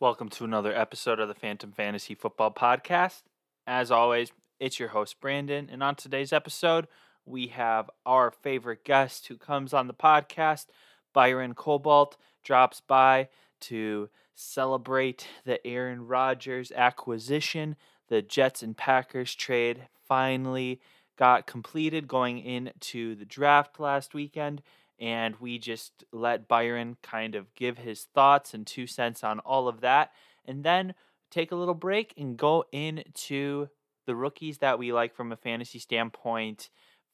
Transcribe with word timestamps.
Welcome 0.00 0.28
to 0.30 0.44
another 0.44 0.74
episode 0.76 1.20
of 1.20 1.28
the 1.28 1.36
Fantom 1.36 1.70
Fantasy 1.70 2.16
Football 2.16 2.50
Podcast. 2.50 3.22
As 3.64 3.92
always, 3.92 4.32
it's 4.58 4.80
your 4.80 4.88
host, 4.88 5.20
Branden. 5.20 5.72
And 5.72 5.84
on 5.84 5.94
today's 5.94 6.32
episode, 6.32 6.88
we 7.24 7.46
have 7.46 7.88
our 8.04 8.32
favorite 8.32 8.84
guest 8.84 9.28
who 9.28 9.36
comes 9.36 9.72
on 9.72 9.86
the 9.86 9.94
podcast, 9.94 10.66
Byron 11.12 11.54
Cobalt, 11.54 12.16
drops 12.42 12.80
by 12.80 13.28
to 13.60 14.10
celebrate 14.34 15.28
the 15.44 15.64
Aaron 15.64 16.08
Rodgers 16.08 16.72
acquisition. 16.72 17.76
The 18.08 18.20
Jets 18.20 18.64
and 18.64 18.76
Packers 18.76 19.32
trade 19.32 19.86
finally 20.08 20.80
got 21.16 21.46
completed 21.46 22.08
going 22.08 22.40
into 22.40 23.14
the 23.14 23.24
draft 23.24 23.78
last 23.78 24.12
weekend 24.12 24.60
and 25.00 25.36
we 25.36 25.58
just 25.58 26.04
let 26.12 26.48
Byron 26.48 26.96
kind 27.02 27.34
of 27.34 27.54
give 27.54 27.78
his 27.78 28.06
thoughts 28.14 28.54
and 28.54 28.66
two 28.66 28.86
cents 28.86 29.24
on 29.24 29.40
all 29.40 29.68
of 29.68 29.80
that, 29.80 30.12
and 30.44 30.64
then 30.64 30.94
take 31.30 31.52
a 31.52 31.56
little 31.56 31.74
break 31.74 32.14
and 32.16 32.36
go 32.36 32.64
into 32.72 33.68
the 34.06 34.14
rookies 34.14 34.58
that 34.58 34.78
we 34.78 34.92
like 34.92 35.14
from 35.14 35.32
a 35.32 35.36
fantasy 35.36 35.78
standpoint 35.78 36.68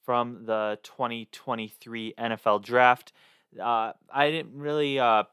from 0.04 0.44
the 0.46 0.78
2023 0.82 2.14
NFL 2.18 2.62
draft. 2.62 3.12
Uh, 3.60 3.92
I 4.12 4.30
didn't 4.30 4.54
really 4.54 4.98
uh, 4.98 5.24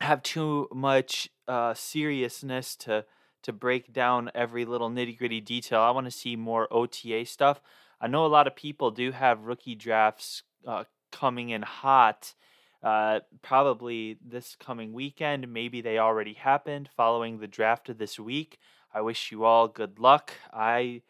have 0.00 0.22
too 0.22 0.68
much 0.72 1.28
uh, 1.46 1.74
seriousness 1.74 2.76
to 2.76 3.04
to 3.40 3.52
break 3.52 3.92
down 3.92 4.30
every 4.34 4.64
little 4.64 4.90
nitty 4.90 5.16
gritty 5.16 5.40
detail. 5.40 5.80
I 5.80 5.90
want 5.92 6.06
to 6.06 6.10
see 6.10 6.34
more 6.34 6.66
OTA 6.72 7.24
stuff. 7.24 7.60
I 8.00 8.08
know 8.08 8.26
a 8.26 8.28
lot 8.28 8.48
of 8.48 8.56
people 8.56 8.90
do 8.90 9.12
have 9.12 9.44
rookie 9.44 9.76
drafts 9.76 10.42
uh, 10.66 10.84
coming 11.10 11.50
in 11.50 11.62
hot 11.62 12.34
uh, 12.82 13.20
probably 13.42 14.18
this 14.24 14.56
coming 14.56 14.92
weekend. 14.92 15.52
Maybe 15.52 15.80
they 15.80 15.98
already 15.98 16.34
happened 16.34 16.88
following 16.96 17.38
the 17.38 17.48
draft 17.48 17.88
of 17.88 17.98
this 17.98 18.18
week. 18.18 18.58
I 18.94 19.00
wish 19.00 19.32
you 19.32 19.44
all 19.44 19.68
good 19.68 19.98
luck. 19.98 20.32
I 20.52 21.02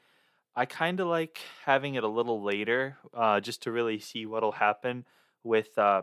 I 0.57 0.65
kind 0.67 0.99
of 0.99 1.07
like 1.07 1.41
having 1.65 1.95
it 1.95 2.03
a 2.03 2.09
little 2.09 2.43
later, 2.43 2.97
uh, 3.15 3.41
just 3.41 3.63
to 3.63 3.71
really 3.71 4.01
see 4.01 4.27
what'll 4.27 4.53
happen 4.53 5.05
with 5.45 5.77
uh, 5.79 6.03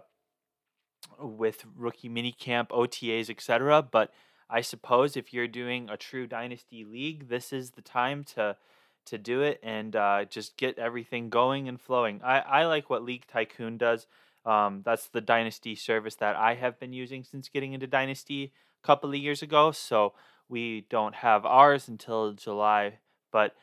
with 1.19 1.65
rookie 1.75 2.09
minicamp, 2.09 2.69
OTAs, 2.69 3.29
etc. 3.29 3.81
But 3.81 4.11
I 4.49 4.61
suppose 4.61 5.17
if 5.17 5.33
you're 5.33 5.47
doing 5.47 5.89
a 5.89 5.97
true 5.97 6.27
dynasty 6.27 6.85
league, 6.85 7.27
this 7.27 7.51
is 7.51 7.71
the 7.71 7.81
time 7.81 8.23
to 8.35 8.55
to 9.05 9.17
do 9.17 9.41
it 9.41 9.59
and 9.63 9.95
uh, 9.95 10.25
just 10.25 10.57
get 10.57 10.77
everything 10.77 11.29
going 11.29 11.67
and 11.67 11.79
flowing. 11.79 12.21
I, 12.23 12.39
I 12.39 12.65
like 12.65 12.89
what 12.89 13.03
League 13.03 13.27
Tycoon 13.27 13.77
does. 13.77 14.07
Um, 14.45 14.81
that's 14.85 15.07
the 15.07 15.21
Dynasty 15.21 15.75
service 15.75 16.15
that 16.15 16.35
I 16.35 16.55
have 16.55 16.79
been 16.79 16.93
using 16.93 17.23
since 17.23 17.49
getting 17.49 17.73
into 17.73 17.87
Dynasty 17.87 18.53
a 18.83 18.85
couple 18.85 19.09
of 19.09 19.15
years 19.15 19.41
ago. 19.41 19.71
So 19.71 20.13
we 20.47 20.85
don't 20.89 21.15
have 21.15 21.45
ours 21.45 21.87
until 21.87 22.33
July, 22.33 22.99
but 23.31 23.55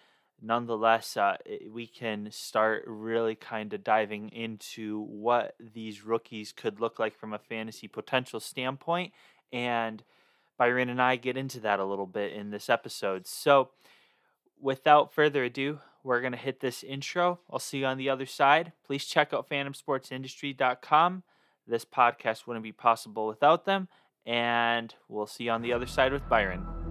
nonetheless, 0.43 1.17
uh, 1.17 1.37
we 1.71 1.87
can 1.87 2.29
start 2.33 2.83
really 2.87 3.37
kind 3.37 3.73
of 3.73 3.85
diving 3.85 4.29
into 4.31 5.03
what 5.03 5.55
these 5.61 6.05
rookies 6.05 6.53
could 6.53 6.81
look 6.81 6.99
like 6.99 7.17
from 7.17 7.33
a 7.33 7.39
fantasy 7.39 7.87
potential 7.87 8.41
standpoint. 8.41 9.13
And 9.53 10.03
Byron 10.59 10.89
and 10.89 11.01
I 11.01 11.17
get 11.17 11.37
into 11.37 11.61
that 11.61 11.81
a 11.81 11.85
little 11.85 12.07
bit 12.07 12.33
in 12.33 12.51
this 12.51 12.69
episode. 12.69 13.27
So, 13.27 13.71
without 14.63 15.13
further 15.13 15.45
ado, 15.45 15.81
we're 16.05 16.21
going 16.21 16.33
to 16.33 16.39
hit 16.39 16.61
this 16.61 16.83
intro. 16.83 17.41
I'll 17.51 17.59
see 17.59 17.79
you 17.79 17.87
on 17.87 17.99
the 17.99 18.09
other 18.09 18.27
side. 18.27 18.73
Please 18.87 19.05
check 19.05 19.33
out 19.33 19.49
phantomsportsindustry.com. 19.51 21.23
This 21.67 21.85
podcast 21.85 22.47
wouldn't 22.47 22.65
be 22.65 22.73
possible 22.73 23.27
without 23.27 23.67
them. 23.67 23.89
And 24.25 24.95
we'll 25.09 25.27
see 25.27 25.45
you 25.45 25.51
on 25.51 25.63
the 25.63 25.73
other 25.73 25.87
side 25.87 26.13
with 26.13 26.29
Byron. 26.29 26.82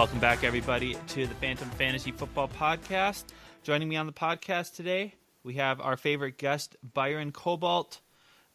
Welcome 0.00 0.18
back, 0.18 0.44
everybody, 0.44 0.96
to 1.08 1.26
the 1.26 1.34
Fantom 1.34 1.68
Fantasy 1.72 2.10
Football 2.10 2.48
Podcast. 2.48 3.24
Joining 3.62 3.86
me 3.86 3.96
on 3.96 4.06
the 4.06 4.14
podcast 4.14 4.74
today, 4.74 5.14
we 5.44 5.56
have 5.56 5.78
our 5.78 5.98
favorite 5.98 6.38
guest, 6.38 6.74
Byron 6.82 7.32
Cobalt. 7.32 8.00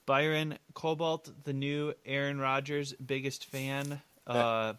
Byron 0.07 0.57
Cobalt, 0.73 1.29
the 1.43 1.53
new 1.53 1.93
Aaron 2.03 2.39
Rodgers 2.39 2.93
biggest 2.93 3.45
fan, 3.45 4.01
uh, 4.25 4.73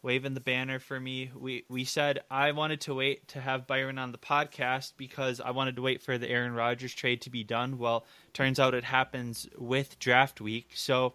waving 0.00 0.32
the 0.32 0.40
banner 0.40 0.78
for 0.78 0.98
me. 0.98 1.30
We 1.38 1.66
we 1.68 1.84
said 1.84 2.20
I 2.30 2.52
wanted 2.52 2.80
to 2.82 2.94
wait 2.94 3.28
to 3.28 3.42
have 3.42 3.66
Byron 3.66 3.98
on 3.98 4.10
the 4.10 4.16
podcast 4.16 4.94
because 4.96 5.38
I 5.38 5.50
wanted 5.50 5.76
to 5.76 5.82
wait 5.82 6.00
for 6.00 6.16
the 6.16 6.30
Aaron 6.30 6.54
Rodgers 6.54 6.94
trade 6.94 7.20
to 7.20 7.30
be 7.30 7.44
done. 7.44 7.76
Well, 7.76 8.06
turns 8.32 8.58
out 8.58 8.72
it 8.72 8.84
happens 8.84 9.46
with 9.58 9.98
draft 9.98 10.40
week, 10.40 10.70
so 10.74 11.12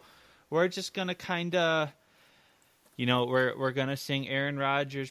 we're 0.51 0.67
just 0.67 0.93
gonna 0.93 1.15
kind 1.15 1.55
of 1.55 1.91
you 2.99 3.05
know, 3.05 3.23
we're 3.23 3.57
we're 3.57 3.71
gonna 3.71 3.95
sing 3.95 4.27
Aaron 4.27 4.59
Rodgers 4.59 5.09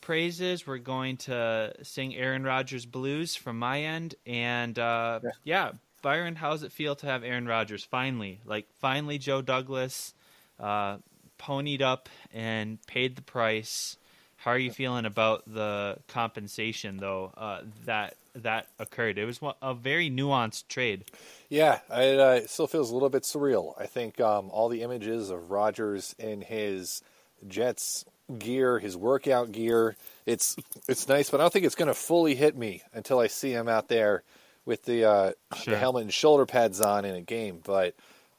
praises. 0.00 0.66
We're 0.66 0.78
going 0.78 1.18
to 1.18 1.74
sing 1.82 2.16
Aaron 2.16 2.42
Rodgers 2.42 2.86
blues 2.86 3.36
from 3.36 3.58
my 3.58 3.82
end, 3.82 4.14
and 4.24 4.78
uh, 4.78 5.20
yeah. 5.22 5.30
yeah. 5.44 5.70
Byron, 6.00 6.36
how 6.36 6.52
does 6.52 6.62
it 6.62 6.72
feel 6.72 6.96
to 6.96 7.06
have 7.06 7.22
Aaron 7.22 7.46
Rodgers 7.46 7.84
finally? 7.84 8.40
Like 8.46 8.66
finally, 8.80 9.18
Joe 9.18 9.42
Douglas 9.42 10.14
uh, 10.58 10.96
ponied 11.38 11.82
up 11.82 12.08
and 12.32 12.78
paid 12.86 13.16
the 13.16 13.22
price. 13.22 13.98
How 14.36 14.52
are 14.52 14.58
you 14.58 14.70
feeling 14.70 15.04
about 15.04 15.42
the 15.46 15.98
compensation, 16.08 16.96
though? 16.96 17.30
Uh, 17.36 17.60
that 17.84 18.16
that 18.34 18.66
occurred. 18.78 19.18
It 19.18 19.26
was 19.26 19.40
a 19.60 19.74
very 19.74 20.10
nuanced 20.10 20.68
trade. 20.68 21.04
Yeah, 21.48 21.80
it 21.90 22.18
uh, 22.18 22.46
still 22.46 22.66
feels 22.66 22.90
a 22.90 22.94
little 22.94 23.10
bit 23.10 23.24
surreal. 23.24 23.74
I 23.78 23.86
think 23.86 24.20
um, 24.20 24.50
all 24.50 24.68
the 24.68 24.82
images 24.82 25.30
of 25.30 25.50
Rodgers 25.50 26.14
in 26.18 26.40
his 26.40 27.02
Jets 27.46 28.04
gear, 28.38 28.78
his 28.78 28.96
workout 28.96 29.52
gear, 29.52 29.96
it's 30.26 30.56
it's 30.88 31.08
nice, 31.08 31.30
but 31.30 31.40
I 31.40 31.44
don't 31.44 31.52
think 31.52 31.66
it's 31.66 31.74
going 31.74 31.88
to 31.88 31.94
fully 31.94 32.34
hit 32.34 32.56
me 32.56 32.82
until 32.92 33.18
I 33.18 33.26
see 33.26 33.52
him 33.52 33.68
out 33.68 33.88
there 33.88 34.22
with 34.64 34.84
the 34.84 35.04
uh, 35.04 35.32
sure. 35.56 35.74
the 35.74 35.78
helmet 35.78 36.02
and 36.02 36.12
shoulder 36.12 36.46
pads 36.46 36.80
on 36.80 37.04
in 37.04 37.14
a 37.14 37.20
game. 37.20 37.60
But 37.62 37.94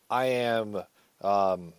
I 0.10 0.26
am 0.26 0.82
um, 1.22 1.74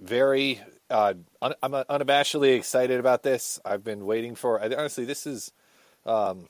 very 0.00 0.60
uh, 0.90 1.14
un- 1.42 1.54
I'm 1.62 1.72
unabashedly 1.72 2.56
excited 2.56 3.00
about 3.00 3.22
this. 3.22 3.60
I've 3.64 3.84
been 3.84 4.06
waiting 4.06 4.34
for. 4.34 4.60
Honestly, 4.62 5.04
this 5.04 5.26
is 5.26 5.52
um, 6.06 6.48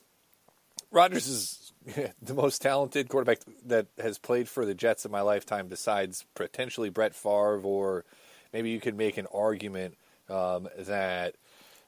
Rodgers 0.91 1.27
is 1.27 1.73
the 2.21 2.33
most 2.33 2.61
talented 2.61 3.09
quarterback 3.09 3.39
that 3.65 3.87
has 3.99 4.17
played 4.17 4.49
for 4.49 4.65
the 4.65 4.73
Jets 4.73 5.05
in 5.05 5.11
my 5.11 5.21
lifetime, 5.21 5.67
besides 5.67 6.25
potentially 6.35 6.89
Brett 6.89 7.15
Favre, 7.15 7.61
or 7.63 8.05
maybe 8.53 8.69
you 8.69 8.79
could 8.79 8.95
make 8.95 9.17
an 9.17 9.27
argument 9.33 9.95
um, 10.29 10.67
that 10.77 11.35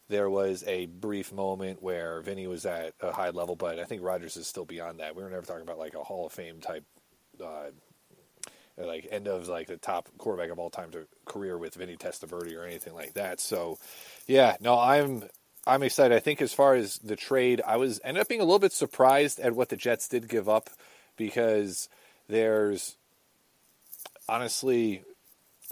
there 0.10 0.30
was 0.30 0.64
a 0.68 0.86
brief 0.86 1.34
moment 1.34 1.82
where 1.82 2.22
Vinny 2.22 2.48
was 2.48 2.66
at 2.66 2.94
a 3.02 3.12
high 3.12 3.32
level, 3.32 3.56
but 3.56 3.80
I 3.80 3.84
think 3.84 4.04
Rodgers 4.04 4.38
is 4.38 4.48
still 4.48 4.66
beyond 4.66 5.00
that. 5.00 5.16
We 5.16 5.24
were 5.24 5.30
never 5.30 5.46
talking 5.46 5.64
about 5.64 5.80
like 5.80 5.96
a 5.96 6.04
Hall 6.04 6.26
of 6.26 6.32
Fame 6.32 6.62
type, 6.62 6.86
uh, 7.44 7.72
like 8.78 9.08
end 9.12 9.28
of 9.28 9.48
like 9.48 9.68
the 9.68 9.78
top 9.78 10.08
quarterback 10.18 10.52
of 10.52 10.60
all 10.60 10.70
time 10.70 10.92
career 11.26 11.58
with 11.58 11.76
Vinny 11.76 11.98
Testaverde 11.98 12.56
or 12.56 12.64
anything 12.64 12.94
like 12.94 13.14
that. 13.16 13.42
So, 13.42 13.80
yeah, 14.28 14.56
no, 14.62 14.80
I'm 14.80 15.24
I'm 15.68 15.84
excited. 15.84 16.16
I 16.16 16.20
think 16.20 16.42
as 16.42 16.54
far 16.54 16.76
as 16.76 16.98
the 17.00 17.18
trade, 17.18 17.62
I 17.66 17.76
was 17.76 18.00
ended 18.04 18.22
up 18.22 18.30
being 18.30 18.40
a 18.40 18.46
little 18.46 18.58
bit 18.58 18.72
surprised 18.72 19.40
at 19.40 19.54
what 19.54 19.70
the 19.70 19.76
Jets 19.76 20.08
did 20.08 20.30
give 20.30 20.48
up 20.48 20.70
because 21.18 21.90
there's 22.30 22.96
honestly 24.30 25.04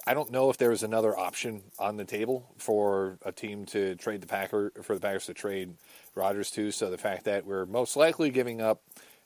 I 0.06 0.14
don't 0.14 0.32
know 0.32 0.50
if 0.50 0.58
there 0.58 0.70
was 0.70 0.84
another 0.84 1.18
option 1.18 1.64
on 1.80 1.98
the 1.98 2.04
table 2.04 2.54
for 2.58 3.18
a 3.24 3.32
team 3.32 3.66
to 3.68 3.96
trade 3.96 4.22
the 4.22 4.28
Packer 4.28 4.72
for 4.84 4.96
the 4.96 5.02
Packers 5.02 5.26
to 5.28 5.34
trade 5.34 5.76
Rodgers 6.14 6.52
to. 6.52 6.72
So 6.72 6.92
the 6.92 6.98
fact 6.98 7.24
that 7.26 7.46
we're 7.46 7.66
most 7.66 7.96
likely 7.96 8.30
giving 8.30 8.62
up, 8.62 8.82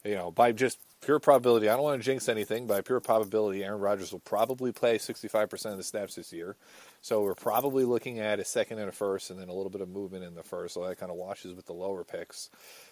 you 0.06 0.16
know, 0.16 0.32
by 0.32 0.52
just 0.52 0.80
pure 1.02 1.20
probability, 1.20 1.70
I 1.70 1.76
don't 1.76 1.84
want 1.84 2.02
to 2.02 2.06
jinx 2.06 2.30
anything, 2.30 2.68
by 2.68 2.82
pure 2.82 3.00
probability, 3.00 3.64
Aaron 3.64 3.80
Rodgers 3.80 4.12
will 4.12 4.20
probably 4.20 4.72
play 4.72 4.98
65% 4.98 5.72
of 5.72 5.78
the 5.78 5.84
snaps 5.84 6.16
this 6.16 6.34
year. 6.34 6.56
So 7.02 7.22
we're 7.22 7.36
probably 7.36 7.86
looking 7.86 8.20
at 8.20 8.40
a 8.40 8.46
second 8.46 8.80
and 8.80 8.90
a 8.90 8.92
first, 8.92 9.30
and 9.30 9.40
then 9.40 9.50
a 9.50 9.54
little 9.54 9.70
bit 9.70 9.82
of 9.82 9.90
movement 9.90 10.24
in 10.24 10.36
the 10.36 10.44
first. 10.44 10.74
So 10.74 10.86
that 10.88 10.98
kind 10.98 11.12
of 11.12 11.18
washes 11.18 11.54
with 11.54 11.66
the 11.66 11.74
lower 11.74 12.04
picks. 12.04 12.50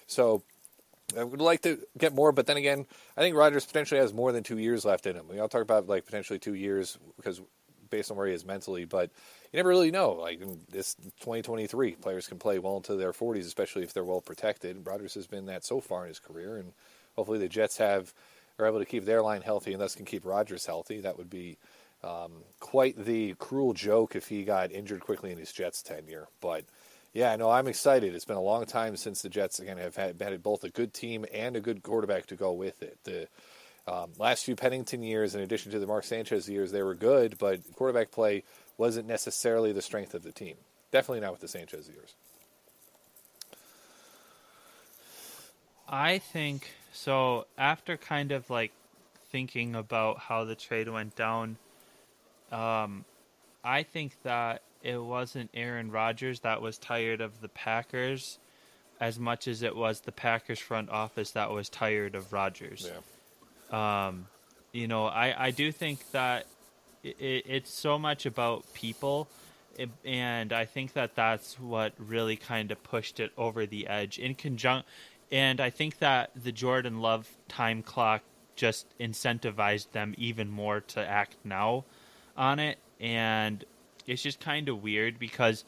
So 0.08 0.44
I 1.18 1.24
would 1.24 1.42
like 1.42 1.62
to 1.62 1.80
get 1.98 2.14
more, 2.14 2.32
but 2.32 2.48
then 2.48 2.58
again, 2.58 2.86
I 3.16 3.22
think 3.22 3.36
Rodgers 3.36 3.66
potentially 3.66 4.00
has 4.00 4.14
more 4.14 4.32
than 4.32 4.44
two 4.44 4.58
years 4.58 4.86
left 4.86 5.06
in 5.06 5.16
him. 5.16 5.28
We 5.30 5.40
all 5.40 5.50
talk 5.50 5.62
about 5.62 5.88
like 5.88 6.06
potentially 6.06 6.40
two 6.40 6.54
years 6.54 6.98
because 7.18 7.42
based 7.90 8.12
on 8.12 8.18
where 8.18 8.28
he 8.28 8.34
is 8.34 8.46
mentally. 8.46 8.86
But 8.86 9.12
you 9.52 9.58
never 9.58 9.70
really 9.70 9.92
know. 9.92 10.12
Like 10.14 10.42
this 10.70 10.96
2023, 10.96 11.94
players 11.94 12.28
can 12.28 12.40
play 12.40 12.60
well 12.60 12.78
into 12.78 12.96
their 12.96 13.14
40s, 13.14 13.46
especially 13.46 13.84
if 13.84 13.94
they're 13.94 14.04
well 14.04 14.22
protected. 14.22 14.86
Rodgers 14.86 15.14
has 15.16 15.28
been 15.28 15.46
that 15.46 15.66
so 15.66 15.80
far 15.80 16.04
in 16.04 16.10
his 16.10 16.20
career, 16.20 16.58
and 16.58 16.74
hopefully 17.18 17.40
the 17.40 17.50
Jets 17.50 17.78
have 17.78 18.14
are 18.60 18.66
able 18.66 18.80
to 18.80 18.86
keep 18.86 19.06
their 19.06 19.22
line 19.22 19.42
healthy 19.42 19.74
and 19.74 19.82
thus 19.82 19.96
can 19.96 20.06
keep 20.06 20.26
Rodgers 20.26 20.66
healthy. 20.66 21.02
That 21.02 21.18
would 21.18 21.30
be 21.30 21.58
um, 22.04 22.32
quite 22.60 22.98
the 22.98 23.34
cruel 23.36 23.74
joke 23.74 24.16
if 24.16 24.28
he 24.28 24.44
got 24.44 24.72
injured 24.72 25.02
quickly 25.02 25.32
in 25.32 25.38
his 25.38 25.52
Jets 25.52 25.82
tenure. 25.82 26.28
But 26.42 26.64
yeah, 27.14 27.36
no, 27.36 27.50
I'm 27.50 27.68
excited. 27.68 28.16
It's 28.16 28.26
been 28.26 28.38
a 28.38 28.42
long 28.42 28.66
time 28.66 28.96
since 28.98 29.22
the 29.22 29.30
Jets 29.30 29.60
again 29.60 29.78
have 29.78 29.96
had, 29.96 30.22
had 30.22 30.44
both 30.44 30.64
a 30.64 30.70
good 30.70 30.94
team 30.94 31.26
and 31.34 31.56
a 31.56 31.60
good 31.62 31.84
quarterback 31.84 32.28
to 32.28 32.36
go 32.36 32.54
with 32.54 32.82
it. 32.82 32.98
The 33.04 33.28
um, 33.88 34.12
last 34.18 34.46
few 34.46 34.56
Pennington 34.56 35.02
years, 35.02 35.34
in 35.34 35.42
addition 35.42 35.72
to 35.72 35.80
the 35.80 35.88
Mark 35.88 36.04
Sanchez 36.04 36.50
years, 36.50 36.72
they 36.72 36.84
were 36.84 36.96
good, 36.96 37.38
but 37.38 37.62
quarterback 37.76 38.12
play 38.12 38.44
wasn't 38.78 39.08
necessarily 39.08 39.72
the 39.72 39.82
strength 39.82 40.14
of 40.14 40.24
the 40.24 40.32
team. 40.32 40.56
Definitely 40.92 41.22
not 41.22 41.32
with 41.32 41.42
the 41.42 41.48
Sanchez 41.48 41.90
years. 41.90 42.16
I 45.90 46.18
think 46.18 46.70
so. 46.98 47.46
After 47.58 47.98
kind 47.98 48.32
of 48.32 48.50
like 48.50 48.72
thinking 49.32 49.76
about 49.76 50.20
how 50.20 50.44
the 50.44 50.56
trade 50.56 50.90
went 50.90 51.16
down, 51.16 51.58
um, 52.52 53.06
I 53.64 53.84
think 53.84 54.22
that 54.24 54.62
it 54.84 54.98
wasn't 54.98 55.50
Aaron 55.54 55.92
Rodgers 55.92 56.42
that 56.42 56.62
was 56.62 56.78
tired 56.78 57.22
of 57.22 57.42
the 57.42 57.50
Packers 57.50 58.40
as 59.00 59.20
much 59.20 59.48
as 59.48 59.62
it 59.62 59.76
was 59.76 60.02
the 60.02 60.12
Packers 60.12 60.60
front 60.60 60.90
office 60.90 61.32
that 61.32 61.52
was 61.52 61.70
tired 61.70 62.16
of 62.16 62.34
Rodgers. 62.34 62.90
Yeah. 63.72 64.08
Um, 64.08 64.28
you 64.72 64.88
know, 64.88 65.06
I, 65.06 65.48
I 65.48 65.52
do 65.52 65.72
think 65.72 66.12
that 66.12 66.46
it, 67.04 67.46
it's 67.48 67.72
so 67.72 68.00
much 68.00 68.26
about 68.26 68.72
people, 68.74 69.28
and 70.04 70.52
I 70.52 70.66
think 70.66 70.94
that 70.94 71.16
that's 71.16 71.60
what 71.60 71.94
really 71.98 72.36
kind 72.36 72.72
of 72.72 72.82
pushed 72.84 73.20
it 73.20 73.32
over 73.38 73.66
the 73.66 73.88
edge. 73.88 74.18
In 74.18 74.34
conjunction, 74.34 74.90
and 75.32 75.60
I 75.60 75.70
think 75.70 76.00
that 76.00 76.32
the 76.36 76.52
Jordan 76.52 77.02
Love 77.02 77.30
time 77.48 77.84
clock 77.84 78.24
just 78.56 78.88
incentivized 79.00 79.92
them 79.92 80.16
even 80.18 80.50
more 80.50 80.82
to 80.82 81.06
act 81.06 81.36
now 81.44 81.86
on 82.36 82.60
it, 82.60 82.78
and 83.00 83.64
it's 84.06 84.24
just 84.24 84.40
kind 84.40 84.70
of 84.70 84.82
weird 84.82 85.20
because 85.20 85.66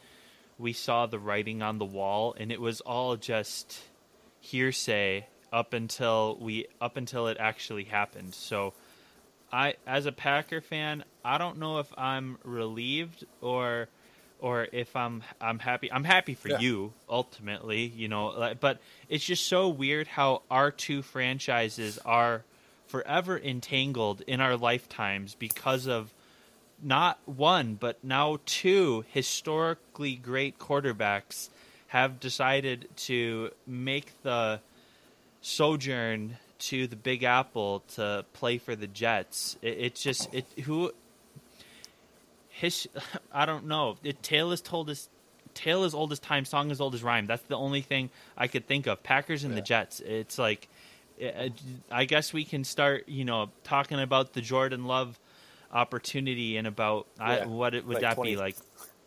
we 0.58 0.74
saw 0.74 1.06
the 1.06 1.20
writing 1.20 1.62
on 1.62 1.78
the 1.78 1.86
wall, 1.86 2.36
and 2.38 2.52
it 2.52 2.60
was 2.60 2.82
all 2.82 3.16
just 3.16 3.80
hearsay 4.42 5.28
up 5.52 5.74
until 5.74 6.38
we 6.40 6.68
up 6.80 6.98
until 6.98 7.28
it 7.28 7.38
actually 7.40 7.86
happened. 7.86 8.34
So 8.34 8.74
I 9.52 9.76
as 9.86 10.06
a 10.06 10.12
Packer 10.12 10.62
fan, 10.62 11.04
I 11.24 11.38
don't 11.38 11.58
know 11.58 11.80
if 11.80 11.92
I'm 11.98 12.38
relieved 12.44 13.26
or 13.42 13.90
or 14.40 14.68
if 14.72 14.96
I'm 14.96 15.24
I'm 15.40 15.60
happy. 15.60 15.92
I'm 15.92 16.04
happy 16.04 16.34
for 16.34 16.50
yeah. 16.50 16.60
you 16.60 16.94
ultimately, 17.10 17.84
you 17.84 18.08
know, 18.08 18.56
but 18.60 18.80
it's 19.08 19.24
just 19.24 19.48
so 19.48 19.70
weird 19.70 20.08
how 20.08 20.42
our 20.50 20.72
two 20.72 21.02
franchises 21.02 22.00
are 22.06 22.44
forever 22.88 23.38
entangled 23.38 24.22
in 24.22 24.42
our 24.42 24.58
lifetimes 24.58 25.36
because 25.36 25.88
of 25.88 26.12
not 26.82 27.20
one 27.26 27.76
but 27.76 28.02
now 28.04 28.40
two 28.46 29.04
historically 29.12 30.16
great 30.16 30.58
quarterbacks 30.58 31.50
have 31.88 32.20
decided 32.20 32.88
to 32.96 33.52
make 33.68 34.12
the 34.24 34.60
sojourn 35.42 36.38
to 36.60 36.88
the 36.88 36.96
Big 36.96 37.24
Apple 37.24 37.84
to 37.96 38.26
play 38.34 38.58
for 38.58 38.76
the 38.76 38.88
Jets. 38.88 39.58
It, 39.62 39.78
it's 39.80 40.02
just 40.02 40.34
it 40.34 40.46
who 40.66 40.92
his 42.60 42.88
I 43.32 43.46
don't 43.46 43.68
know. 43.68 43.98
It 44.04 44.22
tale 44.22 44.52
is 44.52 44.62
told 44.62 44.90
as 44.90 45.10
tale 45.54 45.84
is 45.84 45.94
old 45.94 46.12
as 46.12 46.20
time, 46.20 46.46
song 46.46 46.72
is 46.72 46.82
old 46.82 46.94
as 46.94 47.04
rhyme. 47.04 47.26
That's 47.26 47.44
the 47.44 47.58
only 47.58 47.82
thing 47.82 48.10
I 48.38 48.48
could 48.48 48.68
think 48.68 48.88
of. 48.88 49.02
Packers 49.02 49.44
and 49.44 49.54
yeah. 49.54 49.60
the 49.60 49.66
Jets. 49.66 50.00
It's 50.02 50.38
like 50.38 50.68
I 51.92 52.06
guess 52.06 52.32
we 52.32 52.46
can 52.46 52.64
start, 52.64 53.08
you 53.08 53.26
know, 53.26 53.50
talking 53.64 54.00
about 54.00 54.34
the 54.34 54.42
Jordan 54.42 54.86
Love 54.86 55.20
opportunity 55.72 56.58
and 56.58 56.66
about 56.66 57.08
yeah. 57.18 57.26
I, 57.26 57.46
what 57.46 57.76
it, 57.76 57.86
would 57.86 57.96
like 57.96 58.02
that 58.02 58.16
20, 58.16 58.32
be 58.32 58.38
like 58.38 58.56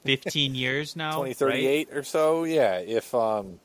15 0.05 0.55
years 0.55 0.95
now 0.97 1.25
2038 1.25 1.89
right? 1.89 1.99
or 1.99 2.05
so 2.05 2.45
yeah 2.45 2.79
if 2.79 3.13
um 3.17 3.59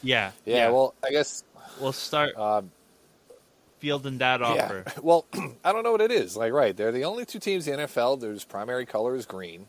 yeah, 0.00 0.30
yeah, 0.44 0.56
yeah 0.56 0.70
well 0.70 0.94
i 1.04 1.10
guess 1.10 1.42
we'll 1.80 1.92
start 1.92 2.36
um, 2.36 2.70
fielding 3.78 4.18
that 4.18 4.42
offer? 4.42 4.84
Yeah. 4.86 4.92
Well, 5.02 5.26
I 5.64 5.72
don't 5.72 5.82
know 5.82 5.92
what 5.92 6.00
it 6.00 6.10
is. 6.10 6.36
Like, 6.36 6.52
right, 6.52 6.76
they're 6.76 6.92
the 6.92 7.04
only 7.04 7.24
two 7.24 7.38
teams 7.38 7.68
in 7.68 7.78
the 7.78 7.86
NFL 7.86 8.20
whose 8.20 8.44
primary 8.44 8.86
color 8.86 9.14
is 9.14 9.26
green. 9.26 9.66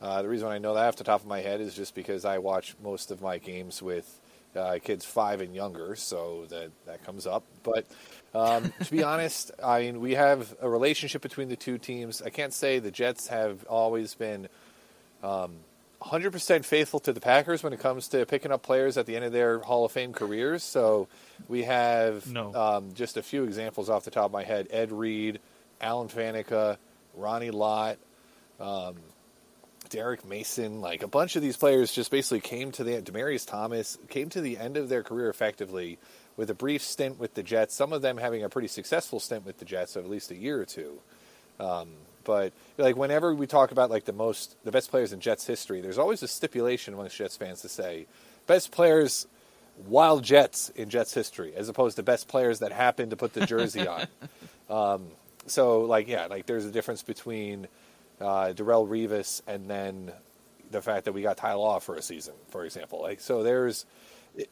Uh, 0.00 0.22
the 0.22 0.28
reason 0.28 0.48
I 0.48 0.58
know 0.58 0.74
that 0.74 0.86
off 0.86 0.96
the 0.96 1.04
top 1.04 1.20
of 1.22 1.26
my 1.26 1.40
head 1.40 1.60
is 1.60 1.74
just 1.74 1.94
because 1.94 2.24
I 2.24 2.38
watch 2.38 2.76
most 2.82 3.10
of 3.10 3.20
my 3.20 3.38
games 3.38 3.82
with 3.82 4.20
uh, 4.54 4.78
kids 4.82 5.04
five 5.04 5.40
and 5.40 5.54
younger, 5.54 5.96
so 5.96 6.46
that 6.50 6.70
that 6.86 7.04
comes 7.04 7.26
up. 7.26 7.42
But 7.62 7.84
um, 8.34 8.72
to 8.84 8.90
be 8.90 9.02
honest, 9.02 9.50
I 9.62 9.80
mean, 9.82 10.00
we 10.00 10.14
have 10.14 10.54
a 10.60 10.68
relationship 10.68 11.22
between 11.22 11.48
the 11.48 11.56
two 11.56 11.78
teams. 11.78 12.22
I 12.22 12.30
can't 12.30 12.52
say 12.52 12.78
the 12.78 12.90
Jets 12.90 13.28
have 13.28 13.64
always 13.64 14.14
been 14.14 14.48
um, 15.22 15.56
100% 16.02 16.64
faithful 16.64 17.00
to 17.00 17.12
the 17.12 17.20
Packers 17.20 17.62
when 17.62 17.72
it 17.72 17.80
comes 17.80 18.08
to 18.08 18.24
picking 18.24 18.52
up 18.52 18.62
players 18.62 18.96
at 18.96 19.06
the 19.06 19.16
end 19.16 19.24
of 19.24 19.32
their 19.32 19.58
Hall 19.58 19.84
of 19.84 19.92
Fame 19.92 20.12
careers. 20.12 20.62
So 20.62 21.08
we 21.48 21.64
have 21.64 22.30
no. 22.32 22.54
um, 22.54 22.94
just 22.94 23.16
a 23.16 23.22
few 23.22 23.44
examples 23.44 23.90
off 23.90 24.04
the 24.04 24.10
top 24.10 24.26
of 24.26 24.32
my 24.32 24.44
head: 24.44 24.68
Ed 24.70 24.92
Reed, 24.92 25.40
Alan 25.80 26.08
Faneca, 26.08 26.76
Ronnie 27.14 27.50
Lott, 27.50 27.98
um, 28.60 28.96
Derrick 29.90 30.24
Mason. 30.24 30.80
Like 30.80 31.02
a 31.02 31.08
bunch 31.08 31.34
of 31.34 31.42
these 31.42 31.56
players 31.56 31.92
just 31.92 32.10
basically 32.10 32.40
came 32.40 32.70
to 32.72 32.84
the 32.84 33.02
Demaryius 33.02 33.46
Thomas 33.46 33.98
came 34.08 34.28
to 34.30 34.40
the 34.40 34.56
end 34.58 34.76
of 34.76 34.88
their 34.88 35.02
career 35.02 35.28
effectively 35.28 35.98
with 36.36 36.48
a 36.48 36.54
brief 36.54 36.82
stint 36.82 37.18
with 37.18 37.34
the 37.34 37.42
Jets. 37.42 37.74
Some 37.74 37.92
of 37.92 38.02
them 38.02 38.18
having 38.18 38.44
a 38.44 38.48
pretty 38.48 38.68
successful 38.68 39.18
stint 39.18 39.44
with 39.44 39.58
the 39.58 39.64
Jets, 39.64 39.96
of 39.96 40.04
at 40.04 40.10
least 40.10 40.30
a 40.30 40.36
year 40.36 40.60
or 40.60 40.64
two. 40.64 41.00
Um, 41.58 41.88
but 42.28 42.52
like 42.76 42.94
whenever 42.94 43.34
we 43.34 43.46
talk 43.46 43.72
about 43.72 43.88
like 43.88 44.04
the 44.04 44.12
most 44.12 44.54
the 44.62 44.70
best 44.70 44.90
players 44.90 45.14
in 45.14 45.20
Jets 45.20 45.46
history, 45.46 45.80
there's 45.80 45.96
always 45.96 46.22
a 46.22 46.28
stipulation 46.28 46.92
amongst 46.92 47.16
Jets 47.16 47.38
fans 47.38 47.62
to 47.62 47.70
say 47.70 48.06
best 48.46 48.70
players 48.70 49.26
wild 49.86 50.24
Jets 50.24 50.68
in 50.76 50.90
Jets 50.90 51.14
history, 51.14 51.54
as 51.56 51.70
opposed 51.70 51.96
to 51.96 52.02
best 52.02 52.28
players 52.28 52.58
that 52.58 52.70
happen 52.70 53.08
to 53.10 53.16
put 53.16 53.32
the 53.32 53.46
jersey 53.46 53.88
on. 53.88 54.06
Um, 54.70 55.06
so 55.46 55.80
like 55.84 56.08
yeah, 56.08 56.26
like 56.26 56.44
there's 56.44 56.66
a 56.66 56.70
difference 56.70 57.02
between 57.02 57.68
uh, 58.20 58.52
Darrelle 58.54 58.86
Revis 58.86 59.40
and 59.46 59.70
then 59.70 60.12
the 60.70 60.82
fact 60.82 61.06
that 61.06 61.12
we 61.12 61.22
got 61.22 61.38
Ty 61.38 61.54
Law 61.54 61.78
for 61.78 61.94
a 61.94 62.02
season, 62.02 62.34
for 62.50 62.66
example. 62.66 63.00
Like 63.00 63.20
so, 63.20 63.42
there's 63.42 63.86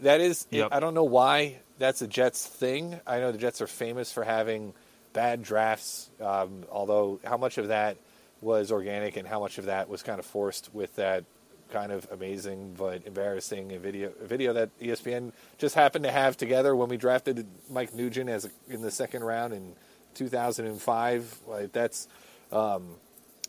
that 0.01 0.23
is 0.23 0.47
yep. 0.51 0.71
I 0.73 0.81
don't 0.81 0.95
know 0.95 1.05
why 1.05 1.59
that's 1.77 2.01
a 2.01 2.07
Jets 2.07 2.47
thing. 2.47 2.99
I 3.07 3.21
know 3.21 3.31
the 3.31 3.37
Jets 3.37 3.61
are 3.61 3.67
famous 3.67 4.11
for 4.11 4.25
having 4.25 4.73
bad 5.17 5.43
drafts. 5.43 6.11
Um, 6.21 6.65
although 6.71 7.19
how 7.25 7.39
much 7.39 7.57
of 7.57 7.69
that 7.69 7.97
was 8.43 8.71
organic 8.71 9.17
and 9.17 9.27
how 9.27 9.41
much 9.41 9.57
of 9.57 9.65
that 9.65 9.89
was 9.89 10.03
kind 10.03 10.21
of 10.21 10.27
forced 10.27 10.73
with 10.75 10.95
that 10.97 11.25
kind 11.71 11.91
of 11.91 12.07
amazing 12.13 12.75
but 12.79 13.05
embarrassing 13.07 13.77
video 13.81 14.13
video 14.23 14.53
that 14.53 14.79
ESPN 14.79 15.33
just 15.59 15.75
happened 15.75 16.05
to 16.05 16.13
have 16.13 16.37
together 16.37 16.77
when 16.77 16.89
we 16.89 16.99
drafted 16.99 17.45
Mike 17.69 17.95
Nugent 17.95 18.29
as 18.29 18.45
a, 18.45 18.51
in 18.69 18.83
the 18.83 18.91
second 18.91 19.25
round 19.25 19.55
in 19.55 19.73
2005. 20.15 21.39
Like 21.49 21.73
that's 21.73 22.09
um, 22.53 22.97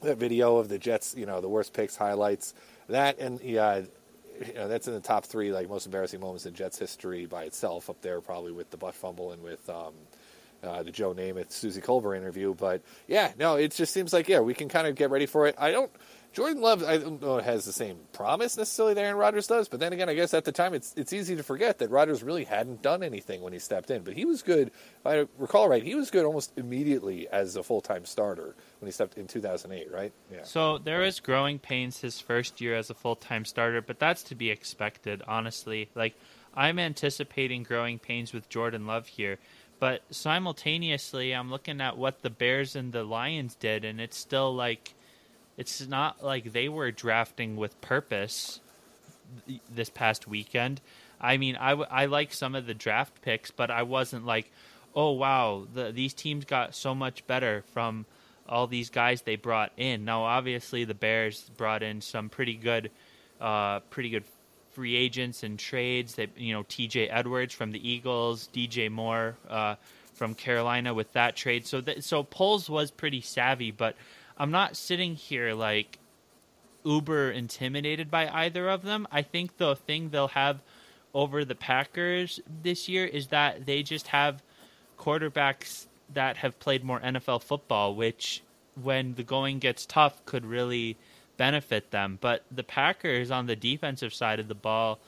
that 0.01 0.17
video 0.17 0.57
of 0.57 0.69
the 0.69 0.79
Jets, 0.79 1.15
you 1.17 1.25
know, 1.25 1.41
the 1.41 1.50
worst 1.50 1.74
picks 1.74 1.97
highlights. 1.97 2.53
That 2.88 3.19
and 3.19 3.41
yeah, 3.41 3.81
you 4.47 4.53
know, 4.53 4.69
that's 4.69 4.88
in 4.88 4.93
the 4.93 5.01
top 5.01 5.25
three 5.25 5.51
like 5.51 5.67
most 5.67 5.86
embarrassing 5.86 6.21
moments 6.21 6.45
in 6.45 6.53
Jets 6.53 6.79
history 6.79 7.25
by 7.25 7.43
itself, 7.43 7.89
up 7.89 8.01
there 8.01 8.21
probably 8.21 8.53
with 8.53 8.71
the 8.71 8.77
butt 8.77 8.95
fumble 8.95 9.33
and 9.33 9.43
with 9.43 9.69
um, 9.69 9.93
uh, 10.67 10.83
the 10.83 10.91
Joe 10.91 11.13
Namath, 11.13 11.51
Susie 11.51 11.81
Kolber 11.81 12.15
interview. 12.15 12.53
But 12.53 12.81
yeah, 13.07 13.31
no, 13.39 13.55
it 13.55 13.71
just 13.71 13.93
seems 13.93 14.13
like 14.13 14.27
yeah, 14.27 14.41
we 14.41 14.53
can 14.53 14.69
kind 14.69 14.88
of 14.88 14.95
get 14.95 15.09
ready 15.09 15.25
for 15.25 15.47
it. 15.47 15.55
I 15.57 15.71
don't. 15.71 15.91
Jordan 16.33 16.62
Love, 16.62 16.83
I 16.83 16.97
don't 16.97 17.19
know, 17.19 17.39
has 17.39 17.65
the 17.65 17.74
same 17.74 17.97
promise 18.13 18.57
necessarily 18.57 18.93
that 18.93 19.03
Aaron 19.03 19.17
Rodgers 19.17 19.47
does, 19.47 19.69
but 19.69 19.79
then 19.79 19.91
again, 19.91 20.07
I 20.07 20.13
guess 20.13 20.36
at 20.36 20.45
the 20.45 20.51
time 20.51 20.75
it's 20.75 20.93
it's 20.95 21.12
easy 21.12 21.36
to 21.36 21.41
forget 21.41 21.79
that 21.79 21.89
Rodgers 21.89 22.21
really 22.21 22.43
hadn't 22.43 22.83
done 22.83 23.01
anything 23.01 23.41
when 23.41 23.53
he 23.53 23.59
stepped 23.59 23.89
in. 23.89 24.03
But 24.03 24.13
he 24.13 24.25
was 24.25 24.43
good. 24.43 24.67
If 24.67 25.05
I 25.05 25.25
recall 25.39 25.67
right, 25.67 25.81
he 25.81 25.95
was 25.95 26.12
good 26.12 26.25
almost 26.25 26.53
immediately 26.57 27.27
as 27.29 27.55
a 27.55 27.63
full 27.63 27.81
time 27.81 28.05
starter 28.05 28.55
when 28.79 28.88
he 28.88 28.91
stepped 28.91 29.17
in 29.17 29.25
2008, 29.25 29.91
right? 29.91 30.13
Yeah. 30.31 30.43
So 30.43 30.77
there 30.77 31.00
was 31.00 31.19
growing 31.19 31.57
pains 31.57 32.01
his 32.01 32.19
first 32.19 32.62
year 32.62 32.75
as 32.75 32.91
a 32.91 32.93
full 32.93 33.15
time 33.15 33.45
starter, 33.45 33.81
but 33.81 33.97
that's 33.97 34.21
to 34.24 34.36
be 34.36 34.51
expected, 34.51 35.24
honestly. 35.27 35.89
Like 35.95 36.15
I'm 36.53 36.77
anticipating 36.79 37.63
growing 37.63 38.00
pains 38.00 38.33
with 38.33 38.50
Jordan 38.50 38.86
Love 38.86 39.07
here 39.07 39.38
but 39.79 40.01
simultaneously, 40.10 41.34
I'm 41.34 41.50
looking 41.51 41.81
at 41.81 41.98
what 41.98 42.22
the 42.22 42.29
Bears 42.29 42.75
and 42.75 42.91
the 42.91 43.03
Lions 43.03 43.55
did, 43.55 43.86
and 43.86 44.01
it's 44.01 44.17
still 44.17 44.53
like 44.53 44.93
it's 45.57 45.88
not 45.88 46.24
like 46.24 46.53
they 46.53 46.69
were 46.69 46.91
drafting 46.91 47.55
with 47.55 47.79
purpose 47.81 48.60
this 49.74 49.89
past 49.89 50.27
weekend. 50.27 50.81
I 51.19 51.38
mean, 51.38 51.55
I, 51.55 51.72
w- 51.72 51.88
I 51.89 52.05
like 52.05 52.31
some 52.31 52.53
of 52.53 52.67
the 52.67 52.75
draft 52.75 53.22
picks, 53.24 53.50
but 53.50 53.72
I 53.72 53.84
wasn't 53.84 54.25
like, 54.25 54.51
oh 54.96 55.12
wow, 55.12 55.65
the, 55.74 55.91
these 55.91 56.13
teams 56.13 56.46
got 56.46 56.75
so 56.75 56.93
much 56.93 57.25
better 57.25 57.63
from 57.74 58.05
all 58.48 58.67
these 58.67 58.89
guys 58.89 59.24
they 59.24 59.36
brought 59.36 59.72
in. 59.77 60.05
Now, 60.05 60.24
obviously, 60.24 60.86
the 60.86 60.93
Bears 60.93 61.50
brought 61.57 61.84
in 61.84 62.01
some 62.01 62.29
pretty 62.29 62.55
good, 62.55 62.91
uh, 63.41 63.79
pretty 63.89 64.10
good 64.10 64.24
free 64.77 64.96
agents 64.96 65.41
and 65.41 65.57
trades. 65.57 66.15
That 66.15 66.29
you 66.38 66.53
know, 66.53 66.63
T.J. 66.69 67.10
Edwards 67.10 67.51
from 67.51 67.72
the 67.72 67.89
Eagles, 67.89 68.46
D.J. 68.53 68.89
Moore 68.89 69.36
uh, 69.50 69.74
from 70.13 70.36
Carolina 70.36 70.93
with 70.93 71.12
that 71.13 71.36
trade. 71.36 71.65
So, 71.65 71.81
that, 71.81 72.03
so 72.03 72.22
Poles 72.22 72.69
was 72.69 72.91
pretty 72.91 73.22
savvy, 73.22 73.72
but 73.72 73.96
I'm 74.38 74.51
not 74.51 74.77
sitting 74.77 75.15
here 75.15 75.55
like 75.55 75.98
uber 76.86 77.31
intimidated 77.31 78.12
by 78.12 78.29
either 78.29 78.69
of 78.69 78.84
them. 78.84 79.07
I 79.12 79.24
think 79.24 79.57
the 79.57 79.75
thing 79.75 80.10
they'll 80.10 80.27
have 80.27 80.60
over 81.12 81.43
the 81.43 81.55
Packers 81.55 82.39
this 82.62 82.88
year 82.88 83.03
is 83.03 83.27
that 83.27 83.65
they 83.65 83.81
just 83.81 84.07
have 84.10 84.43
quarterbacks 85.00 85.88
that 86.13 86.38
have 86.38 86.60
played 86.60 86.84
more 86.84 87.00
NFL 87.00 87.41
football, 87.41 87.96
which 87.96 88.43
when 88.79 89.15
the 89.15 89.24
going 89.24 89.57
gets 89.57 89.88
tough 89.88 90.24
could 90.25 90.46
really 90.46 90.98
benefit 91.38 91.91
them. 91.91 92.17
But 92.20 92.44
the 92.51 92.63
Packers 92.63 93.32
on 93.32 93.46
the 93.46 93.56
defensive 93.56 94.13
side 94.13 94.39
of 94.39 94.48
the 94.48 94.56
ball, 94.56 95.00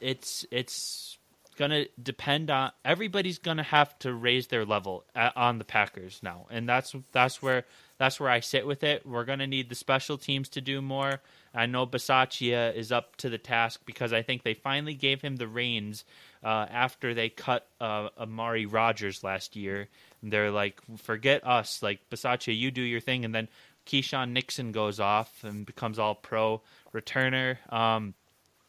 it's 0.00 0.46
it's 0.50 1.18
gonna 1.56 1.86
depend 2.00 2.50
on 2.50 2.70
everybody's 2.84 3.38
gonna 3.38 3.62
have 3.62 3.98
to 4.00 4.12
raise 4.12 4.48
their 4.48 4.64
level 4.64 5.04
at, 5.14 5.36
on 5.36 5.58
the 5.58 5.64
Packers 5.64 6.20
now, 6.22 6.46
and 6.50 6.68
that's 6.68 6.94
that's 7.12 7.42
where 7.42 7.64
that's 7.98 8.20
where 8.20 8.28
I 8.28 8.40
sit 8.40 8.66
with 8.66 8.84
it. 8.84 9.06
We're 9.06 9.24
gonna 9.24 9.46
need 9.46 9.68
the 9.68 9.74
special 9.74 10.18
teams 10.18 10.48
to 10.50 10.60
do 10.60 10.82
more. 10.82 11.20
I 11.54 11.66
know 11.66 11.86
Bisaccia 11.86 12.74
is 12.74 12.92
up 12.92 13.16
to 13.16 13.30
the 13.30 13.38
task 13.38 13.80
because 13.86 14.12
I 14.12 14.22
think 14.22 14.42
they 14.42 14.54
finally 14.54 14.94
gave 14.94 15.22
him 15.22 15.36
the 15.36 15.48
reins 15.48 16.04
uh, 16.44 16.66
after 16.70 17.14
they 17.14 17.30
cut 17.30 17.66
uh, 17.80 18.10
Amari 18.18 18.66
Rodgers 18.66 19.24
last 19.24 19.56
year. 19.56 19.88
And 20.20 20.30
they're 20.30 20.50
like, 20.50 20.80
forget 20.98 21.46
us, 21.46 21.82
like 21.82 22.00
Bisaccia, 22.10 22.56
you 22.56 22.70
do 22.70 22.82
your 22.82 23.00
thing, 23.00 23.24
and 23.24 23.34
then 23.34 23.48
Keisean 23.86 24.30
Nixon 24.30 24.72
goes 24.72 25.00
off 25.00 25.44
and 25.44 25.64
becomes 25.64 25.98
all 25.98 26.14
pro 26.14 26.62
returner. 26.92 27.58
Um, 27.72 28.14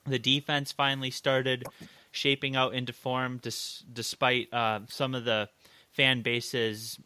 the 0.05 0.19
defense 0.19 0.71
finally 0.71 1.11
started 1.11 1.65
shaping 2.11 2.55
out 2.55 2.73
into 2.73 2.93
form, 2.93 3.39
dis- 3.41 3.83
despite 3.91 4.53
uh, 4.53 4.81
some 4.87 5.15
of 5.15 5.25
the 5.25 5.49
fan 5.91 6.21
base's 6.21 6.99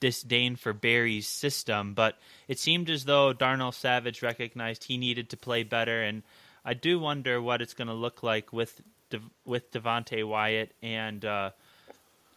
disdain 0.00 0.56
for 0.56 0.72
Barry's 0.72 1.26
system. 1.26 1.94
But 1.94 2.18
it 2.48 2.58
seemed 2.58 2.90
as 2.90 3.04
though 3.04 3.32
Darnell 3.32 3.72
Savage 3.72 4.22
recognized 4.22 4.84
he 4.84 4.96
needed 4.96 5.30
to 5.30 5.36
play 5.36 5.62
better, 5.62 6.02
and 6.02 6.22
I 6.64 6.74
do 6.74 6.98
wonder 6.98 7.40
what 7.40 7.62
it's 7.62 7.74
going 7.74 7.88
to 7.88 7.94
look 7.94 8.22
like 8.22 8.52
with 8.52 8.80
De- 9.10 9.20
with 9.44 9.70
Devonte 9.70 10.26
Wyatt 10.26 10.74
and 10.82 11.24
uh, 11.24 11.50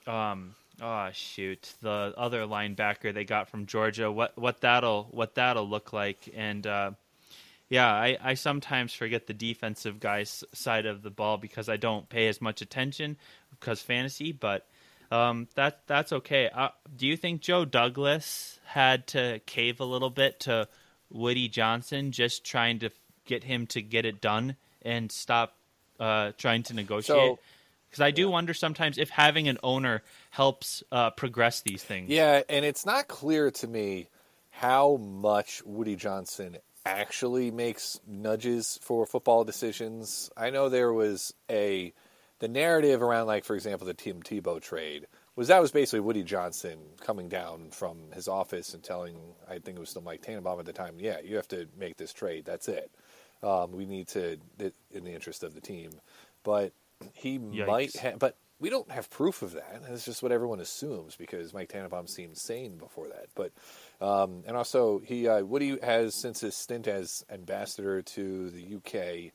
um, 0.07 0.55
oh 0.81 1.09
shoot, 1.13 1.74
the 1.81 2.13
other 2.17 2.41
linebacker 2.41 3.13
they 3.13 3.25
got 3.25 3.50
from 3.50 3.65
Georgia. 3.65 4.12
What 4.12 4.38
what 4.38 4.62
that'll 4.62 5.05
what 5.12 5.36
that'll 5.36 5.67
look 5.67 5.93
like 5.93 6.29
and. 6.36 6.65
Uh, 6.65 6.91
yeah, 7.71 7.93
I, 7.93 8.17
I 8.19 8.33
sometimes 8.33 8.93
forget 8.95 9.27
the 9.27 9.33
defensive 9.33 10.00
guys 10.00 10.43
side 10.53 10.88
of 10.88 11.03
the 11.03 11.12
ball 11.12 11.38
because 11.38 11.69
I 11.69 11.77
don't 11.77 12.09
pay 12.09 12.27
as 12.27 12.41
much 12.41 12.63
attention 12.63 13.15
because 13.51 13.79
fantasy, 13.79 14.31
but 14.31 14.65
um, 15.12 15.48
that 15.55 15.81
that's 15.86 16.12
okay. 16.12 16.50
Uh, 16.53 16.69
do 16.95 17.05
you 17.05 17.15
think 17.15 17.41
Joe 17.41 17.65
Douglas 17.65 18.59
had 18.65 19.07
to 19.07 19.39
cave 19.45 19.79
a 19.79 19.86
little 19.86 20.09
bit 20.09 20.39
to 20.41 20.67
Woody 21.12 21.48
Johnson, 21.48 22.12
just 22.12 22.43
trying 22.43 22.79
to 22.79 22.89
get 23.25 23.43
him 23.43 23.67
to 23.67 23.81
get 23.81 24.05
it 24.05 24.19
done 24.19 24.55
and 24.81 25.12
stop 25.12 25.55
uh, 26.00 26.31
trying 26.38 26.63
to 26.63 26.74
negotiate? 26.74 27.38
Because 27.89 28.01
I 28.01 28.12
do 28.12 28.24
yeah. 28.24 28.27
wonder 28.27 28.53
sometimes 28.53 28.98
if 28.98 29.10
having 29.10 29.48
an 29.48 29.58
owner 29.63 30.03
helps 30.29 30.84
uh, 30.91 31.10
progress 31.12 31.62
these 31.62 31.84
things. 31.84 32.10
Yeah, 32.10 32.41
and 32.48 32.63
it's 32.63 32.86
not 32.86 33.08
clear 33.08 33.50
to 33.51 33.67
me 33.67 34.10
how 34.51 34.98
much 34.98 35.63
Woody 35.63 35.96
Johnson 35.96 36.58
actually 36.86 37.51
makes 37.51 38.00
nudges 38.08 38.79
for 38.81 39.05
football 39.05 39.43
decisions. 39.43 40.29
I 40.36 40.50
know 40.50 40.69
there 40.69 40.93
was 40.93 41.34
a 41.50 41.93
the 42.39 42.48
narrative 42.48 43.01
around 43.01 43.27
like 43.27 43.43
for 43.43 43.55
example 43.55 43.86
the 43.86 43.93
Tim 43.93 44.24
Tebow 44.24 44.62
trade 44.62 45.08
was 45.36 45.50
that 45.50 45.62
was 45.62 45.72
basically 45.72 46.01
Woody 46.01 46.24
Johnson 46.24 46.79
coming 47.01 47.29
down 47.29 47.69
from 47.72 48.12
his 48.13 48.27
office 48.27 48.74
and 48.74 48.84
telling 48.84 49.17
I 49.48 49.60
think 49.60 49.77
it 49.77 49.79
was 49.79 49.89
still 49.89 50.01
Mike 50.01 50.22
Tannenbaum 50.22 50.60
at 50.60 50.65
the 50.65 50.74
time, 50.74 50.96
yeah, 51.00 51.17
you 51.24 51.36
have 51.38 51.48
to 51.50 51.67
make 51.77 51.98
this 51.98 52.13
trade. 52.13 52.46
That's 52.46 52.67
it. 52.67 52.91
Um, 53.41 53.72
we 53.72 53.86
need 53.86 54.10
to 54.10 54.38
in 54.91 55.03
the 55.03 55.13
interest 55.13 55.43
of 55.43 55.53
the 55.53 55.62
team, 55.62 55.91
but 56.43 56.74
he 57.13 57.39
Yikes. 57.39 57.67
might 57.67 57.95
have, 57.97 58.19
but 58.19 58.37
we 58.59 58.69
don't 58.69 58.91
have 58.91 59.09
proof 59.09 59.41
of 59.41 59.53
that. 59.53 59.81
It's 59.89 60.05
just 60.05 60.21
what 60.21 60.31
everyone 60.31 60.59
assumes 60.59 61.15
because 61.15 61.53
Mike 61.53 61.69
Tannenbaum 61.69 62.07
seemed 62.07 62.37
sane 62.37 62.77
before 62.77 63.07
that. 63.07 63.27
But 63.35 63.51
um, 64.05 64.43
and 64.45 64.57
also 64.57 64.99
he 64.99 65.27
uh, 65.27 65.41
Woody 65.41 65.77
has 65.81 66.13
since 66.13 66.41
his 66.41 66.55
stint 66.55 66.87
as 66.87 67.23
ambassador 67.31 68.01
to 68.01 68.49
the 68.49 68.75
UK, 68.75 69.31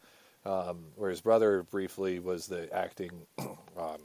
um, 0.51 0.85
where 0.97 1.11
his 1.11 1.23
brother 1.23 1.63
briefly 1.63 2.19
was 2.19 2.47
the 2.47 2.73
acting, 2.75 3.13
um, 3.39 3.99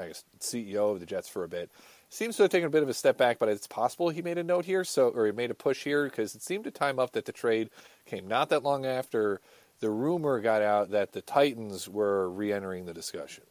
I 0.00 0.08
guess 0.08 0.24
CEO 0.40 0.92
of 0.92 1.00
the 1.00 1.06
Jets 1.06 1.28
for 1.28 1.44
a 1.44 1.48
bit. 1.48 1.70
Seems 2.08 2.36
to 2.36 2.44
have 2.44 2.52
taken 2.52 2.68
a 2.68 2.70
bit 2.70 2.84
of 2.84 2.88
a 2.88 2.94
step 2.94 3.18
back, 3.18 3.38
but 3.38 3.48
it's 3.48 3.66
possible 3.66 4.10
he 4.10 4.22
made 4.22 4.38
a 4.38 4.44
note 4.44 4.64
here, 4.64 4.84
so 4.84 5.08
or 5.08 5.26
he 5.26 5.32
made 5.32 5.50
a 5.50 5.54
push 5.54 5.84
here 5.84 6.04
because 6.04 6.34
it 6.34 6.42
seemed 6.42 6.64
to 6.64 6.70
time 6.70 6.98
up 6.98 7.12
that 7.12 7.24
the 7.24 7.32
trade 7.32 7.68
came 8.06 8.28
not 8.28 8.48
that 8.50 8.62
long 8.62 8.86
after 8.86 9.40
the 9.80 9.90
rumor 9.90 10.40
got 10.40 10.62
out 10.62 10.90
that 10.90 11.12
the 11.12 11.22
Titans 11.22 11.88
were 11.88 12.30
re-entering 12.30 12.86
the 12.86 12.94
discussion. 12.94 13.44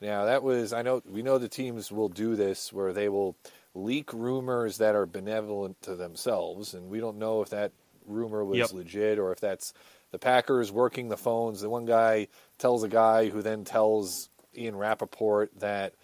Now 0.00 0.26
that 0.26 0.42
was 0.42 0.72
I 0.72 0.82
know 0.82 1.02
we 1.08 1.22
know 1.22 1.38
the 1.38 1.48
teams 1.48 1.90
will 1.90 2.08
do 2.08 2.36
this 2.36 2.72
where 2.72 2.92
they 2.92 3.08
will 3.08 3.36
leak 3.74 4.12
rumors 4.12 4.78
that 4.78 4.94
are 4.94 5.06
benevolent 5.06 5.80
to 5.82 5.96
themselves, 5.96 6.74
and 6.74 6.88
we 6.88 7.00
don't 7.00 7.18
know 7.18 7.42
if 7.42 7.50
that 7.50 7.72
rumor 8.06 8.44
was 8.44 8.58
yep. 8.58 8.72
legit 8.72 9.18
or 9.18 9.32
if 9.32 9.40
that's 9.40 9.72
the 10.12 10.18
Packers 10.18 10.70
working 10.70 11.08
the 11.08 11.16
phones. 11.16 11.60
The 11.60 11.70
one 11.70 11.86
guy 11.86 12.28
tells 12.58 12.82
a 12.82 12.88
guy 12.88 13.28
who 13.28 13.42
then 13.42 13.64
tells 13.64 14.28
Ian 14.56 14.76
Rapoport 14.76 15.50
that 15.60 15.94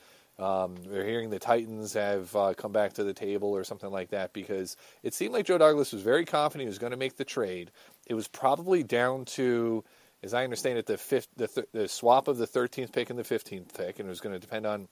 um, 0.43 0.77
they're 0.87 1.07
hearing 1.07 1.31
the 1.31 1.39
Titans 1.39 1.95
have 1.95 2.35
uh, 2.35 2.55
come 2.55 2.73
back 2.73 2.95
to 2.95 3.05
the 3.05 3.15
table 3.15 3.51
or 3.51 3.65
something 3.65 3.91
like 3.91 4.11
that 4.11 4.33
because 4.33 4.77
it 5.03 5.15
seemed 5.15 5.33
like 5.33 5.47
Joe 5.47 5.59
Douglas 5.59 5.93
was 5.93 6.03
very 6.03 6.25
confident 6.25 6.63
he 6.63 6.69
was 6.69 6.79
going 6.79 6.91
to 6.91 6.97
make 6.97 7.17
the 7.17 7.25
trade. 7.25 7.71
It 8.07 8.15
was 8.15 8.29
probably 8.29 8.83
down 8.83 9.25
to, 9.27 9.85
as 10.23 10.35
I 10.35 10.45
understand 10.45 10.79
it, 10.79 10.87
the 10.87 10.99
fifth, 10.99 11.29
the, 11.37 11.49
th- 11.49 11.69
the 11.73 11.89
swap 11.89 12.29
of 12.29 12.39
the 12.39 12.47
13th 12.47 12.93
pick 12.93 13.11
and 13.11 13.19
the 13.19 13.23
15th 13.23 13.77
pick, 13.77 13.99
and 13.99 14.07
it 14.07 14.11
was 14.11 14.21
going 14.21 14.35
to 14.35 14.41
depend 14.41 14.67
on 14.67 14.89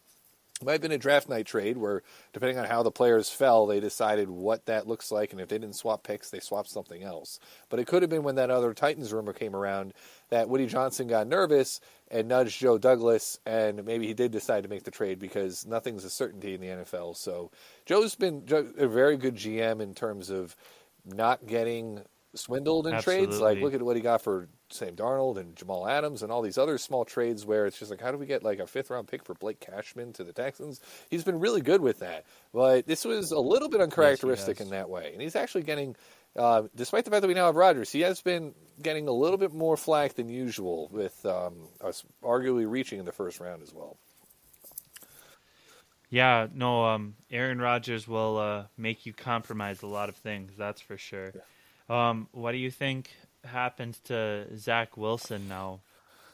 it 0.61 0.67
might 0.67 0.73
have 0.73 0.83
been 0.83 0.93
a 0.93 0.99
draft 0.99 1.29
night 1.29 1.47
trade 1.47 1.79
where, 1.79 2.03
depending 2.35 2.59
on 2.59 2.67
how 2.67 2.83
the 2.83 2.91
players 2.91 3.31
fell, 3.31 3.67
they 3.67 3.81
decided 3.81 4.29
what 4.29 4.67
that 4.67 4.87
looks 4.87 5.11
like, 5.11 5.33
and 5.33 5.41
if 5.41 5.49
they 5.49 5.57
didn't 5.57 5.77
swap 5.77 6.03
picks, 6.03 6.29
they 6.29 6.41
swapped 6.41 6.69
something 6.69 7.03
else. 7.03 7.41
But 7.71 7.81
it 7.81 7.87
could 7.87 8.03
have 8.03 8.11
been 8.11 8.25
when 8.25 8.35
that 8.35 8.51
other 8.51 8.75
Titans 8.75 9.11
rumor 9.11 9.33
came 9.33 9.57
around 9.57 9.95
that 10.31 10.49
Woody 10.49 10.67
Johnson 10.67 11.07
got 11.07 11.27
nervous 11.27 11.81
and 12.11 12.29
nudged 12.29 12.59
Joe 12.59 12.79
Douglas, 12.79 13.39
and 13.47 13.85
maybe 13.85 14.07
he 14.07 14.15
did 14.15 14.33
decide 14.33 14.63
to 14.63 14.69
make 14.69 14.85
the 14.85 14.91
trade 14.91 15.19
because 15.19 15.67
nothing's 15.67 16.05
a 16.05 16.11
certainty 16.11 16.55
in 16.55 16.61
the 16.61 16.69
NFL. 16.69 17.17
So 17.17 17.51
Joe's 17.87 18.15
been 18.15 18.45
a 18.51 18.89
very 18.89 19.17
good 19.17 19.37
GM 19.37 19.81
in 19.81 19.95
terms 19.95 20.31
of 20.31 20.57
not 21.05 21.47
getting 21.47 22.03
swindled 22.35 22.87
in 22.87 22.95
Absolutely. 22.95 23.27
trades. 23.27 23.41
Like, 23.41 23.59
look 23.61 23.75
at 23.75 23.83
what 23.83 23.97
he 23.97 24.03
got 24.03 24.23
for 24.23 24.49
Sam 24.71 24.95
Darnold 24.95 25.37
and 25.37 25.57
Jamal 25.57 25.89
Adams 25.89 26.23
and 26.23 26.31
all 26.31 26.43
these 26.43 26.59
other 26.59 26.79
small 26.79 27.05
trades 27.05 27.45
where 27.45 27.67
it's 27.67 27.79
just 27.79 27.91
like, 27.91 28.01
how 28.01 28.13
do 28.13 28.19
we 28.19 28.27
get 28.27 28.43
like 28.43 28.59
a 28.61 28.67
fifth 28.67 28.91
round 28.91 29.09
pick 29.09 29.25
for 29.25 29.35
Blake 29.35 29.61
Cashman 29.61 30.13
to 30.15 30.25
the 30.25 30.33
Texans? 30.33 30.81
He's 31.11 31.25
been 31.25 31.41
really 31.41 31.61
good 31.61 31.81
with 31.81 31.99
that. 32.01 32.25
But 32.53 32.87
this 32.87 33.05
was 33.05 33.33
a 33.33 33.41
little 33.41 33.69
bit 33.69 33.81
uncharacteristic 33.81 34.59
yes, 34.59 34.67
in 34.67 34.71
that 34.71 34.89
way. 34.89 35.11
And 35.13 35.21
he's 35.21 35.37
actually 35.37 35.63
getting, 35.63 35.97
uh, 36.37 36.63
despite 36.75 37.05
the 37.05 37.11
fact 37.11 37.23
that 37.23 37.29
we 37.29 37.35
now 37.35 37.47
have 37.47 37.57
Rodgers, 37.57 37.91
he 37.91 38.01
has 38.01 38.21
been 38.21 38.55
getting 38.83 39.09
a 39.09 39.13
little 39.13 39.39
bit 39.39 39.53
more 39.53 39.77
flack 39.77 40.15
than 40.15 40.29
usual 40.29 40.89
with 40.93 41.25
um, 41.27 41.69
us 41.81 42.05
arguably 42.23 42.69
reaching 42.71 42.99
in 42.99 43.05
the 43.05 43.13
first 43.13 43.41
round 43.41 43.63
as 43.63 43.75
well. 43.75 43.97
Yeah, 46.09 46.49
no, 46.53 46.87
um, 46.87 47.15
Aaron 47.31 47.61
Rodgers 47.61 48.09
will 48.09 48.37
uh, 48.37 48.65
make 48.77 49.07
you 49.07 49.13
compromise 49.13 49.83
a 49.83 49.87
lot 49.87 50.09
of 50.09 50.17
things, 50.17 50.53
that's 50.59 50.81
for 50.81 50.99
sure. 50.99 51.33
Yeah. 51.35 52.11
Um, 52.11 52.29
what 52.33 52.53
do 52.53 52.59
you 52.59 52.71
think 52.71 53.11
happens 53.45 53.99
to 54.05 54.47
Zach 54.57 54.97
Wilson 54.97 55.49
now? 55.49 55.81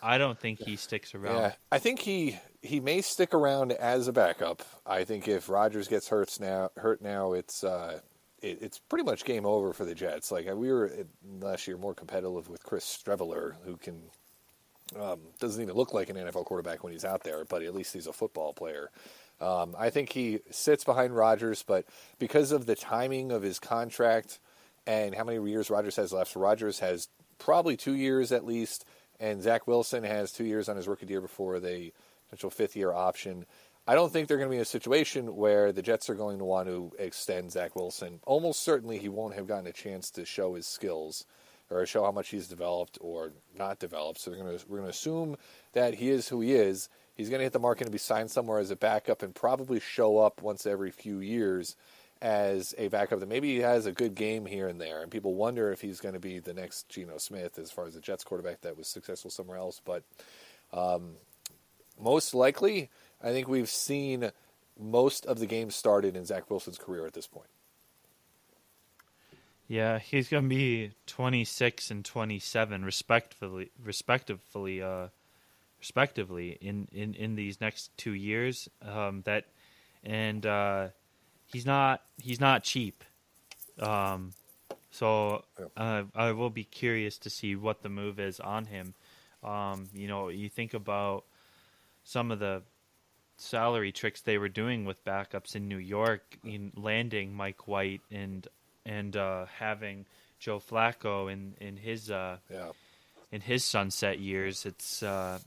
I 0.03 0.19
don't 0.19 0.38
think 0.38 0.61
he 0.61 0.76
sticks 0.76 1.15
around. 1.15 1.37
Yeah, 1.37 1.53
I 1.73 1.79
think 1.79 2.00
he 2.00 2.38
he 2.62 2.81
may 2.81 3.00
stick 3.00 3.35
around 3.35 3.73
as 3.73 4.09
a 4.09 4.12
backup. 4.12 4.62
I 4.87 5.05
think 5.05 5.29
if 5.29 5.49
Rodgers 5.49 5.88
gets 5.88 6.09
hurt 6.09 6.38
now, 6.41 6.71
hurt 6.76 7.03
now, 7.03 7.33
it's 7.33 7.65
uh, 7.65 8.00
it, 8.50 8.59
it's 8.62 8.79
pretty 8.79 9.05
much 9.05 9.25
game 9.25 9.47
over 9.47 9.73
for 9.73 9.85
the 9.85 9.95
Jets. 9.95 10.31
Like 10.31 10.47
we 10.55 10.73
were 10.73 10.91
last 11.41 11.67
year 11.67 11.76
more 11.76 11.95
competitive 11.95 12.49
with 12.49 12.62
Chris 12.62 12.85
Streveler, 12.85 13.55
who 13.65 13.76
can 13.76 14.03
um, 14.99 15.21
doesn't 15.41 15.61
even 15.61 15.75
look 15.75 15.93
like 15.93 16.11
an 16.11 16.17
NFL 16.17 16.45
quarterback 16.45 16.85
when 16.85 16.93
he's 16.93 17.05
out 17.05 17.25
there, 17.25 17.45
but 17.45 17.62
at 17.62 17.75
least 17.75 17.93
he's 17.93 18.07
a 18.07 18.12
football 18.12 18.53
player. 18.53 18.91
Um, 19.41 19.75
I 19.79 19.91
think 19.91 20.12
he 20.12 20.41
sits 20.50 20.85
behind 20.85 21.15
Rodgers, 21.15 21.62
but 21.62 21.85
because 22.19 22.53
of 22.53 22.67
the 22.67 22.76
timing 22.76 23.33
of 23.33 23.43
his 23.43 23.59
contract 23.59 24.38
and 24.87 25.15
how 25.15 25.25
many 25.25 25.45
years 25.50 25.71
Rodgers 25.71 25.97
has 25.97 26.12
left. 26.12 26.37
Rodgers 26.37 26.79
has 26.79 27.09
probably 27.38 27.76
two 27.76 27.95
years 27.95 28.33
at 28.33 28.47
least, 28.47 28.85
and 29.19 29.43
Zach 29.43 29.67
Wilson 29.67 30.05
has 30.05 30.33
two 30.33 30.45
years 30.45 30.69
on 30.69 30.76
his 30.76 30.87
rookie 30.87 31.07
deal 31.07 31.21
before 31.21 31.59
the 31.59 31.93
potential 32.29 32.50
fifth 32.50 32.76
year 32.76 32.93
option. 32.93 33.45
I 33.88 33.95
don't 33.95 34.12
think 34.12 34.26
they're 34.26 34.37
going 34.37 34.49
to 34.49 34.52
be 34.52 34.57
in 34.57 34.62
a 34.62 34.64
situation 34.64 35.37
where 35.37 35.71
the 35.71 35.83
Jets 35.83 36.11
are 36.11 36.14
going 36.14 36.38
to 36.38 36.45
want 36.45 36.69
to 36.69 36.90
extend 36.99 37.52
Zach 37.52 37.76
Wilson. 37.76 38.19
Almost 38.26 38.62
certainly, 38.62 38.99
he 38.99 39.09
won't 39.09 39.35
have 39.35 39.47
gotten 39.47 39.69
a 39.69 39.73
chance 39.73 40.11
to 40.12 40.25
show 40.25 40.55
his 40.55 40.66
skills 40.66 41.25
or 41.71 41.87
show 41.87 42.05
how 42.05 42.11
much 42.11 42.31
he's 42.31 42.49
developed 42.49 42.99
or 43.00 43.33
not 43.57 43.78
developed. 43.78 44.21
So 44.21 44.33
going 44.33 44.59
to, 44.59 44.64
we're 44.69 44.78
going 44.78 44.90
to 44.90 44.97
assume 44.97 45.37
that 45.73 45.95
he 45.95 46.11
is 46.11 46.28
who 46.28 46.40
he 46.40 46.52
is. 46.52 46.88
He's 47.14 47.28
going 47.28 47.38
to 47.38 47.45
hit 47.45 47.52
the 47.52 47.61
market 47.61 47.85
and 47.85 47.93
be 47.93 47.99
signed 47.99 48.31
somewhere 48.31 48.59
as 48.59 48.71
a 48.71 48.76
backup 48.76 49.23
and 49.23 49.35
probably 49.35 49.81
show 49.81 50.19
up 50.19 50.43
once 50.43 50.66
every 50.66 50.90
few 50.90 51.21
years 51.21 51.76
as 52.21 52.75
a 52.78 52.88
backup 52.88 53.21
that 53.21 53.28
maybe 53.28 53.55
he 53.55 53.61
has 53.61 53.87
a 53.87 53.93
good 53.93 54.14
game 54.14 54.47
here 54.47 54.69
and 54.69 54.81
there. 54.81 55.02
And 55.02 55.11
people 55.11 55.35
wonder 55.35 55.71
if 55.71 55.81
he's 55.81 56.00
going 56.00 56.14
to 56.14 56.21
be 56.21 56.40
the 56.40 56.55
next 56.55 56.88
Geno 56.88 57.19
Smith 57.19 57.59
as 57.59 57.71
far 57.71 57.87
as 57.87 57.95
the 57.95 58.00
Jets 58.00 58.25
quarterback 58.25 58.62
that 58.62 58.76
was 58.76 58.88
successful 58.88 59.31
somewhere 59.31 59.59
else. 59.59 59.81
But 59.85 60.02
um, 60.73 61.12
most 62.00 62.35
likely, 62.35 62.90
I 63.23 63.30
think 63.30 63.49
we've 63.49 63.68
seen 63.68 64.30
most 64.78 65.26
of 65.26 65.38
the 65.38 65.46
games 65.46 65.75
started 65.75 66.16
in 66.16 66.25
Zach 66.25 66.50
Wilson's 66.50 66.78
career 66.78 67.06
at 67.06 67.14
this 67.14 67.26
point. 67.26 67.49
Yeah, 69.68 69.99
he's 69.99 70.28
going 70.28 70.44
to 70.44 70.49
be 70.49 70.92
26 71.06 71.90
and 71.90 72.04
27 72.04 72.85
respectively 72.85 73.70
respectively 73.82 74.80
uh, 74.80 75.08
respectively 75.80 76.56
in, 76.61 76.88
in, 76.92 77.14
in 77.14 77.35
these 77.35 77.61
next 77.61 77.96
2 77.96 78.12
years 78.12 78.68
um, 78.82 79.23
that 79.25 79.46
and 80.04 80.46
uh, 80.46 80.88
he's 81.46 81.66
not 81.66 82.02
he's 82.23 82.40
not 82.40 82.62
cheap. 82.62 83.02
Um, 83.78 84.32
so 84.90 85.44
uh, 85.76 86.04
I 86.14 86.32
will 86.32 86.50
be 86.50 86.64
curious 86.64 87.18
to 87.18 87.30
see 87.30 87.56
what 87.56 87.82
the 87.82 87.88
move 87.88 88.18
is 88.18 88.40
on 88.40 88.66
him. 88.66 88.94
Um, 89.42 89.88
you 89.92 90.08
know, 90.08 90.28
you 90.28 90.49
think 90.49 90.75
about 90.75 91.25
some 92.04 92.30
of 92.30 92.38
the 92.38 92.62
salary 93.37 93.93
tricks 93.93 94.21
they 94.23 94.38
were 94.38 94.49
doing 94.49 94.85
with 94.85 95.05
backups 95.05 95.55
in 95.55 95.69
New 95.69 95.78
York, 95.78 96.38
in 96.45 96.73
landing 96.76 97.35
Mike 97.35 97.66
White 97.66 98.02
and 98.11 98.47
and 98.85 99.16
uh, 99.16 99.47
having 99.59 100.07
Joe 100.38 100.61
Flacco 100.61 101.33
in 101.33 101.55
in 101.61 101.76
his 101.76 102.11
uh, 102.11 102.38
yeah. 102.50 102.71
in 103.31 103.40
his 103.40 103.64
sunset 103.64 104.19
years. 104.19 104.64
It's 104.66 105.02
uh, 105.02 105.38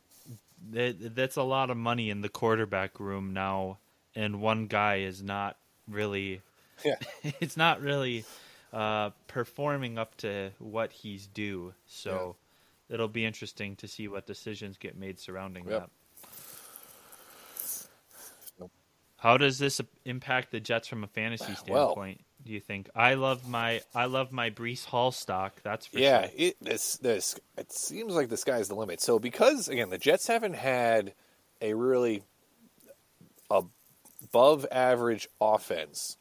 that, 0.72 1.16
that's 1.16 1.38
a 1.38 1.44
lot 1.44 1.70
of 1.70 1.78
money 1.78 2.10
in 2.10 2.22
the 2.22 2.30
quarterback 2.30 3.00
room 3.00 3.34
now, 3.34 3.78
and 4.16 4.42
one 4.42 4.68
guy 4.68 4.98
is 4.98 5.22
not 5.24 5.58
really. 5.88 6.42
Yeah. 6.86 6.96
it's 7.42 7.58
not 7.58 7.82
really 7.82 8.24
uh, 8.72 9.10
performing 9.28 9.98
up 9.98 10.16
to 10.20 10.52
what 10.60 10.94
he's 10.94 11.28
due. 11.28 11.74
So 11.88 12.38
yeah. 12.88 12.94
it'll 12.94 13.10
be 13.10 13.26
interesting 13.26 13.76
to 13.76 13.88
see 13.90 14.08
what 14.08 14.26
decisions 14.26 14.78
get 14.78 14.98
made 14.98 15.20
surrounding 15.20 15.66
yep. 15.68 15.82
that. 15.82 15.90
How 19.20 19.38
does 19.38 19.60
this 19.60 19.82
impact 20.06 20.52
the 20.52 20.60
Jets 20.60 20.88
from 20.88 21.04
a 21.04 21.08
fantasy 21.08 21.54
standpoint? 21.56 22.20
Well, 22.20 22.26
do 22.46 22.54
you 22.54 22.62
think? 22.62 22.90
I 22.96 23.16
love 23.16 23.48
my 23.48 23.82
I 23.94 24.06
love 24.06 24.32
my 24.32 24.50
Breece 24.50 24.86
Hall 24.86 25.12
stock. 25.12 25.62
That's 25.62 25.88
for 25.88 26.00
yeah. 26.00 26.28
Sure. 26.28 26.32
It 26.38 26.58
this 26.62 26.98
this 26.98 27.40
it 27.58 27.72
seems 27.72 28.14
like 28.14 28.30
the 28.30 28.38
sky's 28.38 28.70
the 28.70 28.76
limit. 28.76 29.02
So 29.02 29.20
because 29.20 29.68
again 29.68 29.90
the 29.90 29.98
Jets 29.98 30.28
haven't 30.28 30.56
had 30.56 31.14
a 31.62 31.74
really 31.74 32.24
above 33.50 34.66
average 34.72 35.28
offense 35.42 36.18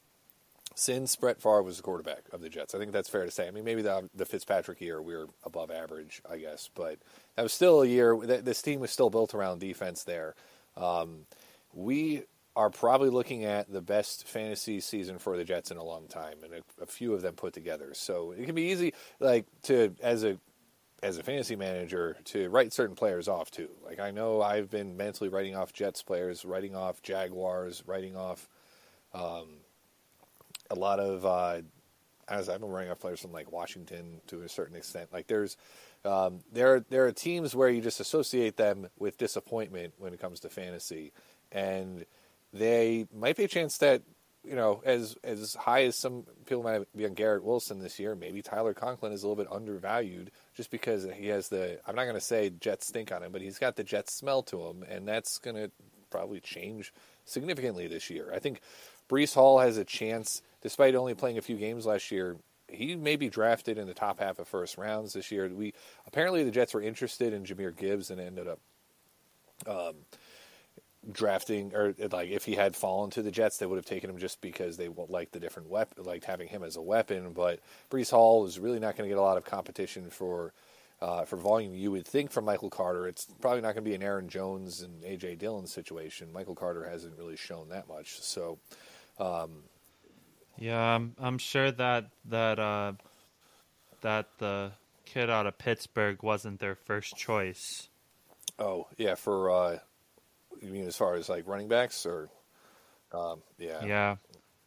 since 0.74 1.14
Brett 1.16 1.40
Favre 1.40 1.62
was 1.62 1.76
the 1.76 1.82
quarterback 1.82 2.22
of 2.32 2.40
the 2.40 2.48
Jets. 2.48 2.74
I 2.74 2.78
think 2.78 2.92
that's 2.92 3.08
fair 3.08 3.24
to 3.24 3.30
say. 3.30 3.46
I 3.46 3.50
mean, 3.52 3.64
maybe 3.64 3.82
the 3.82 4.08
the 4.14 4.26
Fitzpatrick 4.26 4.80
year 4.80 5.00
we 5.00 5.14
were 5.14 5.28
above 5.44 5.70
average, 5.70 6.20
I 6.28 6.38
guess, 6.38 6.68
but 6.74 6.98
that 7.36 7.42
was 7.42 7.52
still 7.52 7.82
a 7.82 7.86
year. 7.86 8.16
This 8.16 8.60
team 8.60 8.80
was 8.80 8.90
still 8.90 9.10
built 9.10 9.34
around 9.34 9.60
defense 9.60 10.04
there. 10.04 10.34
Um, 10.76 11.26
we 11.72 12.24
are 12.58 12.70
probably 12.70 13.08
looking 13.08 13.44
at 13.44 13.72
the 13.72 13.80
best 13.80 14.26
fantasy 14.26 14.80
season 14.80 15.20
for 15.20 15.36
the 15.36 15.44
Jets 15.44 15.70
in 15.70 15.76
a 15.76 15.84
long 15.84 16.08
time, 16.08 16.38
and 16.42 16.54
a, 16.54 16.82
a, 16.82 16.86
few 16.86 17.14
of 17.14 17.22
them 17.22 17.34
put 17.34 17.52
together. 17.52 17.94
So 17.94 18.32
it 18.32 18.46
can 18.46 18.56
be 18.56 18.72
easy, 18.72 18.94
like 19.20 19.46
to 19.62 19.94
as 20.02 20.24
a 20.24 20.40
as 21.00 21.18
a 21.18 21.22
fantasy 21.22 21.54
manager, 21.54 22.16
to 22.24 22.48
write 22.48 22.72
certain 22.72 22.96
players 22.96 23.28
off 23.28 23.48
too. 23.52 23.68
Like 23.86 24.00
I 24.00 24.10
know 24.10 24.42
I've 24.42 24.68
been 24.68 24.96
mentally 24.96 25.30
writing 25.30 25.54
off 25.54 25.72
Jets 25.72 26.02
players, 26.02 26.44
writing 26.44 26.74
off 26.74 27.00
Jaguars, 27.00 27.84
writing 27.86 28.16
off 28.16 28.48
um, 29.14 29.58
a 30.68 30.74
lot 30.74 30.98
of. 30.98 31.24
Uh, 31.24 31.62
as 32.26 32.48
I've 32.50 32.60
been 32.60 32.70
writing 32.70 32.90
off 32.90 32.98
players 32.98 33.20
from 33.20 33.32
like 33.32 33.50
Washington 33.52 34.20
to 34.26 34.42
a 34.42 34.48
certain 34.50 34.76
extent. 34.76 35.08
Like 35.12 35.28
there's 35.28 35.56
um, 36.04 36.40
there 36.52 36.84
there 36.90 37.06
are 37.06 37.12
teams 37.12 37.54
where 37.54 37.70
you 37.70 37.80
just 37.80 38.00
associate 38.00 38.56
them 38.56 38.88
with 38.98 39.16
disappointment 39.16 39.94
when 39.96 40.12
it 40.12 40.20
comes 40.20 40.40
to 40.40 40.50
fantasy, 40.50 41.12
and 41.52 42.04
they 42.52 43.06
might 43.14 43.36
be 43.36 43.44
a 43.44 43.48
chance 43.48 43.78
that 43.78 44.02
you 44.44 44.54
know 44.54 44.82
as 44.84 45.16
as 45.24 45.54
high 45.54 45.84
as 45.84 45.96
some 45.96 46.24
people 46.46 46.62
might 46.62 46.84
be 46.96 47.06
on 47.06 47.14
Garrett 47.14 47.44
Wilson 47.44 47.80
this 47.80 47.98
year, 47.98 48.14
maybe 48.14 48.42
Tyler 48.42 48.74
Conklin 48.74 49.12
is 49.12 49.22
a 49.22 49.28
little 49.28 49.42
bit 49.42 49.52
undervalued 49.52 50.30
just 50.54 50.70
because 50.70 51.06
he 51.14 51.26
has 51.28 51.48
the 51.48 51.78
I'm 51.86 51.96
not 51.96 52.04
going 52.04 52.14
to 52.14 52.20
say 52.20 52.50
Jets 52.50 52.86
stink 52.88 53.12
on 53.12 53.22
him, 53.22 53.32
but 53.32 53.42
he's 53.42 53.58
got 53.58 53.76
the 53.76 53.84
Jets 53.84 54.14
smell 54.14 54.42
to 54.44 54.66
him, 54.66 54.84
and 54.88 55.06
that's 55.06 55.38
going 55.38 55.56
to 55.56 55.70
probably 56.10 56.40
change 56.40 56.92
significantly 57.24 57.86
this 57.86 58.10
year. 58.10 58.32
I 58.34 58.38
think 58.38 58.60
Breece 59.08 59.34
Hall 59.34 59.58
has 59.58 59.76
a 59.76 59.84
chance, 59.84 60.42
despite 60.62 60.94
only 60.94 61.14
playing 61.14 61.38
a 61.38 61.42
few 61.42 61.56
games 61.56 61.86
last 61.86 62.10
year. 62.10 62.36
He 62.70 62.96
may 62.96 63.16
be 63.16 63.30
drafted 63.30 63.78
in 63.78 63.86
the 63.86 63.94
top 63.94 64.18
half 64.18 64.38
of 64.38 64.46
first 64.46 64.76
rounds 64.76 65.14
this 65.14 65.32
year. 65.32 65.48
We 65.48 65.72
apparently 66.06 66.44
the 66.44 66.50
Jets 66.50 66.74
were 66.74 66.82
interested 66.82 67.32
in 67.32 67.44
Jahmyr 67.44 67.74
Gibbs 67.74 68.10
and 68.10 68.20
ended 68.20 68.46
up 68.46 68.60
um, 69.66 69.94
drafting 71.10 71.74
or 71.74 71.94
like 72.10 72.30
if 72.30 72.44
he 72.44 72.54
had 72.54 72.74
fallen 72.74 73.10
to 73.10 73.22
the 73.22 73.30
Jets, 73.30 73.58
they 73.58 73.66
would 73.66 73.76
have 73.76 73.86
taken 73.86 74.10
him 74.10 74.18
just 74.18 74.40
because 74.40 74.76
they 74.76 74.88
liked 74.88 75.32
the 75.32 75.40
different 75.40 75.68
weapon, 75.68 76.04
liked 76.04 76.24
having 76.24 76.48
him 76.48 76.62
as 76.62 76.76
a 76.76 76.82
weapon. 76.82 77.32
But 77.32 77.60
Breece 77.90 78.10
Hall 78.10 78.46
is 78.46 78.58
really 78.58 78.80
not 78.80 78.96
going 78.96 79.08
to 79.08 79.14
get 79.14 79.18
a 79.18 79.22
lot 79.22 79.36
of 79.36 79.44
competition 79.44 80.10
for 80.10 80.52
uh, 81.00 81.24
for 81.24 81.36
volume. 81.36 81.74
You 81.74 81.92
would 81.92 82.06
think 82.06 82.30
from 82.30 82.44
Michael 82.44 82.70
Carter, 82.70 83.06
it's 83.06 83.26
probably 83.40 83.60
not 83.60 83.74
going 83.74 83.84
to 83.84 83.90
be 83.90 83.94
an 83.94 84.02
Aaron 84.02 84.28
Jones 84.28 84.82
and 84.82 85.02
AJ 85.02 85.38
Dillon 85.38 85.66
situation. 85.66 86.32
Michael 86.32 86.56
Carter 86.56 86.88
hasn't 86.88 87.16
really 87.16 87.36
shown 87.36 87.68
that 87.68 87.88
much, 87.88 88.20
so. 88.20 88.58
Um, 89.18 89.64
yeah, 90.58 90.80
I'm, 90.80 91.14
I'm 91.18 91.38
sure 91.38 91.70
that 91.70 92.06
that 92.26 92.58
uh, 92.58 92.92
that 94.00 94.26
the 94.38 94.72
kid 95.04 95.30
out 95.30 95.46
of 95.46 95.56
Pittsburgh 95.56 96.22
wasn't 96.22 96.58
their 96.58 96.74
first 96.74 97.16
choice. 97.16 97.88
Oh 98.58 98.88
yeah, 98.96 99.14
for 99.14 99.50
uh, 99.50 99.78
you 100.60 100.70
mean 100.70 100.86
as 100.86 100.96
far 100.96 101.14
as 101.14 101.28
like 101.28 101.46
running 101.46 101.68
backs 101.68 102.06
or? 102.06 102.28
Um, 103.12 103.42
yeah. 103.58 103.84
Yeah. 103.84 104.16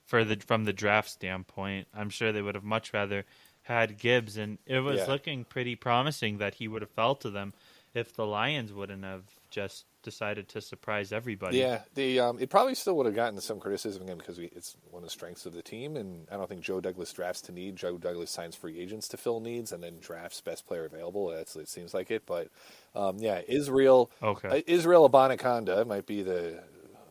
For 0.05 0.23
the 0.25 0.37
from 0.37 0.65
the 0.65 0.73
draft 0.73 1.09
standpoint, 1.09 1.87
I'm 1.93 2.09
sure 2.09 2.31
they 2.31 2.41
would 2.41 2.55
have 2.55 2.63
much 2.63 2.93
rather 2.93 3.25
had 3.63 3.97
Gibbs, 3.97 4.37
and 4.37 4.57
it 4.65 4.79
was 4.79 4.99
yeah. 4.99 5.05
looking 5.05 5.45
pretty 5.45 5.75
promising 5.75 6.39
that 6.39 6.55
he 6.55 6.67
would 6.67 6.81
have 6.81 6.91
fell 6.91 7.15
to 7.15 7.29
them 7.29 7.53
if 7.93 8.13
the 8.15 8.25
Lions 8.25 8.73
wouldn't 8.73 9.03
have 9.03 9.23
just 9.49 9.85
decided 10.03 10.47
to 10.49 10.61
surprise 10.61 11.11
everybody. 11.11 11.57
Yeah, 11.57 11.81
the 11.95 12.19
um, 12.19 12.37
it 12.39 12.49
probably 12.49 12.75
still 12.75 12.95
would 12.97 13.05
have 13.05 13.15
gotten 13.15 13.39
some 13.41 13.59
criticism 13.59 14.03
again 14.03 14.17
because 14.17 14.37
we, 14.37 14.45
it's 14.55 14.75
one 14.89 15.03
of 15.03 15.07
the 15.07 15.11
strengths 15.11 15.45
of 15.45 15.53
the 15.53 15.61
team, 15.61 15.95
and 15.95 16.27
I 16.31 16.37
don't 16.37 16.47
think 16.47 16.61
Joe 16.61 16.81
Douglas 16.81 17.11
drafts 17.13 17.41
to 17.43 17.51
need. 17.51 17.75
Joe 17.75 17.97
Douglas 17.97 18.31
signs 18.31 18.55
free 18.55 18.79
agents 18.79 19.07
to 19.09 19.17
fill 19.17 19.39
needs, 19.39 19.71
and 19.71 19.83
then 19.83 19.97
drafts 19.99 20.41
best 20.41 20.67
player 20.67 20.85
available. 20.85 21.27
That's 21.27 21.55
it 21.55 21.69
seems 21.69 21.93
like 21.93 22.11
it, 22.11 22.23
but 22.25 22.49
um, 22.95 23.17
yeah, 23.19 23.41
Israel. 23.47 24.11
Okay. 24.21 24.47
Uh, 24.49 24.61
Israel 24.67 25.09
Abanikanda 25.09 25.85
might 25.85 26.05
be 26.05 26.23
the 26.23 26.63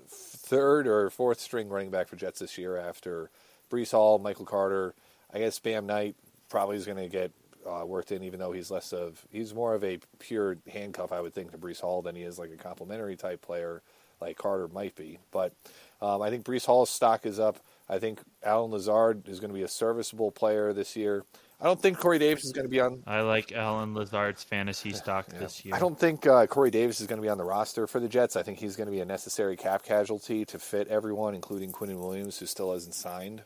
third 0.08 0.86
or 0.86 1.10
fourth 1.10 1.40
string 1.40 1.68
running 1.68 1.90
back 1.90 2.08
for 2.08 2.16
Jets 2.16 2.40
this 2.40 2.58
year 2.58 2.76
after 2.76 3.30
Breece 3.70 3.92
Hall, 3.92 4.18
Michael 4.18 4.46
Carter. 4.46 4.94
I 5.32 5.38
guess 5.38 5.58
Bam 5.60 5.86
Knight 5.86 6.16
probably 6.48 6.76
is 6.76 6.86
going 6.86 6.98
to 6.98 7.08
get 7.08 7.30
uh, 7.68 7.84
worked 7.84 8.12
in, 8.12 8.22
even 8.22 8.40
though 8.40 8.52
he's 8.52 8.70
less 8.70 8.92
of 8.92 9.24
he's 9.30 9.54
more 9.54 9.74
of 9.74 9.84
a 9.84 9.98
pure 10.18 10.56
handcuff, 10.72 11.12
I 11.12 11.20
would 11.20 11.34
think, 11.34 11.52
to 11.52 11.58
Breece 11.58 11.80
Hall 11.80 12.02
than 12.02 12.16
he 12.16 12.22
is 12.22 12.38
like 12.38 12.50
a 12.52 12.56
complimentary 12.56 13.16
type 13.16 13.42
player 13.42 13.82
like 14.20 14.36
Carter 14.36 14.68
might 14.68 14.94
be. 14.94 15.18
But 15.30 15.54
um, 16.00 16.22
I 16.22 16.30
think 16.30 16.44
Breece 16.44 16.66
Hall's 16.66 16.90
stock 16.90 17.26
is 17.26 17.40
up. 17.40 17.58
I 17.88 17.98
think 17.98 18.20
Allen 18.42 18.70
Lazard 18.70 19.28
is 19.28 19.40
going 19.40 19.50
to 19.50 19.54
be 19.54 19.62
a 19.62 19.68
serviceable 19.68 20.30
player 20.30 20.72
this 20.72 20.96
year. 20.96 21.24
I 21.60 21.64
don't 21.64 21.80
think 21.80 21.98
Corey 21.98 22.18
Davis 22.18 22.44
is 22.44 22.52
going 22.52 22.64
to 22.64 22.70
be 22.70 22.80
on. 22.80 23.02
I 23.06 23.20
like 23.20 23.52
Allen 23.52 23.94
Lazard's 23.94 24.42
fantasy 24.42 24.92
stock 24.94 25.26
yeah. 25.30 25.40
this 25.40 25.62
year. 25.62 25.74
I 25.74 25.78
don't 25.78 25.98
think 25.98 26.26
uh, 26.26 26.46
Corey 26.46 26.70
Davis 26.70 27.02
is 27.02 27.06
going 27.06 27.18
to 27.18 27.22
be 27.22 27.28
on 27.28 27.36
the 27.36 27.44
roster 27.44 27.86
for 27.86 28.00
the 28.00 28.08
Jets. 28.08 28.34
I 28.34 28.42
think 28.42 28.58
he's 28.58 28.76
going 28.76 28.86
to 28.86 28.92
be 28.92 29.00
a 29.00 29.04
necessary 29.04 29.56
cap 29.56 29.82
casualty 29.82 30.46
to 30.46 30.58
fit 30.58 30.88
everyone, 30.88 31.34
including 31.34 31.70
Quinnen 31.70 31.98
Williams, 31.98 32.38
who 32.38 32.46
still 32.46 32.72
hasn't 32.72 32.94
signed. 32.94 33.42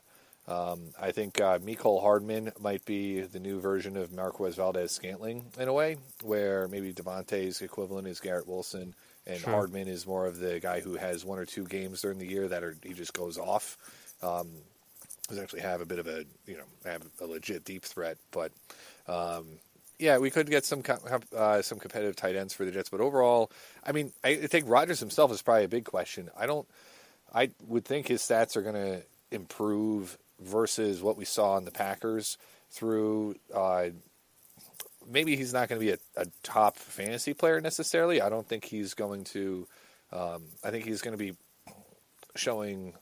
Um, 0.47 0.91
I 1.01 1.11
think 1.11 1.41
uh, 1.41 1.59
Mecole 1.59 2.03
Hardman 2.03 2.53
might 2.61 2.85
be 2.85 3.23
the 3.23 3.41
new 3.41 3.61
version 3.61 3.97
of 3.97 4.13
Marquez 4.13 4.57
Valdes-Scantling 4.57 5.45
in 5.59 5.69
a 5.69 5.73
way, 5.73 5.97
where 6.23 6.69
maybe 6.69 6.93
Davante's 6.93 7.63
equivalent 7.63 8.07
is 8.07 8.21
Garrett 8.21 8.47
Wilson, 8.47 8.95
and 9.27 9.41
sure. 9.41 9.51
Hardman 9.51 9.89
is 9.89 10.07
more 10.07 10.27
of 10.27 10.39
the 10.39 10.61
guy 10.61 10.81
who 10.81 10.97
has 10.97 11.25
one 11.25 11.39
or 11.39 11.47
two 11.47 11.65
games 11.65 12.03
during 12.03 12.19
the 12.19 12.27
year 12.27 12.47
that 12.49 12.63
are 12.63 12.77
he 12.83 12.93
just 12.93 13.15
goes 13.15 13.39
off. 13.39 13.79
Um, 14.23 14.51
does 15.29 15.39
actually 15.39 15.63
have 15.63 15.81
a 15.81 15.87
bit 15.87 15.99
of 15.99 16.07
a 16.07 16.25
you 16.47 16.59
know 16.59 16.65
have 16.85 17.03
a 17.23 17.27
legit 17.27 17.65
deep 17.65 17.83
threat, 17.83 18.19
but 18.31 18.53
um, 19.09 19.47
yeah, 19.99 20.19
we 20.19 20.31
could 20.31 20.51
get 20.51 20.67
some 20.67 20.83
uh, 21.35 21.63
some 21.63 21.79
competitive 21.79 22.17
tight 22.17 22.37
ends 22.37 22.53
for 22.53 22.67
the 22.67 22.71
Jets, 22.71 22.91
but 22.91 23.01
overall, 23.01 23.51
I 23.85 23.93
mean, 23.93 24.13
I 24.23 24.35
think 24.35 24.69
Rodgers 24.69 25.01
himself 25.01 25.33
is 25.33 25.41
probably 25.41 25.65
a 25.65 25.69
big 25.69 25.85
question. 25.85 26.31
I 26.37 26.47
don't, 26.47 26.67
I 27.33 27.51
would 27.67 27.85
think 27.85 28.09
his 28.09 28.21
stats 28.21 28.57
are 28.57 28.63
going 28.63 28.75
to 28.75 29.03
improve 29.31 30.19
versus 30.45 31.03
what 31.03 31.17
we 31.17 31.25
saw 31.25 31.57
in 31.57 31.65
the 31.65 31.71
Packers 31.71 32.39
through. 32.71 33.37
Uh, 33.55 33.87
maybe 35.09 35.37
he's 35.37 35.53
not 35.53 35.69
going 35.69 35.81
to 35.81 35.87
be 35.87 35.93
a, 35.93 35.99
a, 36.17 36.27
top 36.43 36.77
fantasy 36.77 37.35
player 37.35 37.61
necessarily. 37.61 38.21
I 38.21 38.29
don't 38.29 38.49
think 38.49 38.65
he's 38.65 38.95
going 38.95 39.25
to. 39.25 39.67
Um, 40.13 40.45
I 40.63 40.71
think 40.71 40.85
he's 40.85 41.03
going 41.03 41.17
to 41.17 41.25
be 41.25 41.35
showing 42.37 42.95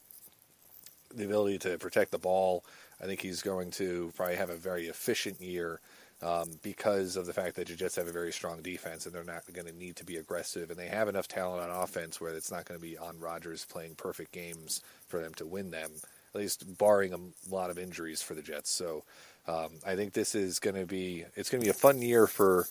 the 1.14 1.24
ability 1.24 1.58
to 1.58 1.78
protect 1.78 2.10
the 2.10 2.18
ball. 2.18 2.64
I 3.02 3.06
think 3.06 3.20
he's 3.20 3.42
going 3.42 3.70
to 3.72 4.12
probably 4.16 4.36
have 4.36 4.50
a 4.50 4.56
very 4.56 4.86
efficient 4.86 5.40
year 5.40 5.80
um, 6.22 6.50
because 6.62 7.16
of 7.16 7.26
the 7.26 7.32
fact 7.32 7.56
that 7.56 7.66
the 7.66 7.74
Jets 7.74 7.96
have 7.96 8.06
a 8.06 8.12
very 8.12 8.32
strong 8.32 8.62
defense 8.62 9.04
and 9.04 9.14
they're 9.14 9.24
not 9.24 9.42
going 9.52 9.66
to 9.66 9.76
need 9.76 9.96
to 9.96 10.04
be 10.04 10.16
aggressive. 10.16 10.70
And 10.70 10.78
they 10.78 10.86
have 10.86 11.08
enough 11.08 11.26
talent 11.26 11.68
on 11.68 11.82
offense 11.82 12.20
where 12.20 12.32
it's 12.32 12.50
not 12.50 12.64
going 12.64 12.80
to 12.80 12.86
be 12.86 12.96
on 12.96 13.18
Rodgers 13.18 13.64
playing 13.64 13.96
perfect 13.96 14.32
games 14.32 14.80
for 15.08 15.20
them 15.20 15.34
to 15.34 15.46
win 15.46 15.70
them, 15.70 15.90
at 16.34 16.40
least 16.40 16.78
barring 16.78 17.12
a 17.12 17.54
lot 17.54 17.70
of 17.70 17.78
injuries 17.78 18.22
for 18.22 18.34
the 18.34 18.42
Jets. 18.42 18.70
So 18.70 19.04
um, 19.46 19.70
I 19.86 19.96
think 19.96 20.12
this 20.12 20.34
is 20.34 20.58
going 20.58 20.76
to 20.76 20.86
be 20.86 21.24
it's 21.34 21.50
going 21.50 21.60
to 21.60 21.66
be 21.66 21.70
a 21.70 21.74
fun 21.74 22.00
year 22.00 22.26
for 22.26 22.66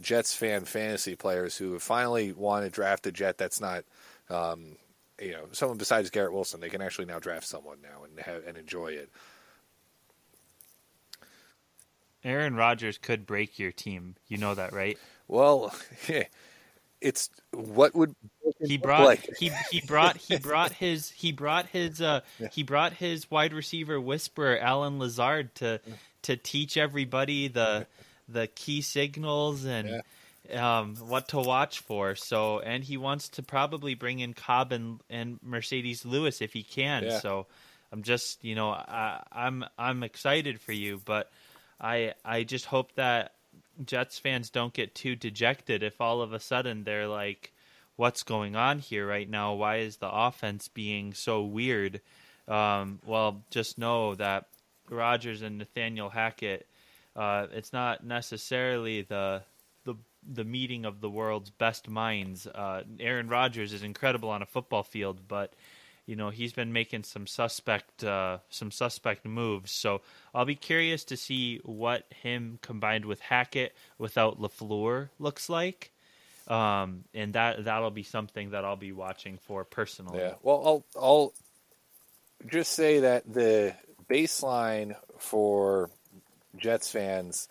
Jets 0.00 0.34
fan 0.34 0.64
fantasy 0.64 1.16
players 1.16 1.56
who 1.56 1.78
finally 1.78 2.32
want 2.32 2.64
to 2.64 2.70
draft 2.70 3.06
a 3.06 3.12
Jet 3.12 3.38
that's 3.38 3.60
not. 3.60 3.84
Um, 4.30 4.76
you 5.20 5.30
know, 5.30 5.44
someone 5.52 5.78
besides 5.78 6.10
Garrett 6.10 6.32
Wilson, 6.32 6.60
they 6.60 6.68
can 6.68 6.82
actually 6.82 7.04
now 7.04 7.20
draft 7.20 7.46
someone 7.46 7.78
now 7.80 8.02
and 8.02 8.18
have, 8.18 8.44
and 8.46 8.56
enjoy 8.56 8.88
it. 8.88 9.08
Aaron 12.24 12.56
Rodgers 12.56 12.98
could 12.98 13.26
break 13.26 13.58
your 13.58 13.70
team. 13.70 14.16
You 14.26 14.38
know 14.38 14.54
that, 14.54 14.72
right? 14.72 14.98
Well, 15.28 15.72
it's 17.00 17.30
what 17.52 17.94
would 17.94 18.14
he 18.60 18.78
brought 18.78 19.04
like? 19.04 19.36
he 19.38 19.50
he 19.70 19.80
brought 19.80 20.16
he 20.16 20.38
brought 20.42 20.72
his 20.72 21.10
he 21.10 21.32
brought 21.32 21.66
his 21.66 22.00
uh 22.00 22.20
yeah. 22.38 22.48
he 22.52 22.62
brought 22.62 22.94
his 22.94 23.30
wide 23.30 23.52
receiver 23.52 24.00
whisperer 24.00 24.58
Allen 24.58 24.98
Lazard 24.98 25.54
to 25.56 25.80
to 26.22 26.36
teach 26.36 26.76
everybody 26.76 27.48
the 27.48 27.86
the 28.28 28.46
key 28.48 28.80
signals 28.80 29.64
and 29.64 30.02
yeah. 30.50 30.80
um, 30.80 30.96
what 30.96 31.28
to 31.28 31.38
watch 31.38 31.80
for. 31.80 32.14
So 32.14 32.60
and 32.60 32.82
he 32.82 32.96
wants 32.96 33.28
to 33.30 33.42
probably 33.42 33.94
bring 33.94 34.20
in 34.20 34.34
Cobb 34.34 34.72
and, 34.72 35.00
and 35.10 35.38
Marcedes 35.46 36.04
Lewis 36.04 36.40
if 36.40 36.52
he 36.52 36.62
can. 36.62 37.04
Yeah. 37.04 37.18
So 37.20 37.46
I'm 37.92 38.02
just 38.02 38.44
you 38.44 38.54
know 38.54 38.70
I, 38.70 39.22
I'm 39.30 39.64
I'm 39.78 40.02
excited 40.02 40.60
for 40.60 40.72
you, 40.72 41.00
but 41.04 41.30
I 41.80 42.14
I 42.24 42.44
just 42.44 42.64
hope 42.64 42.94
that 42.94 43.33
Jets 43.84 44.18
fans 44.18 44.50
don't 44.50 44.72
get 44.72 44.94
too 44.94 45.16
dejected 45.16 45.82
if 45.82 46.00
all 46.00 46.22
of 46.22 46.32
a 46.32 46.40
sudden 46.40 46.84
they're 46.84 47.08
like, 47.08 47.52
"What's 47.96 48.22
going 48.22 48.56
on 48.56 48.78
here 48.78 49.06
right 49.06 49.28
now? 49.28 49.54
Why 49.54 49.76
is 49.78 49.96
the 49.96 50.10
offense 50.10 50.68
being 50.68 51.14
so 51.14 51.42
weird?" 51.42 52.00
Um, 52.46 53.00
well, 53.06 53.42
just 53.50 53.78
know 53.78 54.14
that 54.16 54.46
Rodgers 54.88 55.42
and 55.42 55.58
Nathaniel 55.58 56.10
Hackett, 56.10 56.66
uh, 57.16 57.46
it's 57.52 57.72
not 57.72 58.04
necessarily 58.04 59.02
the 59.02 59.42
the 59.84 59.94
the 60.26 60.44
meeting 60.44 60.84
of 60.84 61.00
the 61.00 61.10
world's 61.10 61.50
best 61.50 61.88
minds. 61.88 62.46
Uh, 62.46 62.82
Aaron 63.00 63.28
Rodgers 63.28 63.72
is 63.72 63.82
incredible 63.82 64.30
on 64.30 64.42
a 64.42 64.46
football 64.46 64.82
field, 64.82 65.20
but 65.28 65.54
you 66.06 66.16
know 66.16 66.30
he's 66.30 66.52
been 66.52 66.72
making 66.72 67.02
some 67.04 67.26
suspect 67.26 68.04
uh, 68.04 68.38
some 68.50 68.70
suspect 68.70 69.24
moves. 69.24 69.72
So 69.72 70.02
I'll 70.34 70.44
be 70.44 70.54
curious 70.54 71.04
to 71.04 71.16
see 71.16 71.60
what 71.64 72.04
him 72.22 72.58
combined 72.62 73.04
with 73.04 73.20
Hackett 73.20 73.74
without 73.98 74.40
Lafleur 74.40 75.08
looks 75.18 75.48
like, 75.48 75.92
um, 76.48 77.04
and 77.14 77.32
that 77.34 77.64
that'll 77.64 77.90
be 77.90 78.02
something 78.02 78.50
that 78.50 78.64
I'll 78.64 78.76
be 78.76 78.92
watching 78.92 79.38
for 79.38 79.64
personally. 79.64 80.18
Yeah. 80.18 80.34
Well, 80.42 80.62
I'll 80.64 81.02
I'll 81.02 81.32
just 82.46 82.72
say 82.72 83.00
that 83.00 83.32
the 83.32 83.74
baseline 84.08 84.96
for 85.18 85.90
Jets 86.56 86.90
fans, 86.90 87.48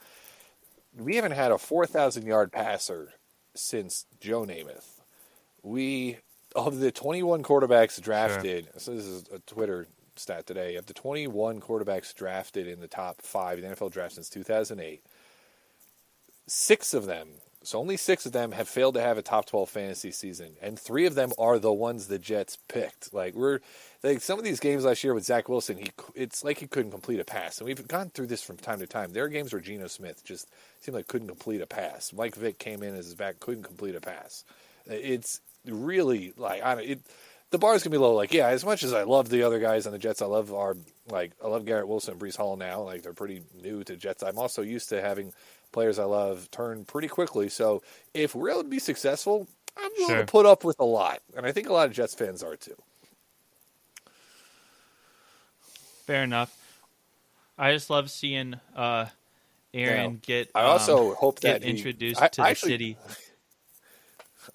we 0.95 1.15
haven't 1.15 1.31
had 1.31 1.51
a 1.51 1.57
four 1.57 1.85
thousand 1.85 2.25
yard 2.25 2.51
passer 2.51 3.13
since 3.55 4.05
Joe 4.19 4.45
Namath. 4.45 4.99
We 5.63 6.17
of 6.55 6.79
the 6.79 6.91
21 6.91 7.43
quarterbacks 7.43 8.01
drafted, 8.01 8.67
so 8.77 8.93
this 8.93 9.05
is 9.05 9.23
a 9.33 9.39
Twitter 9.39 9.87
stat 10.15 10.45
today, 10.45 10.75
of 10.75 10.85
the 10.85 10.93
21 10.93 11.59
quarterbacks 11.59 12.13
drafted 12.13 12.67
in 12.67 12.79
the 12.79 12.87
top 12.87 13.21
five 13.21 13.57
in 13.59 13.67
the 13.67 13.75
NFL 13.75 13.91
draft 13.91 14.15
since 14.15 14.29
2008, 14.29 15.03
six 16.47 16.93
of 16.93 17.05
them, 17.05 17.29
so 17.63 17.79
only 17.79 17.95
six 17.95 18.25
of 18.25 18.33
them 18.33 18.51
have 18.51 18.67
failed 18.67 18.93
to 18.95 19.01
have 19.01 19.17
a 19.17 19.21
top 19.21 19.45
12 19.45 19.69
fantasy 19.69 20.11
season, 20.11 20.55
and 20.61 20.77
three 20.77 21.05
of 21.05 21.15
them 21.15 21.31
are 21.37 21.57
the 21.57 21.71
ones 21.71 22.07
the 22.07 22.19
Jets 22.19 22.57
picked. 22.67 23.13
Like 23.13 23.35
we're 23.35 23.59
like 24.03 24.21
some 24.21 24.37
of 24.37 24.43
these 24.43 24.59
games 24.59 24.83
last 24.83 25.03
year 25.03 25.13
with 25.13 25.23
Zach 25.23 25.47
Wilson, 25.47 25.77
he 25.77 25.91
it's 26.13 26.43
like 26.43 26.57
he 26.57 26.67
couldn't 26.67 26.91
complete 26.91 27.21
a 27.21 27.23
pass, 27.23 27.59
and 27.59 27.65
we've 27.65 27.87
gone 27.87 28.09
through 28.09 28.27
this 28.27 28.43
from 28.43 28.57
time 28.57 28.79
to 28.79 28.87
time. 28.87 29.13
There 29.13 29.23
are 29.23 29.29
games 29.29 29.53
where 29.53 29.61
Geno 29.61 29.87
Smith 29.87 30.23
just 30.25 30.49
seemed 30.81 30.95
like 30.95 31.07
couldn't 31.07 31.29
complete 31.29 31.61
a 31.61 31.65
pass. 31.65 32.11
Mike 32.11 32.35
Vick 32.35 32.59
came 32.59 32.83
in 32.83 32.95
as 32.95 33.05
his 33.05 33.15
back, 33.15 33.39
couldn't 33.39 33.63
complete 33.63 33.95
a 33.95 34.01
pass. 34.01 34.43
It's 34.85 35.39
really 35.65 36.33
like 36.37 36.63
I 36.63 36.81
it. 36.81 37.01
The 37.51 37.59
bar's 37.59 37.83
gonna 37.83 37.91
be 37.91 37.99
low. 37.99 38.15
Like, 38.15 38.33
yeah, 38.33 38.47
as 38.47 38.65
much 38.65 38.83
as 38.83 38.93
I 38.93 39.03
love 39.03 39.29
the 39.29 39.43
other 39.43 39.59
guys 39.59 39.85
on 39.85 39.93
the 39.93 39.99
Jets, 39.99 40.21
I 40.21 40.25
love 40.25 40.53
our 40.53 40.75
like 41.07 41.33
I 41.43 41.47
love 41.47 41.65
Garrett 41.65 41.87
Wilson 41.87 42.13
and 42.13 42.21
Breece 42.21 42.35
Hall 42.35 42.57
now. 42.57 42.81
Like 42.81 43.03
they're 43.03 43.13
pretty 43.13 43.43
new 43.61 43.83
to 43.83 43.95
Jets. 43.95 44.23
I'm 44.23 44.39
also 44.39 44.61
used 44.61 44.89
to 44.89 45.01
having 45.01 45.33
players 45.71 45.99
I 45.99 46.05
love 46.05 46.49
turn 46.51 46.85
pretty 46.85 47.07
quickly. 47.07 47.49
So 47.49 47.83
if 48.13 48.35
we're 48.35 48.51
able 48.51 48.63
to 48.63 48.69
be 48.69 48.79
successful, 48.79 49.47
I'm 49.77 49.91
willing 49.97 50.15
sure. 50.15 50.19
to 50.19 50.25
put 50.25 50.45
up 50.45 50.63
with 50.63 50.79
a 50.79 50.85
lot, 50.85 51.19
and 51.35 51.45
I 51.45 51.51
think 51.51 51.69
a 51.69 51.73
lot 51.73 51.87
of 51.87 51.93
Jets 51.93 52.15
fans 52.15 52.43
are 52.43 52.55
too. 52.55 52.75
Fair 56.05 56.23
enough. 56.23 56.55
I 57.57 57.73
just 57.73 57.89
love 57.89 58.09
seeing 58.09 58.55
uh, 58.75 59.05
Aaron 59.73 60.19
get. 60.25 60.49
I 60.53 60.63
also 60.63 61.11
um, 61.11 61.15
hope 61.15 61.39
that 61.41 61.63
he, 61.63 61.69
introduced 61.69 62.21
I, 62.21 62.27
to 62.27 62.41
the 62.41 62.47
actually, 62.47 62.71
city. 62.71 62.97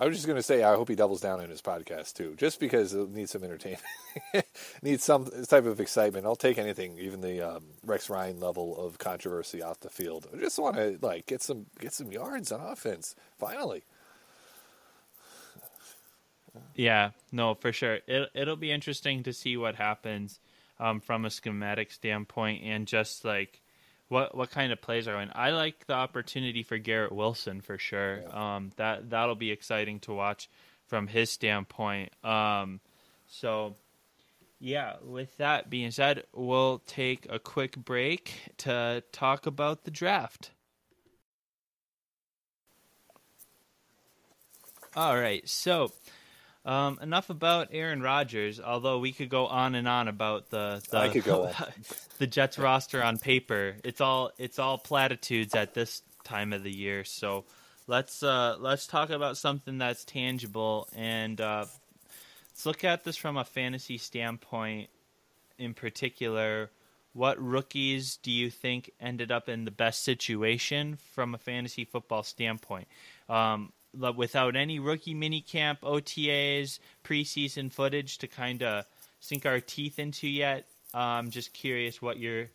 I 0.00 0.06
was 0.06 0.14
just 0.14 0.26
going 0.26 0.36
to 0.36 0.42
say, 0.42 0.62
I 0.62 0.76
hope 0.76 0.88
he 0.88 0.94
doubles 0.94 1.20
down 1.20 1.40
in 1.40 1.50
his 1.50 1.60
podcast 1.60 2.14
too, 2.14 2.34
just 2.36 2.60
because 2.60 2.94
it 2.94 3.10
needs 3.10 3.32
some 3.32 3.42
entertainment, 3.42 3.82
needs 4.82 5.02
some 5.02 5.28
type 5.48 5.66
of 5.66 5.80
excitement. 5.80 6.24
I'll 6.24 6.36
take 6.36 6.56
anything, 6.56 6.98
even 6.98 7.20
the 7.20 7.56
um, 7.56 7.64
Rex 7.84 8.08
Ryan 8.08 8.38
level 8.38 8.76
of 8.78 8.98
controversy 8.98 9.60
off 9.60 9.80
the 9.80 9.90
field. 9.90 10.28
I 10.32 10.38
just 10.38 10.58
want 10.58 10.76
to 10.76 10.98
like 11.02 11.26
get 11.26 11.42
some 11.42 11.66
get 11.80 11.92
some 11.92 12.12
yards 12.12 12.52
on 12.52 12.60
offense. 12.60 13.16
Finally. 13.38 13.82
Yeah, 16.74 17.10
no, 17.32 17.54
for 17.54 17.72
sure. 17.72 17.98
It 18.06 18.30
it'll 18.34 18.56
be 18.56 18.70
interesting 18.70 19.24
to 19.24 19.32
see 19.32 19.56
what 19.56 19.74
happens 19.74 20.38
um, 20.78 21.00
from 21.00 21.24
a 21.24 21.30
schematic 21.30 21.90
standpoint 21.90 22.62
and 22.64 22.86
just 22.86 23.24
like 23.24 23.60
what 24.08 24.34
what 24.34 24.50
kind 24.50 24.72
of 24.72 24.80
plays 24.80 25.06
are 25.06 25.14
going. 25.14 25.30
I 25.34 25.50
like 25.50 25.86
the 25.86 25.94
opportunity 25.94 26.62
for 26.62 26.78
Garrett 26.78 27.12
Wilson 27.12 27.60
for 27.60 27.78
sure. 27.78 28.22
Yeah. 28.22 28.56
Um, 28.56 28.70
that 28.76 29.10
that'll 29.10 29.34
be 29.34 29.50
exciting 29.50 30.00
to 30.00 30.12
watch 30.12 30.48
from 30.86 31.06
his 31.06 31.30
standpoint. 31.30 32.12
Um, 32.24 32.80
so 33.26 33.76
yeah, 34.60 34.94
with 35.02 35.36
that 35.36 35.70
being 35.70 35.90
said, 35.90 36.24
we'll 36.34 36.80
take 36.86 37.26
a 37.30 37.38
quick 37.38 37.76
break 37.76 38.34
to 38.58 39.04
talk 39.12 39.46
about 39.46 39.84
the 39.84 39.90
draft. 39.90 40.50
All 44.96 45.16
right, 45.16 45.46
so 45.48 45.92
um, 46.64 46.98
enough 47.00 47.30
about 47.30 47.68
Aaron 47.72 48.02
Rodgers. 48.02 48.60
Although 48.60 48.98
we 48.98 49.12
could 49.12 49.28
go 49.28 49.46
on 49.46 49.74
and 49.74 49.88
on 49.88 50.08
about 50.08 50.50
the 50.50 50.82
the, 50.90 50.98
I 50.98 51.08
could 51.08 51.24
go 51.24 51.50
the 52.18 52.26
Jets 52.26 52.58
roster 52.58 53.02
on 53.02 53.18
paper. 53.18 53.76
It's 53.84 54.00
all 54.00 54.32
it's 54.38 54.58
all 54.58 54.78
platitudes 54.78 55.54
at 55.54 55.74
this 55.74 56.02
time 56.24 56.52
of 56.52 56.62
the 56.62 56.72
year. 56.72 57.04
So 57.04 57.44
let's 57.86 58.22
uh, 58.22 58.56
let's 58.58 58.86
talk 58.86 59.10
about 59.10 59.36
something 59.36 59.78
that's 59.78 60.04
tangible 60.04 60.88
and 60.94 61.40
uh, 61.40 61.64
let's 62.50 62.66
look 62.66 62.84
at 62.84 63.04
this 63.04 63.16
from 63.16 63.36
a 63.36 63.44
fantasy 63.44 63.98
standpoint. 63.98 64.90
In 65.58 65.74
particular, 65.74 66.70
what 67.14 67.42
rookies 67.42 68.16
do 68.18 68.30
you 68.30 68.48
think 68.48 68.92
ended 69.00 69.32
up 69.32 69.48
in 69.48 69.64
the 69.64 69.72
best 69.72 70.04
situation 70.04 70.98
from 71.14 71.34
a 71.34 71.38
fantasy 71.38 71.84
football 71.84 72.22
standpoint? 72.22 72.86
Um, 73.28 73.72
without 74.16 74.56
any 74.56 74.78
rookie 74.78 75.14
minicamp, 75.14 75.80
OTAs, 75.80 76.78
preseason 77.04 77.72
footage 77.72 78.18
to 78.18 78.26
kind 78.26 78.62
of 78.62 78.84
sink 79.20 79.46
our 79.46 79.60
teeth 79.60 79.98
into 79.98 80.28
yet. 80.28 80.66
I'm 80.94 81.26
um, 81.26 81.30
just 81.30 81.52
curious 81.52 82.00
what 82.00 82.18
your 82.18 82.48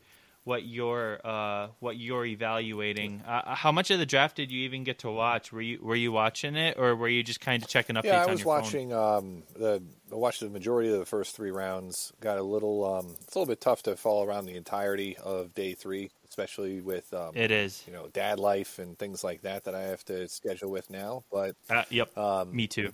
what 0.43 0.65
you're 0.65 1.19
uh, 1.24 1.67
what 1.80 1.98
you're 1.98 2.26
evaluating. 2.26 3.22
Uh, 3.26 3.56
how 3.56 3.72
much 3.72 3.91
of 3.91 4.00
the 4.00 4.06
draft 4.06 4.36
did 4.36 4.52
you 4.52 4.63
even 4.63 4.84
get 4.84 5.00
to 5.00 5.12
watch? 5.12 5.54
Were 5.54 5.62
you 5.62 5.80
were 5.82 5.96
you 5.96 6.12
watching 6.12 6.56
it, 6.56 6.78
or 6.78 6.96
were 6.96 7.08
you 7.08 7.24
just 7.24 7.39
kind 7.39 7.63
of 7.63 7.69
checking 7.69 7.96
updates? 7.96 8.06
Yeah, 8.06 8.26
I 8.26 8.32
was 8.32 8.43
watching. 8.43 8.93
Um, 8.93 9.43
the 9.56 9.82
I 10.12 10.15
watched 10.15 10.41
the 10.41 10.50
majority 10.50 10.91
of 10.91 11.00
the 11.00 11.06
first 11.06 11.36
three 11.36 11.52
rounds. 11.52 12.12
Got 12.19 12.38
a 12.38 12.43
little. 12.43 12.84
Um, 12.86 13.15
it's 13.22 13.36
a 13.36 13.39
little 13.39 13.52
bit 13.52 13.62
tough 13.62 13.84
to 13.84 13.96
follow 13.96 14.26
around 14.26 14.46
the 14.46 14.56
entirety 14.56 15.15
of 15.17 15.54
day 15.54 15.74
three, 15.74 16.12
especially 16.34 16.82
with. 16.82 17.13
Um, 17.13 17.32
it 17.36 17.52
is. 17.52 17.84
You 17.86 17.93
know, 17.93 18.08
dad 18.12 18.39
life 18.39 18.80
and 18.80 18.98
things 18.98 19.24
like 19.24 19.43
that 19.43 19.65
that 19.65 19.76
I 19.76 19.84
have 19.84 20.04
to 20.06 20.28
schedule 20.28 20.72
with 20.72 20.89
now. 20.89 21.24
But 21.32 21.56
uh, 21.69 21.84
yep, 21.89 22.17
um, 22.17 22.56
me 22.56 22.67
too. 22.67 22.91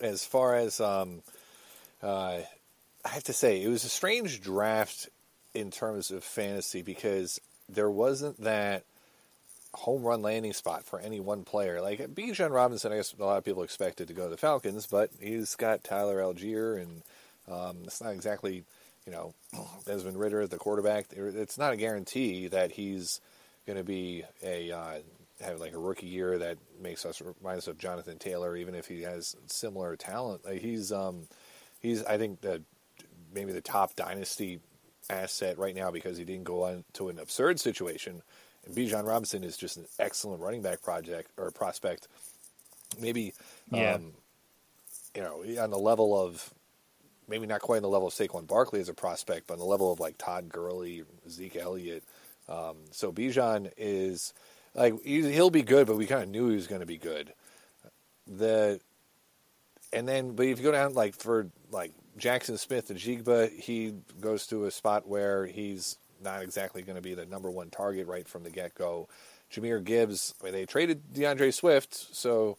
As 0.00 0.24
far 0.24 0.56
as 0.56 0.80
um, 0.80 1.22
uh, 2.02 2.40
I 3.04 3.08
have 3.08 3.24
to 3.24 3.32
say, 3.32 3.62
it 3.62 3.68
was 3.68 3.84
a 3.84 3.88
strange 3.88 4.42
draft 4.42 5.08
in 5.54 5.70
terms 5.70 6.10
of 6.10 6.24
fantasy 6.24 6.82
because 6.82 7.40
there 7.68 7.90
wasn't 7.90 8.42
that 8.42 8.84
home 9.72 10.02
run 10.02 10.22
landing 10.22 10.52
spot 10.52 10.84
for 10.84 11.00
any 11.00 11.20
one 11.20 11.44
player. 11.44 11.80
Like 11.80 12.00
Bijan 12.14 12.50
Robinson, 12.50 12.92
I 12.92 12.96
guess 12.96 13.14
a 13.18 13.24
lot 13.24 13.38
of 13.38 13.44
people 13.44 13.62
expected 13.62 14.08
to 14.08 14.14
go 14.14 14.24
to 14.24 14.30
the 14.30 14.36
Falcons, 14.36 14.86
but 14.86 15.10
he's 15.20 15.54
got 15.54 15.84
Tyler 15.84 16.20
Allgeier, 16.20 16.80
and 16.80 17.02
um, 17.50 17.78
it's 17.84 18.02
not 18.02 18.12
exactly, 18.12 18.64
you 19.06 19.12
know, 19.12 19.34
Desmond 19.84 20.18
Ridder, 20.18 20.46
the 20.46 20.56
quarterback. 20.56 21.06
It's 21.12 21.58
not 21.58 21.72
a 21.72 21.76
guarantee 21.76 22.48
that 22.48 22.72
he's 22.72 23.20
going 23.66 23.76
to 23.76 23.84
be 23.84 24.24
a 24.42 24.70
uh, 24.70 24.98
have 25.40 25.60
like 25.60 25.74
a 25.74 25.78
rookie 25.78 26.06
year 26.06 26.38
that 26.38 26.58
makes 26.80 27.04
us 27.04 27.20
remind 27.20 27.58
us 27.58 27.68
of 27.68 27.78
Jonathan 27.78 28.18
Taylor, 28.18 28.56
even 28.56 28.74
if 28.74 28.86
he 28.86 29.02
has 29.02 29.36
similar 29.46 29.96
talent. 29.96 30.44
Like 30.44 30.60
he's 30.60 30.92
um, 30.92 31.26
he's 31.80 32.04
I 32.04 32.18
think 32.18 32.40
the 32.40 32.62
maybe 33.32 33.52
the 33.52 33.60
top 33.60 33.96
dynasty 33.96 34.60
asset 35.10 35.58
right 35.58 35.74
now 35.74 35.90
because 35.90 36.16
he 36.16 36.24
didn't 36.24 36.44
go 36.44 36.64
on 36.64 36.84
to 36.94 37.08
an 37.08 37.18
absurd 37.18 37.60
situation. 37.60 38.22
And 38.64 38.74
Bijan 38.74 39.06
Robinson 39.06 39.44
is 39.44 39.56
just 39.56 39.76
an 39.76 39.86
excellent 39.98 40.40
running 40.40 40.62
back 40.62 40.82
project 40.82 41.30
or 41.36 41.50
prospect. 41.50 42.08
Maybe, 42.98 43.34
yeah. 43.70 43.94
um, 43.94 44.12
you 45.14 45.22
know, 45.22 45.62
on 45.62 45.70
the 45.70 45.78
level 45.78 46.18
of 46.18 46.54
maybe 47.28 47.46
not 47.46 47.60
quite 47.60 47.76
on 47.76 47.82
the 47.82 47.88
level 47.88 48.08
of 48.08 48.14
Saquon 48.14 48.46
Barkley 48.46 48.80
as 48.80 48.88
a 48.88 48.94
prospect, 48.94 49.46
but 49.46 49.54
on 49.54 49.58
the 49.60 49.64
level 49.64 49.92
of 49.92 50.00
like 50.00 50.16
Todd 50.18 50.48
Gurley, 50.48 51.04
Zeke 51.28 51.56
Elliott. 51.56 52.04
Um, 52.48 52.76
so 52.90 53.12
Bijan 53.12 53.70
is 53.76 54.34
like 54.74 55.02
he'll 55.02 55.50
be 55.50 55.62
good, 55.62 55.86
but 55.86 55.96
we 55.96 56.06
kind 56.06 56.22
of 56.22 56.28
knew 56.28 56.48
he 56.48 56.56
was 56.56 56.66
going 56.66 56.80
to 56.80 56.86
be 56.86 56.98
good. 56.98 57.32
The 58.26 58.80
and 59.92 60.08
then, 60.08 60.34
but 60.34 60.46
if 60.46 60.58
you 60.58 60.64
go 60.64 60.72
down 60.72 60.94
like 60.94 61.14
for 61.14 61.48
like 61.70 61.92
Jackson 62.16 62.58
Smith-Njigba, 62.58 63.52
he 63.58 63.94
goes 64.20 64.46
to 64.48 64.66
a 64.66 64.70
spot 64.70 65.08
where 65.08 65.46
he's 65.46 65.98
not 66.22 66.42
exactly 66.42 66.82
going 66.82 66.96
to 66.96 67.02
be 67.02 67.14
the 67.14 67.26
number 67.26 67.50
one 67.50 67.70
target 67.70 68.06
right 68.06 68.28
from 68.28 68.42
the 68.42 68.50
get 68.50 68.74
go. 68.74 69.08
Jahmyr 69.52 69.82
Gibbs, 69.82 70.34
I 70.40 70.44
mean, 70.44 70.52
they 70.52 70.66
traded 70.66 71.12
DeAndre 71.12 71.52
Swift, 71.52 71.94
so 71.94 72.56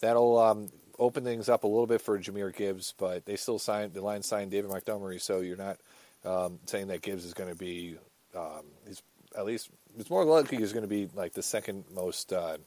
that'll 0.00 0.38
um, 0.38 0.68
open 0.98 1.24
things 1.24 1.48
up 1.48 1.64
a 1.64 1.66
little 1.66 1.86
bit 1.86 2.00
for 2.00 2.18
Jahmyr 2.18 2.54
Gibbs, 2.54 2.94
but 2.98 3.26
they 3.26 3.36
still 3.36 3.58
signed 3.58 3.94
the 3.94 4.02
line 4.02 4.22
signed 4.22 4.50
David 4.50 4.70
Montgomery, 4.70 5.18
so 5.18 5.40
you're 5.40 5.56
not 5.56 5.78
um, 6.24 6.58
saying 6.66 6.88
that 6.88 7.02
Gibbs 7.02 7.24
is 7.24 7.34
going 7.34 7.50
to 7.50 7.58
be 7.58 7.96
um, 8.36 8.64
he's 8.86 9.02
at 9.36 9.44
least 9.44 9.70
it's 9.98 10.10
more 10.10 10.24
likely 10.24 10.58
he's 10.58 10.72
going 10.72 10.84
to 10.84 10.88
be 10.88 11.08
like 11.14 11.32
the 11.32 11.42
second 11.42 11.84
most 11.94 12.32
uh, 12.32 12.58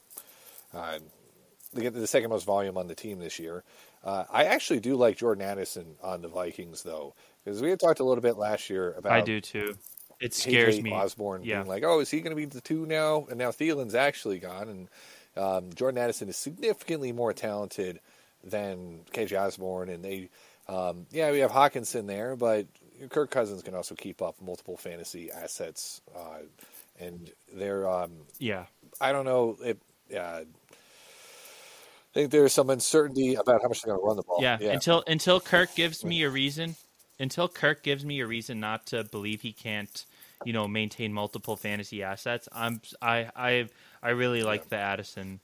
uh, 0.74 0.98
the 1.72 2.06
second 2.06 2.30
most 2.30 2.44
volume 2.44 2.76
on 2.76 2.88
the 2.88 2.94
team 2.94 3.18
this 3.18 3.38
year. 3.38 3.62
Uh, 4.02 4.24
I 4.30 4.44
actually 4.44 4.80
do 4.80 4.96
like 4.96 5.16
Jordan 5.16 5.44
Addison 5.44 5.94
on 6.02 6.22
the 6.22 6.28
Vikings, 6.28 6.82
though, 6.82 7.14
because 7.44 7.60
we 7.60 7.70
had 7.70 7.78
talked 7.78 8.00
a 8.00 8.04
little 8.04 8.22
bit 8.22 8.36
last 8.36 8.70
year 8.70 8.94
about. 8.96 9.12
I 9.12 9.20
do 9.20 9.40
too. 9.40 9.76
It 10.20 10.34
scares 10.34 10.78
KJ 10.78 10.82
me. 10.82 10.92
Osborn 10.92 11.44
yeah. 11.44 11.58
being 11.58 11.68
like, 11.68 11.84
"Oh, 11.84 12.00
is 12.00 12.10
he 12.10 12.20
going 12.20 12.30
to 12.30 12.36
be 12.36 12.46
the 12.46 12.60
two 12.60 12.86
now?" 12.86 13.26
And 13.28 13.38
now 13.38 13.50
Thielen's 13.50 13.94
actually 13.94 14.38
gone, 14.38 14.68
and 14.68 14.88
um, 15.36 15.72
Jordan 15.74 15.98
Addison 15.98 16.28
is 16.28 16.36
significantly 16.36 17.12
more 17.12 17.32
talented 17.32 18.00
than 18.44 19.00
KJ 19.12 19.40
Osborn, 19.40 19.88
and 19.88 20.04
they, 20.04 20.28
um, 20.68 21.06
yeah, 21.10 21.30
we 21.30 21.40
have 21.40 21.50
Hockenson 21.50 22.06
there, 22.06 22.36
but 22.36 22.66
Kirk 23.08 23.30
Cousins 23.30 23.62
can 23.62 23.74
also 23.74 23.94
keep 23.94 24.22
up 24.22 24.36
multiple 24.40 24.76
fantasy 24.76 25.30
assets, 25.30 26.00
uh, 26.16 26.40
and 26.98 27.30
they're, 27.54 27.88
um, 27.88 28.12
yeah, 28.38 28.66
I 29.00 29.12
don't 29.12 29.24
know 29.24 29.56
if. 29.62 29.76
Uh, 30.14 30.42
I 32.10 32.12
think 32.12 32.32
there's 32.32 32.52
some 32.52 32.70
uncertainty 32.70 33.36
about 33.36 33.62
how 33.62 33.68
much 33.68 33.82
they're 33.82 33.94
going 33.94 34.02
to 34.02 34.06
run 34.06 34.16
the 34.16 34.24
ball. 34.24 34.38
Yeah, 34.42 34.58
yeah. 34.60 34.72
until 34.72 35.04
until 35.06 35.40
Kirk 35.40 35.76
gives 35.76 36.04
me 36.04 36.24
a 36.24 36.30
reason, 36.30 36.74
until 37.20 37.48
Kirk 37.48 37.84
gives 37.84 38.04
me 38.04 38.18
a 38.18 38.26
reason 38.26 38.58
not 38.58 38.86
to 38.86 39.04
believe 39.04 39.42
he 39.42 39.52
can't, 39.52 40.04
you 40.44 40.52
know, 40.52 40.66
maintain 40.66 41.12
multiple 41.12 41.54
fantasy 41.54 42.02
assets. 42.02 42.48
I'm 42.52 42.80
I 43.00 43.30
I 43.36 43.68
I 44.02 44.10
really 44.10 44.42
like 44.42 44.68
the 44.68 44.76
Addison 44.76 45.38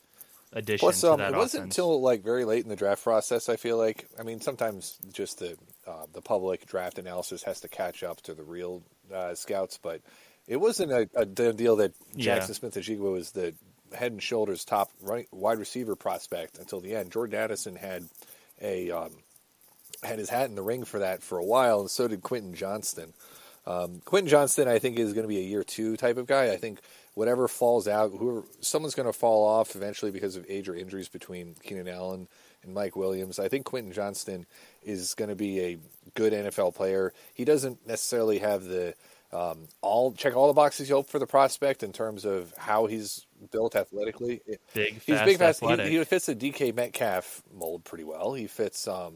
addition 0.53 0.85
Plus, 0.85 1.05
um, 1.05 1.21
It 1.21 1.25
offense. 1.25 1.37
wasn't 1.37 1.65
until 1.65 2.01
like 2.01 2.23
very 2.23 2.45
late 2.45 2.63
in 2.65 2.69
the 2.69 2.77
draft 2.77 3.03
process. 3.03 3.49
I 3.49 3.57
feel 3.57 3.77
like 3.77 4.09
I 4.19 4.23
mean 4.23 4.41
sometimes 4.41 4.99
just 5.13 5.39
the 5.39 5.57
uh, 5.87 6.07
the 6.13 6.21
public 6.23 6.67
draft 6.67 6.99
analysis 6.99 7.43
has 7.45 7.61
to 7.61 7.69
catch 7.69 8.03
up 8.03 8.21
to 8.23 8.35
the 8.35 8.43
real 8.43 8.83
uh, 9.13 9.35
scouts, 9.35 9.79
but 9.83 10.01
it 10.47 10.57
wasn't 10.57 10.93
a, 10.93 11.09
a 11.15 11.25
deal 11.25 11.77
that 11.77 11.93
Jackson 12.17 12.53
yeah. 12.53 12.71
Smith-Njigba 12.71 13.13
was 13.13 13.33
the 13.33 13.55
head 13.95 14.13
and 14.13 14.23
shoulders 14.23 14.65
top 14.65 14.91
right, 15.01 15.29
wide 15.33 15.59
receiver 15.59 15.97
prospect 15.97 16.59
until 16.59 16.81
the 16.81 16.95
end. 16.95 17.13
Jordan 17.13 17.39
Addison 17.39 17.77
had 17.77 18.05
a 18.61 18.91
um, 18.91 19.11
had 20.03 20.19
his 20.19 20.31
hat 20.31 20.49
in 20.49 20.55
the 20.55 20.63
ring 20.63 20.85
for 20.85 21.01
that 21.01 21.23
for 21.23 21.39
a 21.39 21.45
while, 21.45 21.81
and 21.81 21.91
so 21.91 22.09
did 22.09 22.23
Quentin 22.23 22.55
Johnston. 22.55 23.13
Um, 23.67 24.01
Quentin 24.05 24.29
Johnston, 24.29 24.69
I 24.69 24.79
think, 24.79 24.99
is 24.99 25.13
going 25.13 25.25
to 25.25 25.29
be 25.29 25.39
a 25.39 25.43
year 25.49 25.65
two 25.65 25.97
type 25.97 26.19
of 26.19 26.27
guy. 26.27 26.53
I 26.53 26.57
think 26.57 26.81
whatever 27.17 27.49
falls 27.49 27.89
out, 27.89 28.13
whoever 28.13 28.45
someone's 28.61 28.95
going 28.95 29.09
to 29.09 29.13
fall 29.13 29.43
off 29.43 29.75
eventually 29.75 30.11
because 30.13 30.37
of 30.37 30.45
age 30.51 30.69
or 30.69 30.77
injuries 30.77 31.09
between 31.09 31.57
Keenan 31.63 31.89
Allen 31.89 32.29
and 32.63 32.75
Mike 32.75 32.95
Williams. 32.95 33.39
I 33.39 33.49
think 33.49 33.65
Quentin 33.65 33.91
Johnston 33.91 34.45
is 34.85 35.15
going 35.15 35.31
to 35.31 35.35
be 35.35 35.61
a 35.61 35.79
good 36.15 36.35
NFL 36.35 36.75
player. 36.75 37.15
He 37.33 37.47
doesn't 37.47 37.87
necessarily 37.87 38.39
have 38.41 38.65
the 38.65 38.95
um, 39.33 39.67
all 39.81 40.13
check 40.13 40.37
all 40.37 40.47
the 40.47 40.53
boxes 40.53 40.91
you 40.91 40.95
hope 40.95 41.09
for 41.09 41.19
the 41.19 41.27
prospect 41.27 41.83
in 41.83 41.91
terms 41.91 42.27
of 42.27 42.53
how 42.59 42.85
he's 42.85 43.25
built 43.51 43.75
athletically. 43.75 44.43
Big, 44.75 45.01
he's 45.03 45.21
big, 45.23 45.39
fast. 45.39 45.65
He, 45.65 45.97
he, 45.97 46.05
fits 46.05 46.27
the 46.27 46.37
DK 46.37 46.75
Metcalf 46.75 47.43
mold 47.55 47.83
pretty 47.85 48.05
well. 48.05 48.35
He 48.35 48.47
fits. 48.47 48.87
Um, 48.87 49.15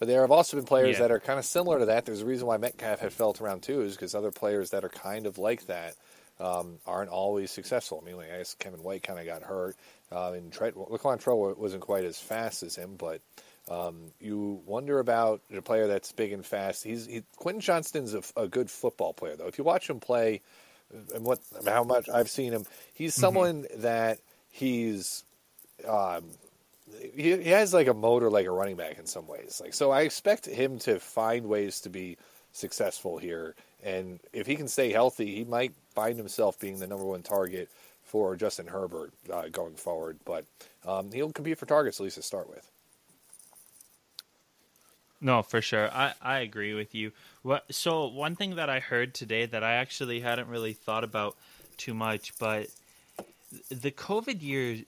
but 0.00 0.08
there 0.08 0.22
have 0.22 0.32
also 0.32 0.56
been 0.56 0.66
players 0.66 0.96
yeah. 0.96 1.02
that 1.02 1.10
are 1.12 1.20
kind 1.20 1.38
of 1.38 1.44
similar 1.44 1.78
to 1.78 1.86
that. 1.86 2.06
There's 2.06 2.22
a 2.22 2.26
reason 2.26 2.48
why 2.48 2.56
Metcalf 2.56 2.98
had 2.98 3.12
felt 3.12 3.40
around 3.40 3.62
too, 3.62 3.82
is 3.82 3.94
because 3.94 4.16
other 4.16 4.32
players 4.32 4.70
that 4.70 4.84
are 4.84 4.88
kind 4.88 5.26
of 5.26 5.38
like 5.38 5.66
that 5.66 5.94
um, 6.40 6.78
aren't 6.86 7.10
always 7.10 7.50
successful. 7.50 8.00
I 8.02 8.06
mean, 8.06 8.16
like 8.16 8.32
I 8.32 8.38
guess 8.38 8.54
Kevin 8.54 8.82
White 8.82 9.02
kind 9.02 9.18
of 9.18 9.26
got 9.26 9.42
hurt, 9.42 9.76
uh, 10.10 10.32
and 10.32 10.52
Trent, 10.52 10.76
Laquon 10.76 11.20
Treadwell 11.20 11.54
wasn't 11.56 11.82
quite 11.82 12.04
as 12.04 12.18
fast 12.18 12.62
as 12.62 12.74
him, 12.74 12.96
but 12.96 13.20
um, 13.68 14.12
you 14.20 14.62
wonder 14.66 14.98
about 14.98 15.42
a 15.54 15.62
player 15.62 15.86
that's 15.86 16.10
big 16.12 16.32
and 16.32 16.44
fast. 16.44 16.82
He's 16.82 17.06
he, 17.06 17.22
Quentin 17.36 17.60
Johnston's 17.60 18.14
a, 18.14 18.22
a, 18.36 18.48
good 18.48 18.70
football 18.70 19.12
player, 19.12 19.36
though. 19.36 19.46
If 19.46 19.58
you 19.58 19.64
watch 19.64 19.88
him 19.88 20.00
play, 20.00 20.40
and 21.14 21.24
what 21.24 21.38
how 21.66 21.84
much 21.84 22.08
I've 22.08 22.30
seen 22.30 22.52
him, 22.52 22.64
he's 22.94 23.12
mm-hmm. 23.12 23.20
someone 23.20 23.62
mm-hmm. 23.64 23.82
that 23.82 24.18
he's. 24.50 25.24
Um, 25.86 26.24
he, 27.14 27.36
he 27.36 27.50
has 27.50 27.72
like 27.72 27.86
a 27.86 27.94
motor 27.94 28.30
like 28.30 28.46
a 28.46 28.50
running 28.50 28.76
back 28.76 28.98
in 28.98 29.06
some 29.06 29.26
ways. 29.26 29.60
Like 29.62 29.74
so, 29.74 29.90
I 29.90 30.02
expect 30.02 30.46
him 30.46 30.78
to 30.80 30.98
find 30.98 31.46
ways 31.46 31.82
to 31.82 31.90
be 31.90 32.16
successful 32.52 33.18
here. 33.18 33.54
And 33.84 34.20
if 34.32 34.46
he 34.46 34.56
can 34.56 34.68
stay 34.68 34.92
healthy, 34.92 35.34
he 35.34 35.44
might 35.44 35.72
find 35.94 36.16
himself 36.16 36.58
being 36.58 36.78
the 36.78 36.86
number 36.86 37.04
one 37.04 37.22
target 37.22 37.68
for 38.02 38.36
Justin 38.36 38.66
Herbert 38.66 39.12
uh, 39.32 39.48
going 39.50 39.74
forward. 39.74 40.18
But 40.24 40.44
um, 40.86 41.10
he'll 41.12 41.32
compete 41.32 41.58
for 41.58 41.66
targets 41.66 42.00
at 42.00 42.04
least 42.04 42.16
to 42.16 42.22
start 42.22 42.48
with. 42.48 42.70
No, 45.20 45.42
for 45.42 45.60
sure. 45.60 45.90
I, 45.92 46.14
I 46.22 46.38
agree 46.38 46.72
with 46.72 46.94
you. 46.94 47.12
What 47.42 47.64
so 47.70 48.06
one 48.06 48.36
thing 48.36 48.56
that 48.56 48.70
I 48.70 48.80
heard 48.80 49.14
today 49.14 49.44
that 49.46 49.62
I 49.62 49.74
actually 49.74 50.20
hadn't 50.20 50.48
really 50.48 50.72
thought 50.72 51.04
about 51.04 51.36
too 51.76 51.92
much, 51.92 52.38
but 52.38 52.68
the 53.68 53.90
COVID 53.90 54.42
year 54.42 54.84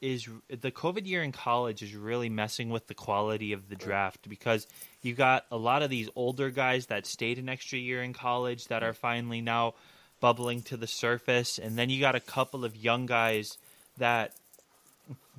is 0.00 0.28
the 0.48 0.70
COVID 0.70 1.06
year 1.06 1.22
in 1.22 1.32
college 1.32 1.82
is 1.82 1.94
really 1.94 2.28
messing 2.28 2.70
with 2.70 2.86
the 2.86 2.94
quality 2.94 3.52
of 3.52 3.68
the 3.68 3.76
draft 3.76 4.28
because 4.28 4.66
you 5.02 5.14
got 5.14 5.46
a 5.50 5.56
lot 5.56 5.82
of 5.82 5.90
these 5.90 6.08
older 6.16 6.50
guys 6.50 6.86
that 6.86 7.06
stayed 7.06 7.38
an 7.38 7.48
extra 7.48 7.78
year 7.78 8.02
in 8.02 8.12
college 8.12 8.68
that 8.68 8.82
are 8.82 8.92
finally 8.92 9.40
now 9.40 9.74
bubbling 10.20 10.62
to 10.62 10.76
the 10.76 10.86
surface 10.86 11.58
and 11.58 11.78
then 11.78 11.90
you 11.90 12.00
got 12.00 12.14
a 12.14 12.20
couple 12.20 12.64
of 12.64 12.76
young 12.76 13.06
guys 13.06 13.58
that 13.98 14.32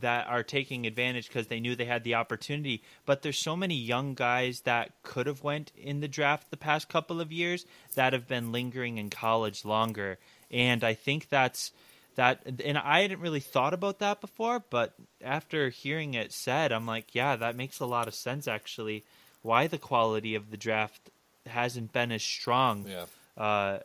that 0.01 0.27
are 0.27 0.43
taking 0.43 0.85
advantage 0.85 1.27
because 1.27 1.47
they 1.47 1.59
knew 1.59 1.75
they 1.75 1.85
had 1.85 2.03
the 2.03 2.15
opportunity. 2.15 2.83
But 3.05 3.21
there's 3.21 3.37
so 3.37 3.55
many 3.55 3.75
young 3.75 4.13
guys 4.13 4.61
that 4.61 4.91
could 5.03 5.27
have 5.27 5.43
went 5.43 5.71
in 5.77 6.01
the 6.01 6.07
draft 6.07 6.49
the 6.51 6.57
past 6.57 6.89
couple 6.89 7.21
of 7.21 7.31
years 7.31 7.65
that 7.95 8.13
have 8.13 8.27
been 8.27 8.51
lingering 8.51 8.97
in 8.97 9.09
college 9.09 9.63
longer, 9.63 10.17
and 10.49 10.83
I 10.83 10.93
think 10.93 11.29
that's 11.29 11.71
that. 12.15 12.41
And 12.63 12.77
I 12.77 13.01
hadn't 13.01 13.21
really 13.21 13.39
thought 13.39 13.73
about 13.73 13.99
that 13.99 14.21
before, 14.21 14.63
but 14.69 14.93
after 15.23 15.69
hearing 15.69 16.13
it 16.13 16.31
said, 16.31 16.71
I'm 16.71 16.85
like, 16.85 17.13
yeah, 17.15 17.35
that 17.35 17.55
makes 17.55 17.79
a 17.79 17.85
lot 17.85 18.07
of 18.07 18.15
sense 18.15 18.47
actually. 18.47 19.03
Why 19.41 19.67
the 19.67 19.77
quality 19.77 20.35
of 20.35 20.51
the 20.51 20.57
draft 20.57 21.09
hasn't 21.47 21.93
been 21.93 22.11
as 22.11 22.23
strong. 22.23 22.85
Yeah. 22.87 23.05
Uh, 23.37 23.79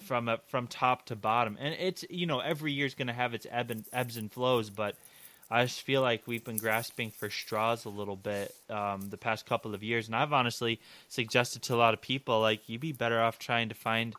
from 0.00 0.28
a, 0.28 0.38
from 0.48 0.66
top 0.66 1.06
to 1.06 1.16
bottom. 1.16 1.56
And 1.58 1.74
it's 1.78 2.04
you 2.10 2.26
know 2.26 2.40
every 2.40 2.72
year 2.72 2.86
is 2.86 2.94
going 2.94 3.08
to 3.08 3.12
have 3.12 3.34
its 3.34 3.46
ebb 3.50 3.70
and, 3.70 3.84
ebbs 3.92 4.16
and 4.16 4.30
flows, 4.30 4.70
but 4.70 4.96
I 5.50 5.64
just 5.64 5.82
feel 5.82 6.02
like 6.02 6.22
we've 6.26 6.44
been 6.44 6.58
grasping 6.58 7.10
for 7.10 7.30
straws 7.30 7.84
a 7.84 7.90
little 7.90 8.16
bit 8.16 8.54
um, 8.68 9.08
the 9.08 9.16
past 9.16 9.46
couple 9.46 9.74
of 9.74 9.82
years, 9.82 10.06
and 10.06 10.14
I've 10.14 10.32
honestly 10.32 10.80
suggested 11.08 11.62
to 11.62 11.74
a 11.74 11.76
lot 11.76 11.94
of 11.94 12.02
people 12.02 12.40
like 12.40 12.68
you'd 12.68 12.80
be 12.80 12.92
better 12.92 13.20
off 13.20 13.38
trying 13.38 13.70
to 13.70 13.74
find 13.74 14.14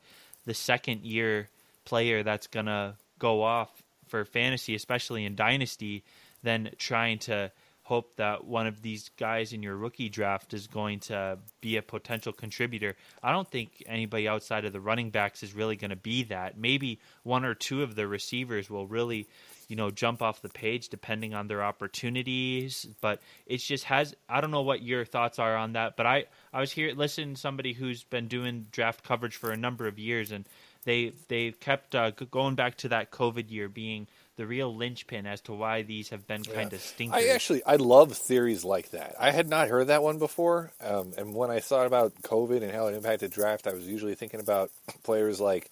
the 0.46 0.54
second 0.54 1.06
year 1.06 1.50
player 1.86 2.24
that's 2.24 2.48
gonna 2.48 2.96
go 3.20 3.44
off 3.44 3.70
for 4.08 4.26
fantasy, 4.26 4.76
especially 4.76 5.26
in 5.26 5.36
dynasty, 5.36 6.04
than 6.42 6.72
trying 6.78 7.20
to 7.20 7.52
hope 7.90 8.16
that 8.18 8.46
one 8.46 8.68
of 8.68 8.84
these 8.84 9.10
guys 9.18 9.52
in 9.52 9.64
your 9.64 9.76
rookie 9.76 10.10
draft 10.10 10.54
is 10.54 10.68
going 10.68 11.00
to 11.00 11.40
be 11.60 11.76
a 11.76 11.82
potential 11.82 12.32
contributor. 12.32 12.96
I 13.24 13.32
don't 13.32 13.50
think 13.50 13.84
anybody 13.88 14.28
outside 14.28 14.64
of 14.66 14.74
the 14.74 14.80
running 14.80 15.10
backs 15.10 15.42
is 15.42 15.56
really 15.56 15.76
going 15.76 15.90
to 15.90 15.96
be 15.96 16.22
that. 16.26 16.56
Maybe 16.56 17.00
one 17.24 17.44
or 17.44 17.56
two 17.56 17.82
of 17.82 17.96
the 17.96 18.08
receivers 18.08 18.70
will 18.70 18.86
really, 18.86 19.28
you 19.68 19.76
know, 19.76 19.90
jump 19.90 20.22
off 20.22 20.44
the 20.44 20.50
page 20.50 20.90
depending 20.90 21.34
on 21.34 21.48
their 21.48 21.64
opportunities, 21.64 22.86
but 23.02 23.22
it 23.48 23.58
just 23.58 23.86
has 23.86 24.16
I 24.30 24.40
don't 24.40 24.52
know 24.52 24.62
what 24.62 24.84
your 24.84 25.04
thoughts 25.04 25.40
are 25.40 25.58
on 25.58 25.74
that, 25.74 25.98
but 25.98 26.06
I 26.06 26.26
I 26.54 26.60
was 26.60 26.72
here 26.72 26.94
listening 26.94 27.34
to 27.34 27.42
somebody 27.42 27.74
who's 27.74 28.04
been 28.04 28.28
doing 28.28 28.68
draft 28.72 29.04
coverage 29.04 29.36
for 29.36 29.50
a 29.50 29.58
number 29.58 29.88
of 29.88 29.98
years 29.98 30.32
and 30.32 30.46
they 30.86 31.14
they 31.28 31.52
kept 31.52 31.96
uh, 31.96 32.12
going 32.12 32.56
back 32.56 32.78
to 32.78 32.90
that 32.90 33.12
COVID 33.12 33.50
year 33.50 33.68
being 33.68 34.08
the 34.38 34.48
real 34.48 34.74
linchpin 34.74 35.26
as 35.26 35.42
to 35.42 35.54
why 35.54 35.82
these 35.82 36.10
have 36.10 36.26
been 36.26 36.44
kind 36.44 36.72
of 36.72 36.80
stinkers. 36.80 37.22
I 37.22 37.28
actually 37.28 37.64
I 37.66 37.76
love 37.76 38.14
theories 38.14 38.64
like 38.64 38.92
that. 38.92 39.16
I 39.20 39.32
had 39.32 39.50
not 39.50 39.68
heard 39.68 39.88
that 39.88 40.02
one 40.02 40.18
before, 40.18 40.72
um, 40.82 41.14
and 41.18 41.36
when 41.36 41.52
I 41.52 41.60
thought 41.60 41.86
about 41.86 42.16
COVID 42.22 42.64
and 42.64 42.72
how 42.72 42.88
it 42.88 42.96
impacted 42.96 43.32
draft, 43.32 43.68
I 43.68 43.74
was 43.74 43.88
usually 43.88 44.16
thinking 44.16 44.40
about 44.40 44.72
players 45.04 45.42
like 45.42 45.70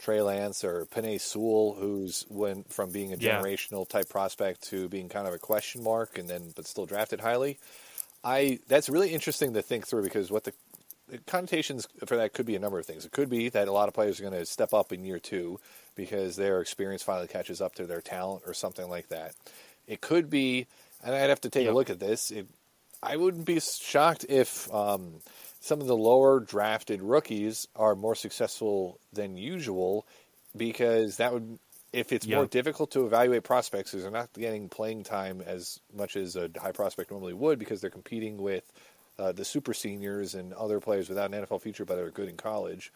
Trey 0.00 0.20
Lance 0.20 0.64
or 0.64 0.86
Penei 0.86 1.20
Sewell, 1.20 1.76
who's 1.78 2.26
went 2.28 2.72
from 2.72 2.90
being 2.90 3.12
a 3.12 3.16
generational 3.16 3.86
yeah. 3.88 4.00
type 4.00 4.08
prospect 4.08 4.62
to 4.70 4.88
being 4.88 5.08
kind 5.08 5.28
of 5.28 5.34
a 5.34 5.38
question 5.38 5.84
mark, 5.84 6.18
and 6.18 6.28
then 6.28 6.52
but 6.56 6.66
still 6.66 6.86
drafted 6.86 7.20
highly. 7.20 7.58
I 8.24 8.58
that's 8.66 8.88
really 8.88 9.10
interesting 9.10 9.54
to 9.54 9.62
think 9.62 9.86
through 9.86 10.02
because 10.02 10.30
what 10.30 10.42
the 10.42 10.52
the 11.08 11.18
connotations 11.18 11.88
for 12.06 12.16
that 12.16 12.32
could 12.32 12.46
be 12.46 12.56
a 12.56 12.60
number 12.60 12.78
of 12.78 12.86
things. 12.86 13.04
It 13.04 13.12
could 13.12 13.30
be 13.30 13.48
that 13.50 13.68
a 13.68 13.72
lot 13.72 13.88
of 13.88 13.94
players 13.94 14.20
are 14.20 14.24
going 14.24 14.34
to 14.34 14.46
step 14.46 14.72
up 14.74 14.92
in 14.92 15.04
year 15.04 15.18
two 15.18 15.58
because 15.94 16.36
their 16.36 16.60
experience 16.60 17.02
finally 17.02 17.28
catches 17.28 17.60
up 17.60 17.74
to 17.76 17.86
their 17.86 18.00
talent 18.00 18.42
or 18.46 18.54
something 18.54 18.88
like 18.88 19.08
that. 19.08 19.34
It 19.86 20.00
could 20.00 20.28
be, 20.28 20.66
and 21.02 21.14
I'd 21.14 21.30
have 21.30 21.40
to 21.42 21.50
take 21.50 21.64
yep. 21.64 21.72
a 21.72 21.74
look 21.74 21.90
at 21.90 22.00
this. 22.00 22.30
It, 22.30 22.46
I 23.02 23.16
wouldn't 23.16 23.46
be 23.46 23.60
shocked 23.60 24.26
if 24.28 24.72
um, 24.72 25.20
some 25.60 25.80
of 25.80 25.86
the 25.86 25.96
lower 25.96 26.40
drafted 26.40 27.02
rookies 27.02 27.66
are 27.76 27.94
more 27.94 28.14
successful 28.14 28.98
than 29.12 29.36
usual 29.36 30.06
because 30.56 31.16
that 31.16 31.32
would 31.32 31.58
if 31.92 32.12
it's 32.12 32.26
yep. 32.26 32.36
more 32.36 32.46
difficult 32.46 32.90
to 32.90 33.06
evaluate 33.06 33.44
prospects 33.44 33.90
because 33.90 34.02
they're 34.02 34.12
not 34.12 34.32
getting 34.34 34.68
playing 34.68 35.04
time 35.04 35.40
as 35.40 35.80
much 35.96 36.16
as 36.16 36.36
a 36.36 36.50
high 36.60 36.72
prospect 36.72 37.10
normally 37.10 37.32
would 37.32 37.58
because 37.58 37.80
they're 37.80 37.88
competing 37.88 38.36
with 38.36 38.70
uh, 39.18 39.32
the 39.32 39.44
super 39.44 39.74
seniors 39.74 40.34
and 40.34 40.52
other 40.52 40.80
players 40.80 41.08
without 41.08 41.32
an 41.32 41.44
NFL 41.44 41.62
future 41.62 41.84
but 41.84 41.98
are 41.98 42.10
good 42.10 42.28
in 42.28 42.36
college. 42.36 42.92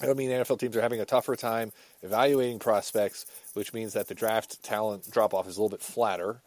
I 0.00 0.06
don't 0.06 0.16
mean 0.16 0.30
NFL 0.30 0.58
teams 0.58 0.76
are 0.76 0.82
having 0.82 1.00
a 1.00 1.04
tougher 1.04 1.36
time 1.36 1.72
evaluating 2.02 2.58
prospects, 2.58 3.26
which 3.54 3.72
means 3.72 3.92
that 3.92 4.08
the 4.08 4.14
draft 4.14 4.62
talent 4.62 5.08
drop 5.10 5.34
off 5.34 5.46
is 5.46 5.56
a 5.56 5.62
little 5.62 5.76
bit 5.76 5.82
flatter. 5.82 6.40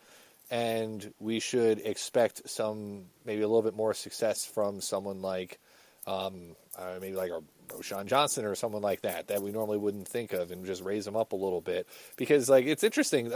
And 0.51 1.13
we 1.19 1.39
should 1.39 1.79
expect 1.79 2.49
some, 2.49 3.05
maybe 3.25 3.41
a 3.41 3.47
little 3.47 3.63
bit 3.63 3.75
more 3.75 3.93
success 3.93 4.45
from 4.45 4.81
someone 4.81 5.21
like, 5.21 5.59
um, 6.05 6.55
uh, 6.77 6.97
maybe 7.01 7.15
like 7.15 7.31
a 7.31 7.41
Roschon 7.67 8.05
Johnson 8.05 8.45
or 8.45 8.55
someone 8.55 8.81
like 8.81 9.01
that 9.01 9.27
that 9.27 9.41
we 9.41 9.51
normally 9.51 9.77
wouldn't 9.77 10.07
think 10.07 10.33
of 10.33 10.51
and 10.51 10.65
just 10.65 10.83
raise 10.83 11.05
them 11.05 11.15
up 11.15 11.31
a 11.31 11.35
little 11.35 11.61
bit 11.61 11.87
because 12.17 12.49
like 12.49 12.65
it's 12.65 12.83
interesting. 12.83 13.31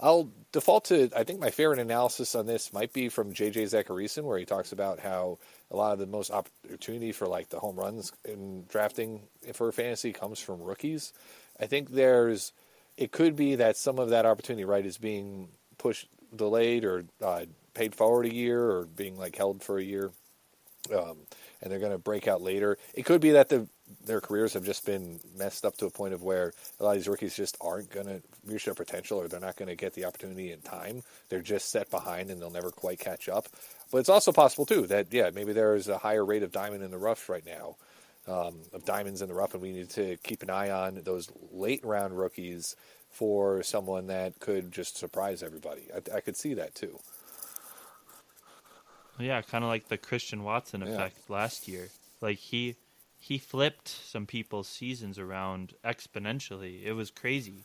I'll 0.00 0.30
default 0.52 0.86
to 0.86 1.10
I 1.16 1.24
think 1.24 1.40
my 1.40 1.50
favorite 1.50 1.78
analysis 1.78 2.34
on 2.34 2.46
this 2.46 2.72
might 2.72 2.92
be 2.92 3.08
from 3.08 3.32
JJ 3.32 3.64
Zachariason 3.64 4.24
where 4.24 4.38
he 4.38 4.44
talks 4.44 4.72
about 4.72 5.00
how 5.00 5.38
a 5.70 5.76
lot 5.76 5.92
of 5.92 5.98
the 5.98 6.06
most 6.06 6.30
opportunity 6.30 7.12
for 7.12 7.26
like 7.26 7.50
the 7.50 7.58
home 7.58 7.76
runs 7.76 8.12
in 8.24 8.64
drafting 8.68 9.22
for 9.52 9.70
fantasy 9.72 10.12
comes 10.12 10.38
from 10.38 10.62
rookies. 10.62 11.12
I 11.60 11.66
think 11.66 11.90
there's 11.90 12.52
it 12.96 13.12
could 13.12 13.36
be 13.36 13.56
that 13.56 13.76
some 13.76 13.98
of 13.98 14.10
that 14.10 14.26
opportunity 14.26 14.64
right 14.64 14.84
is 14.84 14.98
being 14.98 15.48
pushed 15.78 16.08
delayed 16.34 16.84
or 16.84 17.04
uh, 17.22 17.44
paid 17.74 17.94
forward 17.94 18.26
a 18.26 18.34
year 18.34 18.70
or 18.70 18.86
being 18.86 19.16
like 19.16 19.36
held 19.36 19.62
for 19.62 19.78
a 19.78 19.82
year. 19.82 20.10
Um, 20.92 21.18
and 21.62 21.72
they're 21.72 21.78
going 21.78 21.92
to 21.92 21.98
break 21.98 22.28
out 22.28 22.42
later. 22.42 22.76
It 22.94 23.04
could 23.04 23.20
be 23.20 23.30
that 23.30 23.48
the 23.48 23.66
their 24.06 24.20
careers 24.20 24.54
have 24.54 24.64
just 24.64 24.84
been 24.86 25.20
messed 25.36 25.64
up 25.64 25.76
to 25.76 25.86
a 25.86 25.90
point 25.90 26.14
of 26.14 26.22
where 26.22 26.52
a 26.80 26.84
lot 26.84 26.90
of 26.90 26.96
these 26.96 27.08
rookies 27.08 27.36
just 27.36 27.56
aren't 27.60 27.90
going 27.90 28.06
to 28.06 28.22
reach 28.46 28.64
their 28.64 28.74
potential 28.74 29.18
or 29.18 29.28
they're 29.28 29.40
not 29.40 29.56
going 29.56 29.68
to 29.68 29.76
get 29.76 29.94
the 29.94 30.04
opportunity 30.04 30.52
in 30.52 30.60
time. 30.60 31.02
They're 31.28 31.42
just 31.42 31.70
set 31.70 31.90
behind 31.90 32.30
and 32.30 32.40
they'll 32.40 32.50
never 32.50 32.70
quite 32.70 32.98
catch 32.98 33.28
up. 33.28 33.46
But 33.90 33.98
it's 33.98 34.08
also 34.08 34.32
possible 34.32 34.66
too 34.66 34.86
that 34.88 35.12
yeah, 35.12 35.30
maybe 35.34 35.52
there 35.52 35.74
is 35.74 35.88
a 35.88 35.98
higher 35.98 36.24
rate 36.24 36.42
of 36.42 36.52
diamond 36.52 36.82
in 36.82 36.90
the 36.90 36.98
rough 36.98 37.28
right 37.28 37.44
now, 37.44 37.76
um, 38.26 38.56
of 38.72 38.84
diamonds 38.84 39.22
in 39.22 39.28
the 39.28 39.34
rough, 39.34 39.54
and 39.54 39.62
we 39.62 39.72
need 39.72 39.90
to 39.90 40.16
keep 40.22 40.42
an 40.42 40.50
eye 40.50 40.70
on 40.70 41.00
those 41.04 41.30
late 41.52 41.84
round 41.84 42.16
rookies 42.18 42.76
for 43.10 43.62
someone 43.62 44.08
that 44.08 44.40
could 44.40 44.72
just 44.72 44.96
surprise 44.96 45.42
everybody. 45.42 45.88
I, 45.94 46.16
I 46.16 46.20
could 46.20 46.36
see 46.36 46.54
that 46.54 46.74
too. 46.74 46.98
Yeah, 49.18 49.40
kind 49.42 49.64
of 49.64 49.68
like 49.68 49.88
the 49.88 49.98
Christian 49.98 50.42
Watson 50.42 50.82
effect 50.82 51.16
yeah. 51.28 51.34
last 51.34 51.68
year. 51.68 51.88
Like 52.20 52.38
he 52.38 52.76
he 53.18 53.38
flipped 53.38 53.88
some 53.88 54.26
people's 54.26 54.68
seasons 54.68 55.18
around 55.18 55.74
exponentially. 55.84 56.84
It 56.84 56.92
was 56.92 57.10
crazy. 57.10 57.64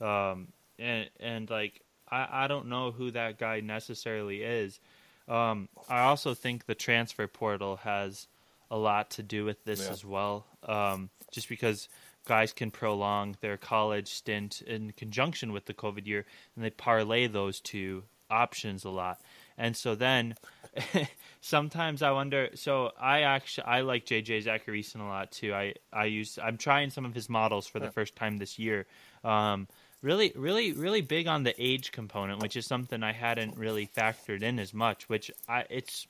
Um, 0.00 0.48
and 0.78 1.08
and 1.20 1.50
like 1.50 1.80
I 2.10 2.44
I 2.44 2.46
don't 2.46 2.68
know 2.68 2.90
who 2.90 3.10
that 3.10 3.38
guy 3.38 3.60
necessarily 3.60 4.42
is. 4.42 4.78
Um, 5.26 5.68
I 5.88 6.00
also 6.00 6.34
think 6.34 6.66
the 6.66 6.74
transfer 6.74 7.26
portal 7.26 7.76
has 7.76 8.26
a 8.70 8.76
lot 8.76 9.10
to 9.12 9.22
do 9.22 9.44
with 9.44 9.64
this 9.64 9.84
yeah. 9.84 9.92
as 9.92 10.04
well. 10.04 10.46
Um, 10.62 11.10
just 11.30 11.48
because 11.48 11.88
guys 12.26 12.52
can 12.52 12.70
prolong 12.70 13.36
their 13.40 13.56
college 13.56 14.08
stint 14.08 14.62
in 14.62 14.92
conjunction 14.92 15.52
with 15.52 15.66
the 15.66 15.74
COVID 15.74 16.06
year, 16.06 16.24
and 16.54 16.64
they 16.64 16.70
parlay 16.70 17.26
those 17.26 17.60
two 17.60 18.04
options 18.30 18.84
a 18.84 18.90
lot. 18.90 19.20
And 19.56 19.76
so 19.76 19.94
then 19.94 20.34
sometimes 21.40 22.02
I 22.02 22.10
wonder. 22.12 22.50
So 22.54 22.92
I 23.00 23.22
actually 23.22 23.66
I 23.66 23.80
like 23.80 24.06
JJ 24.06 24.44
Zachariason 24.44 25.00
a 25.00 25.04
lot 25.04 25.32
too. 25.32 25.54
I 25.54 25.74
I 25.92 26.06
use 26.06 26.38
I'm 26.42 26.56
trying 26.56 26.90
some 26.90 27.04
of 27.04 27.14
his 27.14 27.28
models 27.28 27.66
for 27.66 27.80
the 27.80 27.90
first 27.90 28.16
time 28.16 28.38
this 28.38 28.58
year. 28.58 28.86
Um, 29.22 29.68
really, 30.02 30.32
really, 30.36 30.72
really 30.72 31.00
big 31.00 31.26
on 31.26 31.42
the 31.42 31.54
age 31.58 31.92
component, 31.92 32.42
which 32.42 32.56
is 32.56 32.66
something 32.66 33.02
I 33.02 33.12
hadn't 33.12 33.56
really 33.56 33.86
factored 33.86 34.42
in 34.42 34.58
as 34.58 34.74
much. 34.74 35.08
Which 35.08 35.30
I 35.48 35.64
it's 35.70 36.06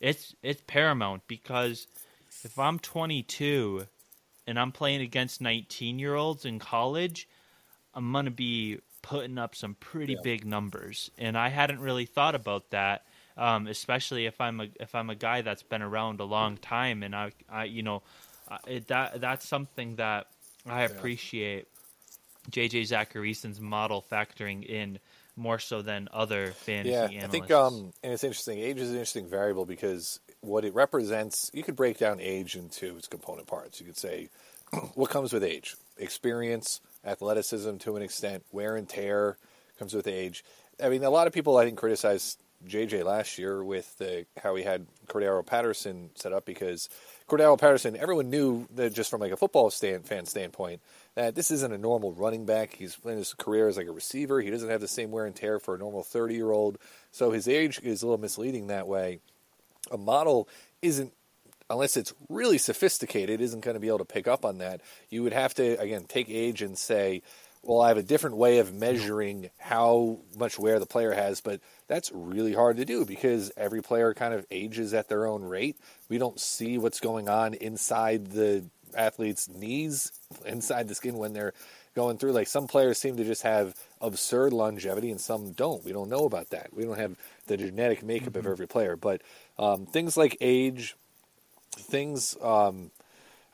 it's 0.00 0.34
it's 0.42 0.62
paramount 0.66 1.22
because 1.28 1.86
if 2.42 2.58
I'm 2.58 2.78
22 2.78 3.86
and 4.46 4.58
I'm 4.58 4.72
playing 4.72 5.00
against 5.00 5.40
19 5.40 5.98
year 5.98 6.14
olds 6.14 6.44
in 6.44 6.58
college, 6.58 7.28
I'm 7.94 8.12
gonna 8.12 8.30
be 8.30 8.78
putting 9.02 9.38
up 9.38 9.54
some 9.54 9.74
pretty 9.74 10.14
yeah. 10.14 10.22
big 10.22 10.44
numbers, 10.44 11.10
and 11.18 11.36
I 11.38 11.48
hadn't 11.48 11.80
really 11.80 12.06
thought 12.06 12.34
about 12.34 12.70
that. 12.70 13.04
Um, 13.38 13.66
especially 13.66 14.26
if 14.26 14.40
I'm 14.40 14.60
a 14.60 14.68
if 14.80 14.94
I'm 14.94 15.10
a 15.10 15.14
guy 15.14 15.42
that's 15.42 15.62
been 15.62 15.82
around 15.82 16.20
a 16.20 16.24
long 16.24 16.56
time, 16.56 17.02
and 17.02 17.14
I, 17.14 17.32
I 17.50 17.64
you 17.64 17.82
know, 17.82 18.02
it, 18.66 18.88
that 18.88 19.20
that's 19.20 19.46
something 19.46 19.96
that 19.96 20.26
I 20.66 20.82
appreciate. 20.82 21.66
Yeah. 21.66 21.72
JJ 22.48 22.86
Zachariason's 22.88 23.60
model 23.60 24.04
factoring 24.08 24.64
in 24.64 25.00
more 25.36 25.58
so 25.58 25.82
than 25.82 26.08
other 26.12 26.52
fantasy 26.52 26.92
yeah, 26.92 27.04
analysts. 27.04 27.24
I 27.24 27.28
think, 27.28 27.50
um, 27.50 27.92
and 28.02 28.12
it's 28.12 28.24
interesting. 28.24 28.58
Age 28.58 28.78
is 28.78 28.90
an 28.90 28.94
interesting 28.94 29.28
variable 29.28 29.66
because 29.66 30.20
what 30.40 30.64
it 30.64 30.74
represents, 30.74 31.50
you 31.52 31.62
could 31.62 31.76
break 31.76 31.98
down 31.98 32.20
age 32.20 32.56
into 32.56 32.96
its 32.96 33.06
component 33.06 33.46
parts. 33.46 33.80
You 33.80 33.86
could 33.86 33.98
say 33.98 34.30
what 34.94 35.10
comes 35.10 35.32
with 35.32 35.44
age: 35.44 35.76
experience, 35.98 36.80
athleticism 37.04 37.76
to 37.78 37.96
an 37.96 38.02
extent, 38.02 38.44
wear 38.50 38.76
and 38.76 38.88
tear 38.88 39.36
comes 39.78 39.92
with 39.92 40.06
age. 40.06 40.42
I 40.82 40.88
mean, 40.88 41.04
a 41.04 41.10
lot 41.10 41.26
of 41.26 41.32
people 41.32 41.56
I 41.56 41.64
think 41.64 41.78
criticize 41.78 42.36
JJ 42.66 43.04
last 43.04 43.38
year 43.38 43.62
with 43.62 43.96
the, 43.98 44.26
how 44.42 44.54
he 44.54 44.64
had 44.64 44.86
Cordarrelle 45.08 45.46
Patterson 45.46 46.10
set 46.14 46.32
up 46.32 46.44
because 46.44 46.88
Cordarrelle 47.28 47.58
Patterson, 47.58 47.96
everyone 47.96 48.30
knew 48.30 48.66
that 48.74 48.94
just 48.94 49.10
from 49.10 49.20
like 49.20 49.32
a 49.32 49.36
football 49.36 49.70
stand, 49.70 50.06
fan 50.06 50.26
standpoint 50.26 50.80
that 51.14 51.34
this 51.34 51.50
isn't 51.50 51.72
a 51.72 51.78
normal 51.78 52.12
running 52.12 52.44
back. 52.44 52.74
He's 52.74 52.96
in 53.04 53.16
his 53.16 53.34
career 53.34 53.68
as 53.68 53.76
like 53.76 53.86
a 53.86 53.92
receiver. 53.92 54.40
He 54.40 54.50
doesn't 54.50 54.68
have 54.68 54.80
the 54.80 54.88
same 54.88 55.10
wear 55.10 55.26
and 55.26 55.34
tear 55.34 55.58
for 55.58 55.74
a 55.74 55.78
normal 55.78 56.02
30 56.02 56.34
year 56.34 56.50
old. 56.50 56.78
So 57.10 57.30
his 57.30 57.48
age 57.48 57.80
is 57.82 58.02
a 58.02 58.06
little 58.06 58.20
misleading 58.20 58.68
that 58.68 58.86
way. 58.86 59.20
A 59.90 59.96
model 59.96 60.48
isn't 60.82 61.12
unless 61.68 61.96
it's 61.96 62.14
really 62.28 62.58
sophisticated, 62.58 63.40
isn't 63.40 63.64
going 63.64 63.74
to 63.74 63.80
be 63.80 63.88
able 63.88 63.98
to 63.98 64.04
pick 64.04 64.28
up 64.28 64.44
on 64.44 64.58
that. 64.58 64.80
You 65.10 65.22
would 65.22 65.32
have 65.32 65.54
to, 65.54 65.80
again, 65.80 66.04
take 66.08 66.28
age 66.28 66.62
and 66.62 66.78
say, 66.78 67.22
well, 67.66 67.80
I 67.80 67.88
have 67.88 67.96
a 67.96 68.02
different 68.02 68.36
way 68.36 68.58
of 68.58 68.72
measuring 68.72 69.50
how 69.58 70.20
much 70.38 70.58
wear 70.58 70.78
the 70.78 70.86
player 70.86 71.12
has, 71.12 71.40
but 71.40 71.60
that's 71.88 72.12
really 72.12 72.52
hard 72.52 72.76
to 72.76 72.84
do 72.84 73.04
because 73.04 73.50
every 73.56 73.82
player 73.82 74.14
kind 74.14 74.32
of 74.32 74.46
ages 74.52 74.94
at 74.94 75.08
their 75.08 75.26
own 75.26 75.42
rate. 75.42 75.76
We 76.08 76.18
don't 76.18 76.38
see 76.38 76.78
what's 76.78 77.00
going 77.00 77.28
on 77.28 77.54
inside 77.54 78.28
the 78.28 78.64
athletes' 78.96 79.48
knees 79.48 80.12
inside 80.46 80.86
the 80.86 80.94
skin 80.94 81.18
when 81.18 81.32
they're 81.32 81.54
going 81.96 82.18
through. 82.18 82.32
Like 82.32 82.46
some 82.46 82.68
players 82.68 82.98
seem 82.98 83.16
to 83.16 83.24
just 83.24 83.42
have 83.42 83.74
absurd 84.00 84.52
longevity, 84.52 85.10
and 85.10 85.20
some 85.20 85.50
don't. 85.50 85.84
We 85.84 85.92
don't 85.92 86.08
know 86.08 86.24
about 86.24 86.50
that. 86.50 86.72
We 86.72 86.84
don't 86.84 86.98
have 86.98 87.16
the 87.48 87.56
genetic 87.56 88.04
makeup 88.04 88.30
mm-hmm. 88.30 88.38
of 88.38 88.46
every 88.46 88.68
player, 88.68 88.94
but 88.96 89.22
um, 89.58 89.86
things 89.86 90.16
like 90.16 90.36
age, 90.40 90.94
things. 91.72 92.36
Um, 92.40 92.92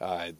uh, 0.00 0.32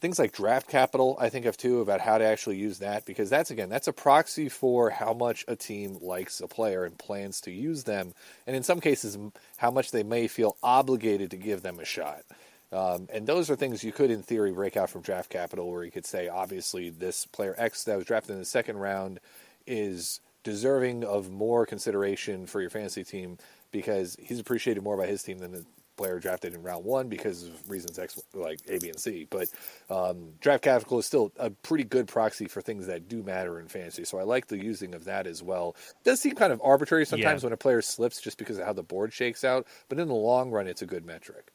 things 0.00 0.18
like 0.18 0.32
draft 0.32 0.68
capital, 0.68 1.16
I 1.20 1.28
think 1.28 1.46
of 1.46 1.56
too 1.56 1.80
about 1.80 2.00
how 2.00 2.18
to 2.18 2.24
actually 2.24 2.56
use 2.56 2.78
that 2.78 3.04
because 3.04 3.30
that's 3.30 3.50
again 3.50 3.68
that's 3.68 3.88
a 3.88 3.92
proxy 3.92 4.48
for 4.48 4.90
how 4.90 5.12
much 5.12 5.44
a 5.48 5.56
team 5.56 5.98
likes 6.00 6.40
a 6.40 6.48
player 6.48 6.84
and 6.84 6.98
plans 6.98 7.40
to 7.42 7.50
use 7.50 7.84
them, 7.84 8.14
and 8.46 8.56
in 8.56 8.62
some 8.62 8.80
cases 8.80 9.18
how 9.56 9.70
much 9.70 9.90
they 9.90 10.02
may 10.02 10.28
feel 10.28 10.56
obligated 10.62 11.30
to 11.30 11.36
give 11.36 11.62
them 11.62 11.78
a 11.80 11.84
shot. 11.84 12.22
Um, 12.70 13.08
and 13.12 13.26
those 13.26 13.48
are 13.48 13.56
things 13.56 13.82
you 13.82 13.92
could, 13.92 14.10
in 14.10 14.22
theory, 14.22 14.52
break 14.52 14.76
out 14.76 14.90
from 14.90 15.00
draft 15.00 15.30
capital, 15.30 15.70
where 15.70 15.84
you 15.84 15.90
could 15.90 16.04
say, 16.04 16.28
obviously, 16.28 16.90
this 16.90 17.24
player 17.24 17.54
X 17.56 17.84
that 17.84 17.96
was 17.96 18.04
drafted 18.04 18.32
in 18.32 18.38
the 18.38 18.44
second 18.44 18.76
round 18.76 19.20
is 19.66 20.20
deserving 20.44 21.04
of 21.04 21.30
more 21.30 21.64
consideration 21.64 22.46
for 22.46 22.60
your 22.60 22.70
fantasy 22.70 23.04
team 23.04 23.38
because 23.70 24.16
he's 24.20 24.38
appreciated 24.38 24.82
more 24.82 24.96
by 24.96 25.06
his 25.06 25.22
team 25.22 25.38
than 25.38 25.52
the 25.52 25.64
player 25.98 26.18
drafted 26.18 26.54
in 26.54 26.62
round 26.62 26.84
one 26.84 27.08
because 27.08 27.44
of 27.44 27.70
reasons 27.70 27.98
X, 27.98 28.18
like 28.32 28.60
A, 28.68 28.78
B, 28.78 28.88
and 28.88 28.98
C. 28.98 29.26
But 29.28 29.48
um, 29.90 30.30
draft 30.40 30.64
capital 30.64 30.98
is 30.98 31.06
still 31.06 31.32
a 31.38 31.50
pretty 31.50 31.84
good 31.84 32.08
proxy 32.08 32.46
for 32.46 32.62
things 32.62 32.86
that 32.86 33.08
do 33.08 33.22
matter 33.22 33.60
in 33.60 33.68
fantasy. 33.68 34.04
So 34.04 34.18
I 34.18 34.22
like 34.22 34.46
the 34.46 34.56
using 34.56 34.94
of 34.94 35.04
that 35.04 35.26
as 35.26 35.42
well. 35.42 35.76
It 35.90 36.04
does 36.04 36.20
seem 36.20 36.34
kind 36.34 36.52
of 36.52 36.60
arbitrary 36.64 37.04
sometimes 37.04 37.42
yeah. 37.42 37.46
when 37.46 37.52
a 37.52 37.58
player 37.58 37.82
slips 37.82 38.20
just 38.20 38.38
because 38.38 38.58
of 38.58 38.64
how 38.64 38.72
the 38.72 38.82
board 38.82 39.12
shakes 39.12 39.44
out, 39.44 39.66
but 39.88 39.98
in 39.98 40.08
the 40.08 40.14
long 40.14 40.50
run, 40.50 40.66
it's 40.66 40.82
a 40.82 40.86
good 40.86 41.04
metric. 41.04 41.52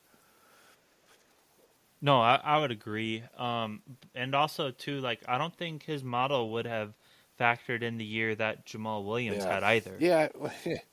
No, 2.02 2.20
I, 2.20 2.40
I 2.44 2.60
would 2.60 2.72
agree. 2.72 3.24
Um, 3.38 3.82
and 4.14 4.36
also 4.36 4.72
too, 4.72 5.00
like 5.00 5.22
I 5.26 5.38
don't 5.38 5.56
think 5.56 5.84
his 5.84 6.04
model 6.04 6.52
would 6.52 6.68
have 6.68 6.94
factored 7.40 7.82
in 7.82 7.98
the 7.98 8.06
year 8.06 8.36
that 8.36 8.66
Jamaal 8.66 9.06
Williams 9.06 9.44
yeah. 9.46 9.54
had 9.54 9.64
either. 9.64 9.96
Yeah, 10.00 10.28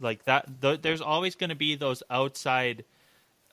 like 0.00 0.24
that. 0.24 0.60
Th- 0.60 0.80
there's 0.82 1.00
always 1.00 1.34
going 1.34 1.50
to 1.50 1.56
be 1.56 1.74
those 1.76 2.02
outside, 2.10 2.84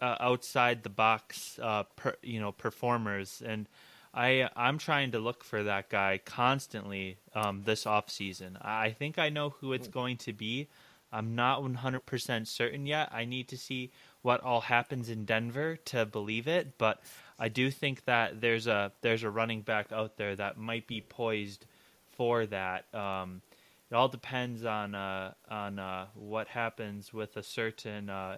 uh, 0.01 0.15
outside 0.19 0.83
the 0.83 0.89
box, 0.89 1.59
uh, 1.61 1.83
per, 1.95 2.15
you 2.21 2.39
know, 2.39 2.51
performers, 2.51 3.41
and 3.45 3.67
I 4.13 4.49
I'm 4.55 4.77
trying 4.77 5.11
to 5.11 5.19
look 5.19 5.43
for 5.43 5.63
that 5.63 5.89
guy 5.89 6.19
constantly 6.23 7.17
um, 7.35 7.63
this 7.65 7.85
off 7.85 8.09
season. 8.09 8.57
I 8.61 8.91
think 8.91 9.19
I 9.19 9.29
know 9.29 9.51
who 9.51 9.73
it's 9.73 9.87
going 9.87 10.17
to 10.17 10.33
be. 10.33 10.67
I'm 11.11 11.35
not 11.35 11.61
100% 11.61 12.47
certain 12.47 12.85
yet. 12.85 13.09
I 13.13 13.23
need 13.25 13.47
to 13.49 13.57
see 13.57 13.91
what 14.23 14.41
all 14.41 14.61
happens 14.61 15.09
in 15.09 15.23
Denver 15.23 15.77
to 15.85 16.05
believe 16.05 16.47
it, 16.47 16.77
but 16.77 16.99
I 17.39 17.47
do 17.47 17.71
think 17.71 18.05
that 18.05 18.41
there's 18.41 18.67
a 18.67 18.91
there's 19.01 19.23
a 19.23 19.29
running 19.29 19.61
back 19.61 19.91
out 19.91 20.17
there 20.17 20.35
that 20.35 20.57
might 20.57 20.87
be 20.87 21.01
poised 21.01 21.65
for 22.17 22.45
that. 22.47 22.93
Um, 22.93 23.41
it 23.89 23.95
all 23.95 24.07
depends 24.07 24.65
on 24.65 24.95
uh, 24.95 25.33
on 25.49 25.79
uh, 25.79 26.07
what 26.15 26.47
happens 26.47 27.13
with 27.13 27.37
a 27.37 27.43
certain 27.43 28.09
uh, 28.09 28.37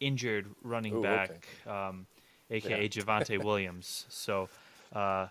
injured 0.00 0.46
running 0.62 0.94
Ooh, 0.96 1.02
back, 1.02 1.46
okay. 1.66 1.70
um, 1.70 2.06
aka 2.50 2.82
yeah. 2.82 2.88
Javonte 2.88 3.42
Williams. 3.44 4.06
So, 4.08 4.48
uh, 4.92 5.28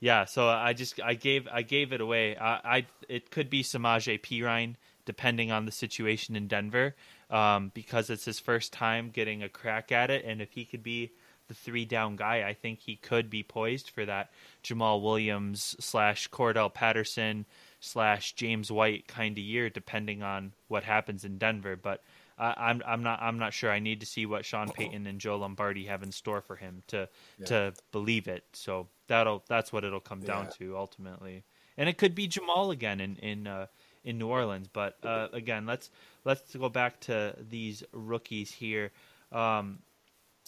yeah. 0.00 0.24
So 0.24 0.48
I 0.48 0.72
just 0.72 1.00
I 1.00 1.14
gave 1.14 1.48
I 1.50 1.62
gave 1.62 1.92
it 1.92 2.00
away. 2.00 2.36
I, 2.36 2.76
I 2.76 2.86
it 3.08 3.30
could 3.30 3.50
be 3.50 3.62
Samaje 3.62 4.20
Perine 4.20 4.76
depending 5.04 5.50
on 5.50 5.64
the 5.64 5.72
situation 5.72 6.36
in 6.36 6.46
Denver, 6.48 6.94
um, 7.30 7.72
because 7.72 8.10
it's 8.10 8.26
his 8.26 8.38
first 8.38 8.74
time 8.74 9.08
getting 9.08 9.42
a 9.42 9.48
crack 9.48 9.90
at 9.90 10.10
it, 10.10 10.22
and 10.26 10.42
if 10.42 10.52
he 10.52 10.66
could 10.66 10.82
be 10.82 11.10
the 11.48 11.54
three 11.54 11.86
down 11.86 12.14
guy, 12.14 12.46
I 12.46 12.52
think 12.52 12.80
he 12.80 12.96
could 12.96 13.30
be 13.30 13.42
poised 13.42 13.88
for 13.88 14.04
that 14.04 14.30
Jamaal 14.62 15.02
Williams 15.02 15.74
slash 15.80 16.28
Cordarrelle 16.28 16.72
Patterson 16.72 17.46
slash 17.80 18.34
James 18.34 18.70
White 18.70 19.06
kind 19.06 19.36
of 19.36 19.44
year, 19.44 19.70
depending 19.70 20.22
on 20.22 20.52
what 20.68 20.84
happens 20.84 21.24
in 21.24 21.38
Denver. 21.38 21.76
But 21.76 22.02
uh, 22.38 22.54
I'm 22.56 22.82
I'm 22.86 23.02
not 23.02 23.20
I'm 23.22 23.38
not 23.38 23.52
sure. 23.52 23.70
I 23.70 23.78
need 23.78 24.00
to 24.00 24.06
see 24.06 24.26
what 24.26 24.44
Sean 24.44 24.68
Payton 24.70 25.06
and 25.06 25.20
Joe 25.20 25.36
Lombardi 25.36 25.86
have 25.86 26.02
in 26.02 26.12
store 26.12 26.40
for 26.40 26.56
him 26.56 26.82
to 26.88 27.08
yeah. 27.38 27.46
to 27.46 27.74
believe 27.92 28.28
it. 28.28 28.44
So 28.52 28.88
that'll 29.06 29.44
that's 29.48 29.72
what 29.72 29.84
it'll 29.84 30.00
come 30.00 30.20
down 30.20 30.48
to 30.58 30.76
ultimately. 30.76 31.44
And 31.76 31.88
it 31.88 31.98
could 31.98 32.14
be 32.14 32.28
Jamaal 32.28 32.72
again 32.72 33.00
in 33.00 33.16
in 33.16 33.46
uh, 33.46 33.66
in 34.04 34.18
New 34.18 34.28
Orleans. 34.28 34.68
But 34.72 34.98
uh, 35.04 35.28
again, 35.32 35.66
let's 35.66 35.90
let's 36.24 36.54
go 36.54 36.68
back 36.68 37.00
to 37.00 37.34
these 37.48 37.82
rookies 37.92 38.52
here. 38.52 38.92
Um, 39.32 39.80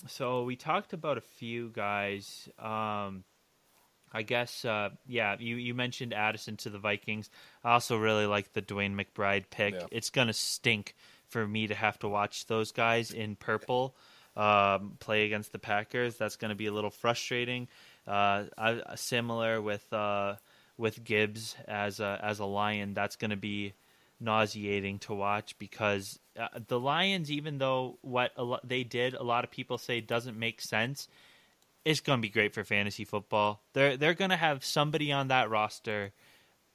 so 0.06 0.44
we 0.44 0.56
talked 0.56 0.92
about 0.92 1.18
a 1.18 1.20
few 1.20 1.70
guys. 1.70 2.48
Um, 2.58 3.24
I 4.12 4.22
guess, 4.22 4.64
uh, 4.64 4.90
yeah, 5.06 5.36
you, 5.38 5.56
you 5.56 5.74
mentioned 5.74 6.12
Addison 6.12 6.56
to 6.58 6.70
the 6.70 6.78
Vikings. 6.78 7.30
I 7.62 7.72
also 7.74 7.96
really 7.96 8.26
like 8.26 8.52
the 8.52 8.62
DeWayne 8.62 8.94
McBride 8.94 9.44
pick. 9.50 9.74
Yeah. 9.74 9.86
It's 9.90 10.10
going 10.10 10.26
to 10.26 10.32
stink 10.32 10.94
for 11.28 11.46
me 11.46 11.68
to 11.68 11.74
have 11.74 11.98
to 12.00 12.08
watch 12.08 12.46
those 12.46 12.72
guys 12.72 13.12
in 13.12 13.36
purple 13.36 13.94
um, 14.36 14.96
play 14.98 15.26
against 15.26 15.52
the 15.52 15.58
Packers. 15.58 16.16
That's 16.16 16.36
going 16.36 16.48
to 16.48 16.56
be 16.56 16.66
a 16.66 16.72
little 16.72 16.90
frustrating. 16.90 17.68
Uh, 18.06 18.44
I, 18.58 18.82
similar 18.96 19.60
with 19.60 19.92
uh, 19.92 20.36
with 20.76 21.04
Gibbs 21.04 21.54
as 21.68 22.00
a, 22.00 22.18
as 22.22 22.38
a 22.38 22.44
Lion. 22.44 22.94
That's 22.94 23.16
going 23.16 23.30
to 23.30 23.36
be 23.36 23.74
nauseating 24.18 24.98
to 25.00 25.14
watch 25.14 25.58
because 25.58 26.18
uh, 26.38 26.48
the 26.68 26.80
Lions, 26.80 27.30
even 27.30 27.58
though 27.58 27.98
what 28.02 28.32
lo- 28.36 28.60
they 28.64 28.82
did, 28.82 29.14
a 29.14 29.22
lot 29.22 29.44
of 29.44 29.50
people 29.50 29.78
say 29.78 30.00
doesn't 30.00 30.38
make 30.38 30.60
sense 30.60 31.08
it's 31.84 32.00
going 32.00 32.18
to 32.18 32.22
be 32.22 32.28
great 32.28 32.54
for 32.54 32.64
fantasy 32.64 33.04
football. 33.04 33.62
They're 33.72 33.96
they're 33.96 34.14
going 34.14 34.30
to 34.30 34.36
have 34.36 34.64
somebody 34.64 35.12
on 35.12 35.28
that 35.28 35.50
roster 35.50 36.12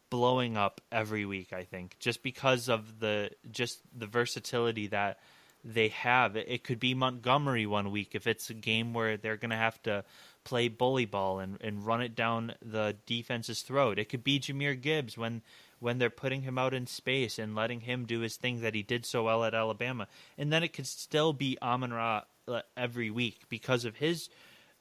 blowing 0.10 0.56
up 0.58 0.82
every 0.92 1.26
week, 1.26 1.54
I 1.54 1.64
think, 1.64 1.98
just 2.00 2.24
because 2.24 2.70
of 2.70 3.00
the 3.00 3.32
just 3.52 3.82
the 3.98 4.08
versatility 4.08 4.88
that 4.88 5.20
they 5.64 5.90
have. 5.90 6.36
It, 6.36 6.48
it 6.48 6.64
could 6.64 6.80
be 6.80 6.94
Montgomery 6.94 7.66
one 7.66 7.92
week 7.92 8.14
if 8.14 8.28
it's 8.28 8.50
a 8.50 8.54
game 8.54 8.94
where 8.94 9.18
they're 9.18 9.38
going 9.38 9.50
to 9.50 9.58
have 9.58 9.82
to 9.84 10.04
play 10.44 10.68
bully 10.68 11.06
ball 11.06 11.40
and, 11.40 11.58
and 11.60 11.86
run 11.86 12.02
it 12.02 12.16
down 12.16 12.54
the 12.64 12.96
defense's 13.08 13.64
throat. 13.64 13.98
It 13.98 14.10
could 14.10 14.24
be 14.24 14.40
Jahmyr 14.40 14.80
Gibbs 14.80 15.18
when 15.18 15.42
when 15.80 15.98
they're 15.98 16.10
putting 16.10 16.42
him 16.44 16.58
out 16.58 16.74
in 16.74 16.88
space 16.88 17.38
and 17.38 17.54
letting 17.54 17.82
him 17.82 18.06
do 18.06 18.22
his 18.22 18.38
thing 18.38 18.62
that 18.62 18.74
he 18.74 18.82
did 18.82 19.06
so 19.06 19.24
well 19.24 19.44
at 19.44 19.54
Alabama. 19.54 20.08
And 20.38 20.52
then 20.52 20.64
it 20.64 20.74
could 20.74 20.88
still 20.88 21.34
be 21.34 21.58
Amon 21.62 21.92
Ra 21.92 22.24
uh, 22.48 22.62
every 22.78 23.10
week 23.10 23.42
because 23.50 23.86
of 23.86 23.98
his 23.98 24.30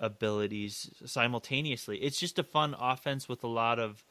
abilities 0.01 0.91
simultaneously. 1.05 1.99
It's 1.99 2.19
just 2.19 2.39
a 2.39 2.43
fun 2.43 2.75
offense 2.79 3.29
with 3.29 3.45
a 3.45 3.49
lot 3.49 3.79
of 3.79 4.05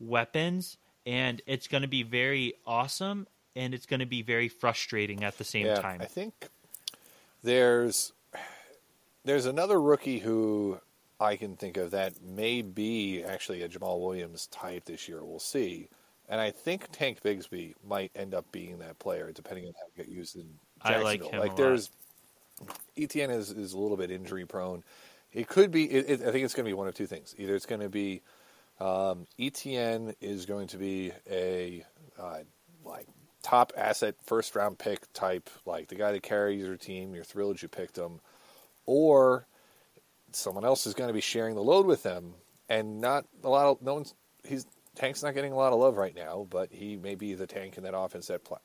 weapons, 0.00 0.76
and 1.06 1.40
it's 1.46 1.68
going 1.68 1.82
to 1.82 1.88
be 1.88 2.02
very 2.02 2.54
awesome 2.66 3.26
and 3.54 3.74
it's 3.74 3.86
going 3.86 4.00
to 4.00 4.06
be 4.06 4.22
very 4.22 4.48
frustrating 4.48 5.24
at 5.24 5.38
the 5.38 5.44
same 5.44 5.66
yeah, 5.66 5.76
time. 5.76 6.00
I 6.00 6.06
think 6.06 6.48
there's 7.42 8.12
there's 9.24 9.46
another 9.46 9.80
rookie 9.80 10.18
who 10.18 10.78
I 11.20 11.36
can 11.36 11.56
think 11.56 11.76
of 11.76 11.92
that 11.92 12.22
may 12.22 12.62
be 12.62 13.22
actually 13.22 13.62
a 13.62 13.68
Jamaal 13.68 14.00
Williams 14.00 14.46
type 14.48 14.84
this 14.84 15.08
year. 15.08 15.22
We'll 15.22 15.38
see. 15.38 15.88
And 16.28 16.40
I 16.40 16.50
think 16.50 16.86
Tank 16.92 17.22
Bigsby 17.22 17.74
might 17.86 18.10
end 18.16 18.34
up 18.34 18.50
being 18.52 18.78
that 18.78 18.98
player, 18.98 19.32
depending 19.32 19.66
on 19.66 19.74
how 19.74 19.86
he 19.94 20.02
get 20.02 20.10
used 20.10 20.36
in 20.36 20.48
Jacksonville. 20.84 21.00
I 21.00 21.10
like 21.10 21.24
him 21.24 21.40
like 21.40 21.56
there's. 21.56 21.90
Etienne 22.96 23.30
is, 23.30 23.50
is 23.50 23.72
a 23.72 23.78
little 23.78 23.96
bit 23.96 24.10
injury 24.10 24.46
prone. 24.46 24.84
It 25.32 25.48
could 25.48 25.70
be. 25.70 25.84
It, 25.84 26.10
it, 26.10 26.20
I 26.22 26.30
think 26.32 26.44
it's 26.44 26.54
going 26.54 26.64
to 26.64 26.70
be 26.70 26.74
one 26.74 26.88
of 26.88 26.94
two 26.94 27.06
things. 27.06 27.34
Either 27.38 27.54
it's 27.54 27.66
going 27.66 27.80
to 27.80 27.88
be 27.88 28.22
um, 28.80 29.26
Etienne 29.38 30.14
is 30.20 30.46
going 30.46 30.68
to 30.68 30.76
be 30.76 31.12
a 31.30 31.84
uh, 32.18 32.40
like 32.84 33.06
top 33.42 33.72
asset 33.76 34.16
first 34.24 34.54
round 34.54 34.78
pick 34.78 35.12
type, 35.12 35.48
like 35.64 35.88
the 35.88 35.94
guy 35.94 36.12
that 36.12 36.22
carries 36.22 36.62
your 36.62 36.76
team. 36.76 37.14
You're 37.14 37.24
thrilled 37.24 37.62
you 37.62 37.68
picked 37.68 37.96
him, 37.96 38.20
or 38.84 39.46
someone 40.32 40.64
else 40.64 40.86
is 40.86 40.94
going 40.94 41.08
to 41.08 41.14
be 41.14 41.20
sharing 41.20 41.54
the 41.54 41.62
load 41.62 41.86
with 41.86 42.02
them, 42.02 42.34
and 42.68 43.00
not 43.00 43.24
a 43.42 43.48
lot 43.48 43.66
of 43.66 43.82
no 43.82 43.94
one's. 43.94 44.14
He's 44.44 44.66
Tank's 44.94 45.22
not 45.22 45.34
getting 45.34 45.52
a 45.52 45.56
lot 45.56 45.72
of 45.72 45.78
love 45.78 45.96
right 45.96 46.14
now, 46.14 46.46
but 46.50 46.70
he 46.70 46.96
may 46.96 47.14
be 47.14 47.34
the 47.34 47.46
tank 47.46 47.78
in 47.78 47.84
that 47.84 47.96
offense 47.96 48.26
that, 48.26 48.44
pl- 48.44 48.60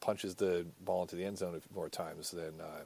punches 0.00 0.34
the 0.34 0.66
ball 0.80 1.02
into 1.02 1.16
the 1.16 1.24
end 1.24 1.38
zone 1.38 1.60
more 1.74 1.88
times 1.88 2.30
than 2.30 2.60
uh, 2.60 2.82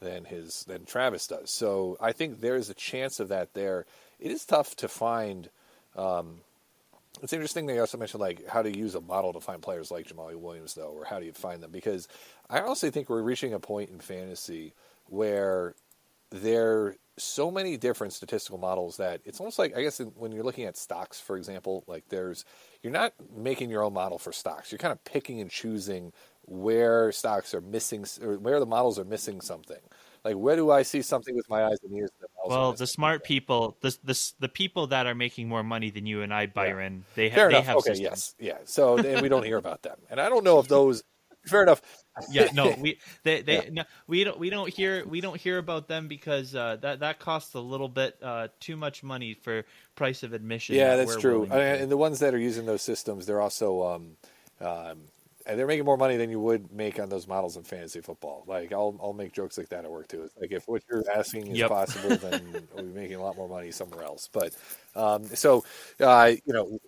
than 0.00 0.24
his 0.24 0.64
than 0.64 0.84
Travis 0.84 1.26
does. 1.26 1.50
So 1.50 1.96
I 2.00 2.12
think 2.12 2.40
there's 2.40 2.70
a 2.70 2.74
chance 2.74 3.20
of 3.20 3.28
that 3.28 3.54
there. 3.54 3.86
It 4.18 4.30
is 4.30 4.44
tough 4.44 4.76
to 4.76 4.88
find. 4.88 5.48
Um, 5.96 6.40
it's 7.22 7.32
interesting 7.32 7.64
they 7.64 7.78
also 7.78 7.96
mentioned 7.96 8.20
like 8.20 8.46
how 8.46 8.62
to 8.62 8.76
use 8.76 8.94
a 8.94 9.00
model 9.00 9.32
to 9.32 9.40
find 9.40 9.62
players 9.62 9.90
like 9.90 10.06
Jamaal 10.06 10.36
Williams 10.36 10.74
though, 10.74 10.92
or 10.94 11.04
how 11.04 11.18
do 11.18 11.26
you 11.26 11.32
find 11.32 11.62
them? 11.62 11.70
Because 11.70 12.08
I 12.50 12.60
honestly 12.60 12.90
think 12.90 13.08
we're 13.08 13.22
reaching 13.22 13.54
a 13.54 13.60
point 13.60 13.90
in 13.90 14.00
fantasy 14.00 14.74
where 15.08 15.74
there 16.30 16.70
are 16.70 16.96
so 17.16 17.50
many 17.50 17.76
different 17.76 18.12
statistical 18.12 18.58
models 18.58 18.98
that 18.98 19.20
it's 19.24 19.40
almost 19.40 19.58
like 19.58 19.76
I 19.76 19.82
guess 19.82 20.00
when 20.16 20.32
you're 20.32 20.44
looking 20.44 20.64
at 20.64 20.76
stocks, 20.76 21.18
for 21.18 21.36
example, 21.36 21.84
like 21.86 22.04
there's 22.10 22.44
you're 22.82 22.92
not 22.92 23.14
making 23.34 23.70
your 23.70 23.82
own 23.82 23.94
model 23.94 24.18
for 24.18 24.32
stocks. 24.32 24.70
You're 24.70 24.78
kind 24.78 24.92
of 24.92 25.02
picking 25.04 25.40
and 25.40 25.50
choosing 25.50 26.12
where 26.46 27.12
stocks 27.12 27.54
are 27.54 27.60
missing 27.60 28.04
or 28.22 28.38
where 28.38 28.60
the 28.60 28.66
models 28.66 28.98
are 28.98 29.04
missing 29.04 29.40
something. 29.40 29.80
Like 30.24 30.36
where 30.36 30.56
do 30.56 30.70
I 30.70 30.82
see 30.82 31.02
something 31.02 31.36
with 31.36 31.48
my 31.48 31.64
eyes 31.64 31.78
and 31.84 31.94
ears 31.94 32.10
well, 32.48 32.72
the 32.72 32.86
smart 32.86 33.24
people, 33.24 33.76
the, 33.80 33.96
the 34.04 34.32
the 34.40 34.48
people 34.48 34.86
that 34.88 35.06
are 35.06 35.14
making 35.14 35.48
more 35.48 35.64
money 35.64 35.90
than 35.90 36.06
you 36.06 36.22
and 36.22 36.32
I, 36.32 36.46
Byron, 36.46 37.04
they, 37.16 37.28
ha- 37.28 37.36
Fair 37.36 37.48
they 37.48 37.54
enough. 37.54 37.66
have 37.66 37.76
Okay, 37.78 37.90
systems. 37.90 38.02
yes, 38.02 38.34
yeah. 38.38 38.58
So 38.64 38.98
and 38.98 39.20
we 39.20 39.28
don't 39.28 39.44
hear 39.44 39.56
about 39.56 39.82
them, 39.82 39.98
and 40.10 40.20
I 40.20 40.28
don't 40.28 40.44
know 40.44 40.58
if 40.60 40.68
those. 40.68 41.02
Fair 41.46 41.62
enough. 41.62 41.80
yeah 42.32 42.48
no 42.54 42.74
we 42.80 42.98
they, 43.22 43.40
they 43.46 43.54
Yeah. 43.56 43.70
no, 43.70 43.82
we 44.08 44.24
don't 44.24 44.38
we 44.38 44.50
don't 44.50 44.72
hear 44.72 45.06
we 45.06 45.20
don't 45.20 45.40
hear 45.40 45.58
about 45.58 45.86
them 45.86 46.08
because 46.08 46.56
uh, 46.56 46.76
that 46.82 46.98
that 47.00 47.20
costs 47.20 47.54
a 47.54 47.60
little 47.60 47.88
bit 47.88 48.16
uh, 48.20 48.48
too 48.58 48.76
much 48.76 49.04
money 49.04 49.32
for 49.34 49.64
price 49.94 50.24
of 50.24 50.32
admission 50.32 50.74
Yeah, 50.76 50.96
that 50.96 51.06
that's 51.06 51.20
true. 51.20 51.44
And, 51.44 51.52
and 51.52 51.90
the 51.90 51.96
ones 51.96 52.18
that 52.20 52.34
are 52.34 52.38
using 52.38 52.66
those 52.66 52.82
systems, 52.82 53.26
they're 53.26 53.40
also 53.40 53.82
um, 53.84 54.16
um, 54.60 55.02
they're 55.46 55.66
making 55.66 55.84
more 55.84 55.96
money 55.96 56.16
than 56.16 56.30
you 56.30 56.40
would 56.40 56.72
make 56.72 56.98
on 56.98 57.08
those 57.08 57.26
models 57.28 57.56
in 57.56 57.62
fantasy 57.62 58.00
football. 58.00 58.44
Like 58.46 58.72
I'll 58.72 58.98
I'll 59.02 59.12
make 59.12 59.32
jokes 59.32 59.56
like 59.58 59.68
that 59.70 59.84
at 59.84 59.90
work 59.90 60.08
too. 60.08 60.22
It's 60.24 60.36
like 60.36 60.52
if 60.52 60.66
what 60.66 60.82
you're 60.90 61.04
asking 61.14 61.48
is 61.48 61.60
Yep. 61.60 61.62
possible, 61.62 62.18
then 62.18 62.66
we'll 62.72 62.84
be 62.84 62.92
making 62.92 63.16
a 63.16 63.22
lot 63.22 63.36
more 63.36 63.48
money 63.48 63.70
somewhere 63.70 64.02
else. 64.04 64.28
But 64.32 64.54
um, 64.94 65.24
so 65.34 65.64
uh, 66.00 66.32
you 66.44 66.52
know, 66.52 66.78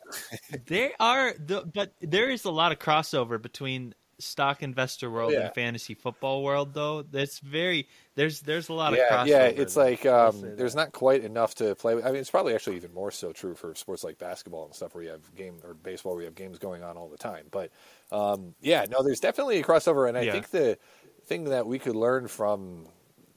There 0.66 0.92
are 0.98 1.34
the 1.38 1.62
but 1.62 1.92
there 2.00 2.30
is 2.30 2.44
a 2.44 2.50
lot 2.50 2.72
of 2.72 2.78
crossover 2.78 3.40
between 3.40 3.94
stock 4.18 4.62
investor 4.62 5.10
world 5.10 5.32
Yeah. 5.32 5.40
and 5.40 5.54
fantasy 5.54 5.94
football 5.94 6.42
world 6.42 6.74
though. 6.74 7.02
That's 7.02 7.38
very 7.38 7.88
there's 8.14 8.40
there's 8.40 8.68
a 8.68 8.72
lot 8.72 8.92
of 8.92 8.98
yeah, 8.98 9.08
crossover. 9.10 9.26
yeah, 9.26 9.44
it's 9.44 9.74
there. 9.74 9.84
like 9.84 10.06
um, 10.06 10.40
there's 10.56 10.74
not 10.74 10.92
quite 10.92 11.22
enough 11.24 11.54
to 11.56 11.74
play 11.74 11.94
with. 11.94 12.04
I 12.04 12.10
mean, 12.10 12.20
it's 12.20 12.30
probably 12.30 12.54
actually 12.54 12.76
even 12.76 12.92
more 12.94 13.10
so 13.10 13.32
true 13.32 13.54
for 13.54 13.74
sports 13.74 14.02
like 14.04 14.18
basketball 14.18 14.64
and 14.64 14.74
stuff 14.74 14.94
where 14.94 15.04
you 15.04 15.10
have 15.10 15.34
game 15.34 15.58
or 15.64 15.74
baseball 15.74 16.12
where 16.14 16.22
you 16.22 16.26
have 16.26 16.34
games 16.34 16.58
going 16.58 16.82
on 16.82 16.96
all 16.96 17.08
the 17.08 17.18
time. 17.18 17.46
But 17.50 17.70
um, 18.10 18.54
yeah, 18.60 18.86
no, 18.90 19.02
there's 19.02 19.20
definitely 19.20 19.58
a 19.60 19.62
crossover, 19.62 20.08
and 20.08 20.16
I 20.18 20.24
Yeah. 20.24 20.32
think 20.32 20.50
the 20.50 20.78
thing 21.26 21.44
that 21.44 21.66
we 21.66 21.78
could 21.78 21.96
learn 21.96 22.28
from 22.28 22.88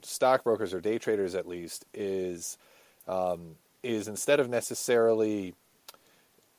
stockbrokers 0.02 0.74
or 0.74 0.80
day 0.80 0.98
traders 0.98 1.34
at 1.34 1.46
least 1.46 1.84
is 1.94 2.58
um, 3.06 3.56
is 3.82 4.08
instead 4.08 4.40
of 4.40 4.48
necessarily 4.48 5.54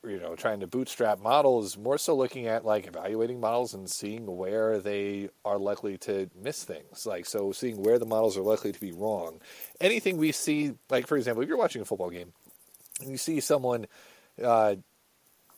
you 0.05 0.19
know 0.19 0.35
trying 0.35 0.59
to 0.59 0.67
bootstrap 0.67 1.19
models 1.21 1.77
more 1.77 1.97
so 1.97 2.15
looking 2.15 2.47
at 2.47 2.65
like 2.65 2.87
evaluating 2.87 3.39
models 3.39 3.73
and 3.73 3.89
seeing 3.89 4.25
where 4.25 4.79
they 4.79 5.29
are 5.45 5.57
likely 5.57 5.97
to 5.97 6.29
miss 6.35 6.63
things 6.63 7.05
like 7.05 7.25
so 7.25 7.51
seeing 7.51 7.81
where 7.81 7.99
the 7.99 8.05
models 8.05 8.37
are 8.37 8.41
likely 8.41 8.71
to 8.71 8.79
be 8.79 8.91
wrong 8.91 9.39
anything 9.79 10.17
we 10.17 10.31
see 10.31 10.73
like 10.89 11.07
for 11.07 11.17
example 11.17 11.41
if 11.41 11.47
you're 11.47 11.57
watching 11.57 11.81
a 11.81 11.85
football 11.85 12.09
game 12.09 12.33
and 13.01 13.09
you 13.09 13.17
see 13.17 13.39
someone 13.39 13.85
uh, 14.43 14.75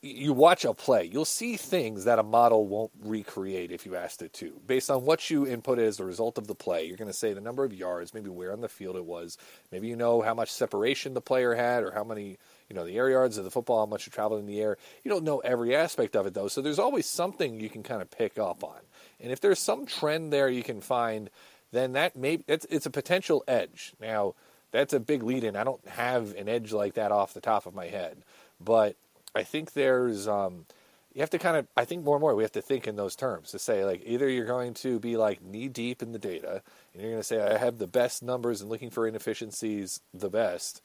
you 0.06 0.34
watch 0.34 0.66
a 0.66 0.74
play, 0.74 1.06
you'll 1.06 1.26
see 1.26 1.58
things 1.58 2.06
that 2.06 2.20
a 2.20 2.24
model 2.24 2.68
won't 2.68 2.92
recreate 3.02 3.72
if 3.72 3.86
you 3.86 3.96
asked 3.96 4.22
it 4.22 4.34
to. 4.34 4.62
Based 4.68 4.92
on 4.92 5.04
what 5.04 5.30
you 5.30 5.46
inputted 5.46 5.80
as 5.80 5.98
the 5.98 6.06
result 6.06 6.38
of 6.38 6.46
the 6.46 6.54
play, 6.54 6.86
you're 6.86 6.98
going 6.98 7.10
to 7.10 7.14
say 7.14 7.34
the 7.34 7.42
number 7.42 7.64
of 7.64 7.74
yards, 7.74 8.14
maybe 8.14 8.30
where 8.30 8.54
on 8.54 8.62
the 8.62 8.70
field 8.70 8.96
it 8.96 9.06
was, 9.06 9.38
maybe 9.72 9.88
you 9.88 9.96
know 9.96 10.22
how 10.22 10.36
much 10.36 10.52
separation 10.52 11.16
the 11.16 11.22
player 11.22 11.56
had, 11.56 11.84
or 11.84 11.92
how 11.92 12.04
many, 12.04 12.38
you 12.70 12.76
know, 12.76 12.86
the 12.86 12.98
air 12.98 13.10
yards 13.10 13.38
of 13.38 13.44
the 13.44 13.52
football, 13.52 13.80
how 13.80 13.86
much 13.86 14.08
it 14.08 14.14
traveled 14.14 14.40
in 14.40 14.46
the 14.46 14.62
air. 14.62 14.78
You 15.04 15.12
don't 15.12 15.24
know 15.24 15.40
every 15.40 15.76
aspect 15.76 16.16
of 16.16 16.26
it 16.26 16.34
though, 16.34 16.48
so 16.48 16.62
there's 16.62 16.80
always 16.80 17.06
something 17.06 17.60
you 17.60 17.70
can 17.70 17.84
kind 17.84 18.02
of 18.02 18.10
pick 18.10 18.38
up 18.38 18.64
on. 18.64 18.80
And 19.20 19.32
if 19.32 19.40
there's 19.40 19.60
some 19.60 19.86
trend 19.86 20.34
there 20.34 20.50
you 20.50 20.64
can 20.64 20.82
find, 20.82 21.30
then 21.72 21.94
that 21.94 22.16
may 22.16 22.40
it's, 22.48 22.66
it's 22.70 22.86
a 22.86 22.92
potential 22.92 23.44
edge. 23.48 23.94
Now 24.02 24.36
that's 24.72 24.94
a 24.94 25.00
big 25.00 25.24
lead 25.24 25.44
in. 25.44 25.56
I 25.56 25.64
don't 25.64 25.86
have 25.88 26.36
an 26.36 26.50
edge 26.50 26.74
like 26.74 26.96
that 26.96 27.12
off 27.12 27.34
the 27.34 27.42
top 27.42 27.66
of 27.66 27.76
my 27.76 27.88
head, 27.88 28.18
but 28.60 28.96
I 29.36 29.44
think 29.44 29.74
there's 29.74 30.28
um, 30.28 30.66
you 31.14 31.22
have 31.22 31.30
to 31.32 31.40
kind 31.40 31.58
of 31.58 31.68
I 31.78 31.86
think 31.86 32.04
more 32.04 32.16
and 32.16 32.22
more 32.22 32.36
we 32.36 32.44
have 32.44 32.52
to 32.54 32.62
think 32.62 32.88
in 32.88 32.98
those 32.98 33.16
terms 33.16 33.52
to 33.52 33.60
say 33.60 33.86
like 33.86 34.02
either 34.06 34.30
you're 34.30 34.46
going 34.46 34.74
to 34.76 35.00
be 35.00 35.18
like 35.18 35.42
knee 35.42 35.70
deep 35.70 36.02
in 36.02 36.12
the 36.12 36.20
data 36.20 36.62
and 36.94 37.02
you're 37.02 37.12
going 37.12 37.22
to 37.22 37.28
say 37.28 37.42
I 37.42 37.58
have 37.58 37.78
the 37.78 37.88
best 37.88 38.22
numbers 38.22 38.62
and 38.62 38.70
looking 38.70 38.90
for 38.90 39.08
inefficiencies 39.08 40.02
the 40.14 40.30
best, 40.30 40.82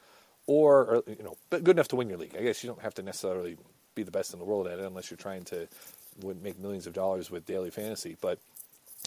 or, 0.50 0.86
or 0.86 1.02
you 1.06 1.22
know 1.22 1.36
good 1.50 1.68
enough 1.68 1.86
to 1.88 1.96
win 1.96 2.08
your 2.08 2.18
league. 2.18 2.34
I 2.36 2.42
guess 2.42 2.64
you 2.64 2.68
don't 2.68 2.82
have 2.82 2.94
to 2.94 3.02
necessarily 3.02 3.56
be 3.94 4.02
the 4.02 4.10
best 4.10 4.32
in 4.32 4.40
the 4.40 4.44
world 4.44 4.66
at 4.66 4.80
it 4.80 4.84
unless 4.84 5.10
you're 5.10 5.18
trying 5.18 5.44
to 5.44 5.68
make 6.42 6.58
millions 6.58 6.88
of 6.88 6.92
dollars 6.92 7.30
with 7.30 7.46
daily 7.46 7.70
fantasy, 7.70 8.16
but 8.20 8.40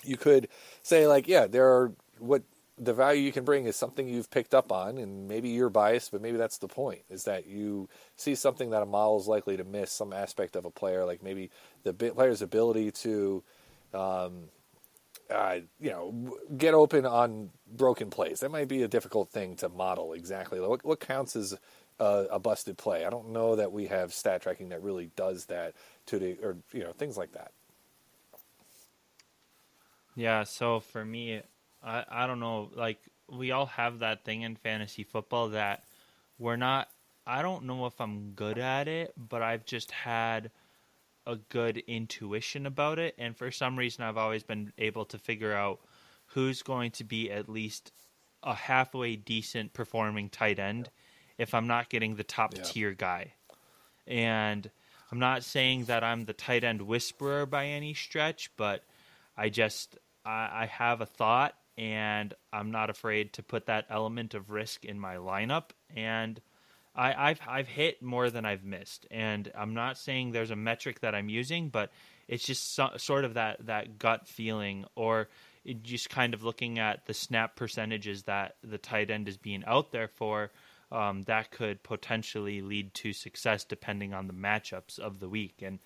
you 0.05 0.17
could 0.17 0.47
say 0.81 1.05
like 1.05 1.27
yeah 1.27 1.45
there 1.45 1.67
are 1.67 1.91
what 2.19 2.41
the 2.77 2.93
value 2.93 3.21
you 3.21 3.31
can 3.31 3.43
bring 3.43 3.65
is 3.65 3.75
something 3.75 4.07
you've 4.07 4.31
picked 4.31 4.55
up 4.55 4.71
on 4.71 4.97
and 4.97 5.27
maybe 5.27 5.49
you're 5.49 5.69
biased 5.69 6.11
but 6.11 6.21
maybe 6.21 6.37
that's 6.37 6.57
the 6.57 6.67
point 6.67 7.01
is 7.09 7.25
that 7.25 7.45
you 7.45 7.87
see 8.15 8.33
something 8.33 8.71
that 8.71 8.81
a 8.81 8.85
model 8.85 9.19
is 9.19 9.27
likely 9.27 9.55
to 9.55 9.63
miss 9.63 9.91
some 9.91 10.11
aspect 10.11 10.55
of 10.55 10.65
a 10.65 10.71
player 10.71 11.05
like 11.05 11.21
maybe 11.21 11.51
the 11.83 11.93
player's 11.93 12.41
ability 12.41 12.89
to 12.89 13.43
um, 13.93 14.45
uh, 15.29 15.59
you 15.79 15.89
know 15.89 16.37
get 16.57 16.73
open 16.73 17.05
on 17.05 17.49
broken 17.71 18.09
plays. 18.09 18.39
That 18.41 18.51
might 18.51 18.67
be 18.67 18.83
a 18.83 18.87
difficult 18.87 19.29
thing 19.29 19.55
to 19.57 19.69
model 19.69 20.13
exactly. 20.13 20.59
What, 20.59 20.83
what 20.83 20.99
counts 20.99 21.35
as 21.35 21.57
a, 21.99 22.25
a 22.31 22.39
busted 22.39 22.77
play? 22.77 23.05
I 23.05 23.09
don't 23.09 23.29
know 23.31 23.55
that 23.55 23.71
we 23.71 23.87
have 23.87 24.13
stat 24.13 24.41
tracking 24.41 24.69
that 24.69 24.83
really 24.83 25.11
does 25.15 25.45
that 25.45 25.73
to 26.07 26.19
the 26.19 26.37
or 26.41 26.57
you 26.71 26.83
know 26.83 26.91
things 26.91 27.17
like 27.17 27.33
that. 27.33 27.51
Yeah, 30.15 30.43
so 30.43 30.79
for 30.79 31.03
me, 31.03 31.41
I 31.83 32.05
I 32.09 32.27
don't 32.27 32.39
know, 32.39 32.69
like 32.75 32.99
we 33.31 33.51
all 33.51 33.65
have 33.65 33.99
that 33.99 34.23
thing 34.23 34.41
in 34.41 34.55
fantasy 34.55 35.03
football 35.03 35.49
that 35.49 35.83
we're 36.37 36.57
not 36.57 36.89
I 37.25 37.41
don't 37.41 37.63
know 37.63 37.85
if 37.85 37.99
I'm 38.01 38.31
good 38.31 38.57
at 38.57 38.87
it, 38.87 39.13
but 39.17 39.41
I've 39.41 39.65
just 39.65 39.91
had 39.91 40.51
a 41.25 41.35
good 41.35 41.77
intuition 41.87 42.65
about 42.65 42.99
it 42.99 43.15
and 43.17 43.37
for 43.37 43.51
some 43.51 43.77
reason 43.77 44.03
I've 44.03 44.17
always 44.17 44.43
been 44.43 44.73
able 44.77 45.05
to 45.05 45.17
figure 45.17 45.53
out 45.53 45.79
who's 46.27 46.61
going 46.63 46.91
to 46.91 47.03
be 47.03 47.31
at 47.31 47.47
least 47.47 47.91
a 48.41 48.53
halfway 48.53 49.15
decent 49.15 49.73
performing 49.73 50.29
tight 50.29 50.59
end 50.59 50.89
if 51.37 51.53
I'm 51.53 51.67
not 51.67 51.89
getting 51.89 52.15
the 52.15 52.23
top 52.23 52.53
Yeah. 52.55 52.61
tier 52.63 52.91
guy. 52.93 53.33
And 54.05 54.69
I'm 55.11 55.19
not 55.19 55.43
saying 55.43 55.85
that 55.85 56.03
I'm 56.03 56.25
the 56.25 56.33
tight 56.33 56.63
end 56.63 56.81
whisperer 56.81 57.45
by 57.45 57.67
any 57.67 57.93
stretch, 57.93 58.51
but 58.57 58.83
I 59.37 59.49
just 59.49 59.97
I, 60.25 60.63
I 60.63 60.65
have 60.65 61.01
a 61.01 61.05
thought 61.05 61.55
and 61.77 62.33
I'm 62.51 62.71
not 62.71 62.89
afraid 62.89 63.33
to 63.33 63.43
put 63.43 63.65
that 63.67 63.85
element 63.89 64.33
of 64.33 64.51
risk 64.51 64.85
in 64.85 64.99
my 64.99 65.15
lineup 65.15 65.69
and 65.95 66.39
I, 66.95 67.29
I've 67.29 67.39
I've 67.47 67.67
hit 67.67 68.01
more 68.01 68.29
than 68.29 68.45
I've 68.45 68.63
missed, 68.63 69.07
and 69.09 69.51
I'm 69.55 69.73
not 69.73 69.97
saying 69.97 70.31
there's 70.31 70.51
a 70.51 70.55
metric 70.55 70.99
that 70.99 71.15
I'm 71.15 71.29
using, 71.29 71.69
but 71.69 71.91
it's 72.27 72.45
just 72.45 72.75
so, 72.75 72.89
sort 72.97 73.25
of 73.25 73.33
that 73.33 73.65
that 73.65 73.97
gut 73.97 74.27
feeling, 74.27 74.85
or 74.95 75.29
just 75.81 76.09
kind 76.09 76.33
of 76.33 76.43
looking 76.43 76.77
at 76.79 77.05
the 77.05 77.13
snap 77.13 77.55
percentages 77.55 78.23
that 78.23 78.55
the 78.63 78.77
tight 78.77 79.09
end 79.09 79.27
is 79.27 79.37
being 79.37 79.63
out 79.65 79.91
there 79.91 80.07
for. 80.07 80.51
Um, 80.91 81.23
that 81.23 81.49
could 81.49 81.81
potentially 81.81 82.61
lead 82.61 82.93
to 82.95 83.13
success 83.13 83.63
depending 83.63 84.13
on 84.13 84.27
the 84.27 84.33
matchups 84.33 84.99
of 84.99 85.19
the 85.19 85.29
week, 85.29 85.63
and 85.63 85.79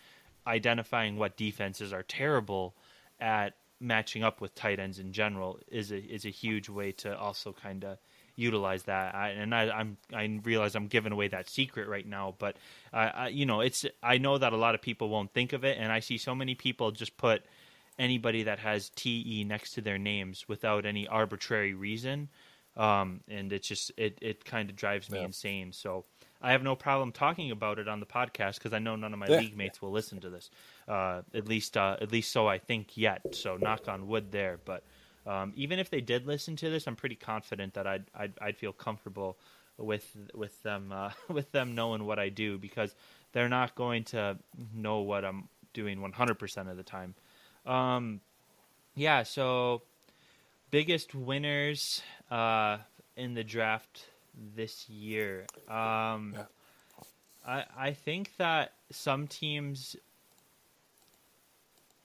identifying 0.46 1.18
what 1.18 1.38
defenses 1.38 1.94
are 1.94 2.04
terrible 2.04 2.76
at 3.20 3.56
matching 3.80 4.24
up 4.24 4.42
with 4.42 4.56
tight 4.56 4.80
ends 4.80 5.00
in 5.00 5.14
general 5.14 5.60
is 5.68 5.92
a 5.92 5.98
is 5.98 6.26
a 6.26 6.30
huge 6.30 6.68
way 6.68 6.92
to 6.92 7.18
also 7.18 7.54
kind 7.54 7.86
of 7.86 7.98
utilize 8.38 8.84
that. 8.84 9.14
I, 9.14 9.30
and 9.32 9.54
I, 9.54 9.70
I'm 9.70 9.98
I 10.14 10.40
realize 10.44 10.76
I'm 10.76 10.88
giving 10.88 11.12
away 11.12 11.28
that 11.30 11.50
secret 11.50 11.90
right 11.90 12.08
now, 12.08 12.36
but 12.40 12.56
I, 12.94 13.08
I 13.08 13.28
you 13.30 13.46
know 13.46 13.60
it's 13.62 13.86
I 14.02 14.18
know 14.18 14.38
that 14.38 14.54
a 14.54 14.58
lot 14.58 14.76
of 14.76 14.82
people 14.82 15.10
won't 15.10 15.34
think 15.34 15.52
of 15.52 15.66
it, 15.66 15.78
and 15.78 15.92
I 15.92 16.00
see 16.00 16.18
so 16.18 16.34
many 16.34 16.56
people 16.56 16.92
just 16.92 17.18
put 17.18 17.44
anybody 18.00 18.44
that 18.44 18.60
has 18.60 18.90
TE 18.96 19.44
next 19.44 19.74
to 19.74 19.82
their 19.82 19.98
names 19.98 20.48
without 20.48 20.86
any 20.86 21.08
arbitrary 21.08 21.74
reason, 21.74 22.30
um, 22.78 23.22
and 23.28 23.52
it 23.52 23.64
just 23.64 23.92
it 23.98 24.18
it 24.22 24.46
kind 24.46 24.70
of 24.70 24.76
drives 24.78 25.10
me 25.10 25.20
Yeah. 25.20 25.26
insane. 25.26 25.74
So. 25.74 26.06
I 26.40 26.52
have 26.52 26.62
no 26.62 26.76
problem 26.76 27.12
talking 27.12 27.50
about 27.50 27.80
it 27.80 27.88
on 27.88 28.00
the 28.00 28.06
podcast 28.06 28.60
because 28.60 28.72
I 28.72 28.78
know 28.78 28.96
none 28.96 29.12
of 29.12 29.18
my 29.18 29.28
Yeah. 29.28 29.40
league 29.40 29.58
mates 29.58 29.82
will 29.82 29.90
listen 29.90 30.20
to 30.20 30.30
this. 30.30 30.52
Uh, 30.88 31.24
at 31.34 31.48
least, 31.48 31.76
uh, 31.76 31.98
at 32.00 32.12
least 32.12 32.32
so 32.32 32.48
I 32.48 32.60
think 32.60 32.96
yet. 32.96 33.24
So 33.32 33.58
knock 33.58 33.88
on 33.88 34.06
wood 34.06 34.32
there. 34.32 34.60
But 34.64 34.84
um, 35.28 35.54
even 35.56 35.80
if 35.80 35.90
they 35.90 36.02
did 36.02 36.26
listen 36.26 36.56
to 36.58 36.70
this, 36.70 36.88
I'm 36.88 36.96
pretty 36.96 37.16
confident 37.16 37.74
that 37.74 37.86
I'd 37.86 38.06
I'd, 38.16 38.34
I'd 38.42 38.58
feel 38.58 38.74
comfortable 38.74 39.38
with 39.78 40.16
with 40.34 40.62
them 40.64 40.92
uh, 40.92 41.12
with 41.28 41.52
them 41.52 41.76
knowing 41.76 42.06
what 42.06 42.20
I 42.20 42.30
do 42.30 42.58
because 42.58 42.96
they're 43.34 43.50
not 43.50 43.76
going 43.76 44.06
to 44.06 44.38
know 44.74 45.00
what 45.02 45.26
I'm 45.26 45.50
doing 45.74 46.00
100% 46.00 46.72
of 46.72 46.78
the 46.78 46.84
time. 46.84 47.14
Um, 47.66 48.22
yeah. 48.96 49.24
So 49.24 49.82
biggest 50.72 51.14
winners 51.14 52.02
uh, 52.32 52.78
in 53.16 53.34
the 53.34 53.44
draft 53.44 54.06
this 54.56 54.90
year. 54.90 55.46
Um, 55.70 56.34
Yeah. 56.36 56.46
I 57.46 57.66
I 57.78 57.94
think 57.94 58.36
that 58.38 58.74
some 58.92 59.28
teams. 59.28 59.96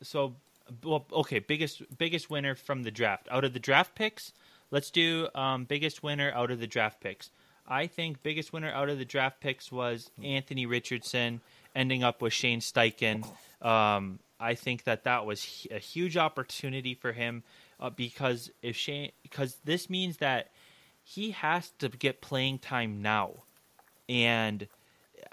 So, 0.03 0.35
well, 0.83 1.07
okay, 1.13 1.39
biggest 1.39 1.83
biggest 1.99 2.31
winner 2.31 2.55
from 2.55 2.83
the 2.83 2.91
draft 2.91 3.29
out 3.31 3.45
of 3.45 3.53
the 3.53 3.61
draft 3.61 3.95
picks. 3.95 4.33
Let's 4.71 4.91
do 4.91 5.29
um, 5.35 5.65
biggest 5.65 6.03
winner 6.03 6.33
out 6.35 6.51
of 6.51 6.61
the 6.61 6.67
draft 6.67 7.01
picks. 7.01 7.31
I 7.67 7.87
think 7.87 8.23
biggest 8.23 8.53
winner 8.53 8.71
out 8.73 8.89
of 8.89 8.99
the 8.99 9.05
draft 9.05 9.41
picks 9.41 9.71
was 9.71 10.11
Anthony 10.23 10.67
Richardson, 10.67 11.41
ending 11.75 12.03
up 12.03 12.21
with 12.21 12.33
Shane 12.33 12.61
Steichen. 12.61 13.25
Um, 13.61 14.19
I 14.41 14.55
think 14.55 14.85
that 14.85 15.05
that 15.05 15.25
was 15.25 15.67
a 15.71 15.79
huge 15.79 16.17
opportunity 16.17 16.95
for 16.95 17.13
him 17.13 17.45
uh, 17.79 17.91
because 17.91 18.51
if 18.63 18.77
Shane, 18.77 19.13
because 19.23 19.57
this 19.65 19.89
means 19.89 20.17
that 20.19 20.51
he 21.05 21.31
has 21.33 21.71
to 21.79 21.89
get 21.89 22.21
playing 22.21 22.59
time 22.59 23.03
now. 23.03 23.35
And 24.09 24.67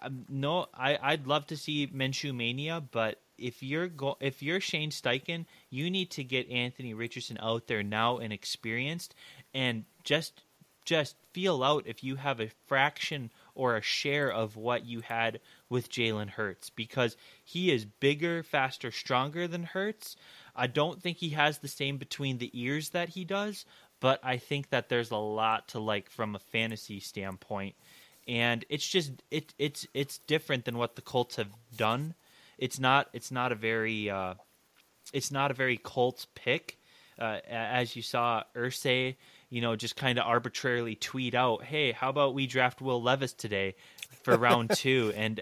um, 0.01 0.25
no, 0.29 0.67
I 0.73 0.97
I'd 1.01 1.27
love 1.27 1.47
to 1.47 1.57
see 1.57 1.87
Minshew 1.87 2.35
mania, 2.35 2.81
but 2.91 3.19
if 3.41 3.63
you're 3.63 3.87
go 3.87 4.17
if 4.19 4.41
you're 4.43 4.61
Shane 4.61 4.91
Steichen, 4.91 5.45
you 5.69 5.89
need 5.89 6.11
to 6.11 6.23
get 6.23 6.49
Anthony 6.49 6.93
Richardson 6.93 7.37
out 7.41 7.67
there 7.67 7.83
now 7.83 8.17
and 8.17 8.33
experienced, 8.33 9.15
and 9.53 9.85
just 10.03 10.43
just 10.89 11.15
feel 11.33 11.63
out 11.63 11.83
if 11.85 12.03
you 12.03 12.15
have 12.15 12.39
a 12.39 12.49
fraction 12.65 13.29
or 13.53 13.75
a 13.75 13.81
share 13.81 14.31
of 14.31 14.55
what 14.55 14.85
you 14.85 15.01
had 15.01 15.39
with 15.69 15.91
Jalen 15.91 16.31
Hurts 16.31 16.71
because 16.71 17.15
he 17.43 17.71
is 17.71 17.85
bigger, 17.85 18.41
faster, 18.41 18.89
stronger 18.89 19.47
than 19.47 19.63
Hurts. 19.63 20.15
I 20.55 20.65
don't 20.65 20.99
think 20.99 21.17
he 21.17 21.29
has 21.29 21.59
the 21.59 21.67
same 21.67 21.97
between 21.97 22.39
the 22.39 22.49
ears 22.59 22.89
that 22.89 23.09
he 23.09 23.23
does, 23.23 23.65
but 23.99 24.19
I 24.23 24.37
think 24.37 24.71
that 24.71 24.89
there's 24.89 25.11
a 25.11 25.17
lot 25.17 25.67
to 25.69 25.79
like 25.79 26.09
from 26.09 26.33
a 26.33 26.39
fantasy 26.39 26.99
standpoint. 26.99 27.75
And 28.27 28.65
it's 28.69 28.87
just 28.87 29.11
it 29.29 29.53
it's 29.59 29.85
it's 29.93 30.19
different 30.19 30.65
than 30.65 30.77
what 30.77 30.95
the 30.95 31.01
Colts 31.01 31.35
have 31.35 31.51
done. 31.75 32.15
It's 32.59 32.79
not 32.79 33.09
it's 33.13 33.31
not 33.31 33.51
a 33.51 33.55
very 33.55 34.09
uh, 34.09 34.35
it's 35.13 35.31
not 35.31 35.49
a 35.49 35.53
very 35.55 35.77
Colts 35.77 36.27
pick. 36.35 36.77
Uh, 37.17 37.39
as 37.49 37.95
you 37.95 38.01
saw, 38.01 38.43
Irsay 38.55 39.15
you 39.49 39.61
know, 39.61 39.75
just 39.75 39.95
kind 39.95 40.19
of 40.19 40.25
arbitrarily 40.25 40.95
tweet 40.95 41.33
out, 41.33 41.63
"Hey, 41.63 41.91
how 41.91 42.09
about 42.09 42.33
we 42.33 42.47
draft 42.47 42.81
Will 42.81 43.01
Levis 43.01 43.33
today 43.33 43.75
for 44.23 44.37
round 44.37 44.71
two? 44.75 45.11
And 45.15 45.41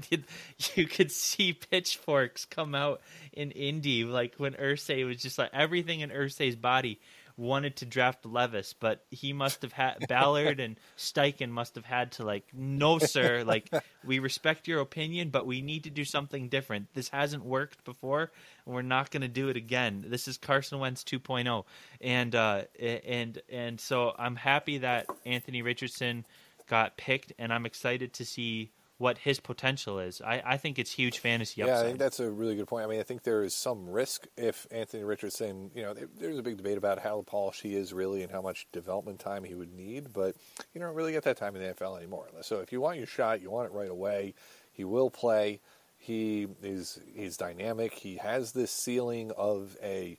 you 0.74 0.86
could 0.86 1.12
see 1.12 1.52
pitchforks 1.52 2.44
come 2.44 2.74
out 2.74 3.00
in 3.32 3.52
Indy, 3.52 4.04
like 4.04 4.34
when 4.38 4.54
Irsay 4.54 5.06
was 5.06 5.18
just 5.18 5.38
like 5.38 5.50
everything 5.52 6.00
in 6.00 6.10
Irsay's 6.10 6.56
body 6.56 7.00
wanted 7.36 7.76
to 7.76 7.86
draft 7.86 8.24
Levis, 8.24 8.74
but 8.74 9.04
he 9.10 9.32
must 9.32 9.62
have 9.62 9.72
had 9.72 10.06
Ballard 10.08 10.60
and 10.60 10.76
Steichen 10.96 11.50
must 11.50 11.74
have 11.74 11.84
had 11.84 12.12
to 12.12 12.24
like, 12.24 12.44
no, 12.52 12.98
sir, 12.98 13.42
like 13.44 13.70
we 14.04 14.18
respect 14.18 14.68
your 14.68 14.80
opinion, 14.80 15.30
but 15.30 15.46
we 15.46 15.62
need 15.62 15.84
to 15.84 15.90
do 15.90 16.04
something 16.04 16.48
different. 16.48 16.88
This 16.94 17.08
hasn't 17.08 17.44
worked 17.44 17.84
before, 17.84 18.30
and 18.66 18.74
we're 18.74 18.82
not 18.82 19.10
going 19.10 19.22
to 19.22 19.28
do 19.28 19.48
it 19.48 19.56
again. 19.56 20.04
This 20.08 20.28
is 20.28 20.36
Carson 20.36 20.78
Wentz 20.78 21.02
2.0, 21.04 21.64
and 22.00 22.34
uh, 22.34 22.62
and 22.80 23.40
and 23.50 23.80
so 23.80 24.14
I'm 24.18 24.36
happy 24.36 24.78
that 24.78 25.06
Anthony 25.24 25.62
Richardson 25.62 26.24
got 26.68 26.96
picked, 26.96 27.32
and 27.38 27.52
I'm 27.52 27.66
excited 27.66 28.12
to 28.14 28.24
see 28.24 28.70
what 28.98 29.18
his 29.18 29.40
potential 29.40 29.98
is. 29.98 30.20
I, 30.20 30.42
I 30.44 30.56
think 30.56 30.78
it's 30.78 30.92
huge 30.92 31.18
fantasy 31.18 31.62
upside. 31.62 31.76
Yeah, 31.76 31.80
I 31.80 31.84
think 31.84 31.98
that's 31.98 32.20
a 32.20 32.30
really 32.30 32.54
good 32.54 32.68
point. 32.68 32.84
I 32.84 32.88
mean, 32.88 33.00
I 33.00 33.02
think 33.02 33.24
there 33.24 33.42
is 33.42 33.54
some 33.54 33.88
risk 33.88 34.26
if 34.36 34.66
Anthony 34.70 35.02
Richardson, 35.02 35.70
you 35.74 35.82
know, 35.82 35.94
there's 35.94 36.38
a 36.38 36.42
big 36.42 36.56
debate 36.56 36.78
about 36.78 37.00
how 37.00 37.22
polished 37.22 37.62
he 37.62 37.74
is 37.74 37.92
really 37.92 38.22
and 38.22 38.30
how 38.30 38.40
much 38.40 38.66
development 38.72 39.18
time 39.18 39.42
he 39.42 39.54
would 39.54 39.72
need, 39.72 40.12
but 40.12 40.36
you 40.72 40.80
don't 40.80 40.94
really 40.94 41.12
get 41.12 41.24
that 41.24 41.36
time 41.36 41.56
in 41.56 41.62
the 41.62 41.74
NFL 41.74 41.98
anymore. 41.98 42.28
So 42.42 42.60
if 42.60 42.72
you 42.72 42.80
want 42.80 42.98
your 42.98 43.06
shot, 43.06 43.42
you 43.42 43.50
want 43.50 43.66
it 43.66 43.72
right 43.72 43.90
away. 43.90 44.34
He 44.72 44.84
will 44.84 45.10
play. 45.10 45.60
He 45.96 46.46
is 46.62 47.00
he's 47.14 47.36
dynamic. 47.36 47.94
He 47.94 48.16
has 48.16 48.52
this 48.52 48.70
ceiling 48.70 49.32
of 49.36 49.76
a 49.82 50.18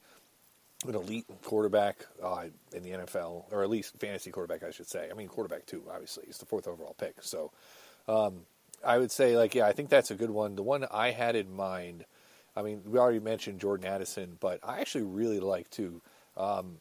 an 0.88 0.96
elite 0.96 1.26
quarterback 1.44 2.06
uh, 2.22 2.46
in 2.74 2.84
the 2.84 2.92
NFL, 2.92 3.46
or 3.52 3.64
at 3.64 3.70
least 3.70 3.98
fantasy 4.00 4.32
quarterback, 4.32 4.64
I 4.64 4.72
should 4.72 4.88
say. 4.88 5.10
I 5.10 5.14
mean, 5.14 5.28
quarterback 5.28 5.66
too. 5.66 5.84
Obviously, 5.92 6.24
he's 6.28 6.38
the 6.38 6.46
fourth 6.46 6.68
overall 6.68 6.96
pick. 6.98 7.22
So, 7.22 7.52
um, 8.08 8.42
I 8.86 8.98
would 8.98 9.12
say, 9.12 9.36
like, 9.36 9.56
yeah, 9.56 9.66
I 9.66 9.74
think 9.74 9.90
that's 9.90 10.12
a 10.12 10.16
good 10.16 10.30
one. 10.30 10.56
The 10.56 10.64
one 10.64 10.86
I 10.92 11.12
had 11.12 11.36
in 11.36 11.52
mind, 11.52 12.06
I 12.56 12.62
mean, 12.62 12.82
we 12.86 13.00
already 13.00 13.20
mentioned 13.20 13.60
Jordan 13.60 13.88
Addison, 13.88 14.38
but 14.40 14.60
I 14.64 14.80
actually 14.80 15.04
really 15.04 15.40
like 15.40 15.70
to. 15.72 16.02
Um, 16.38 16.78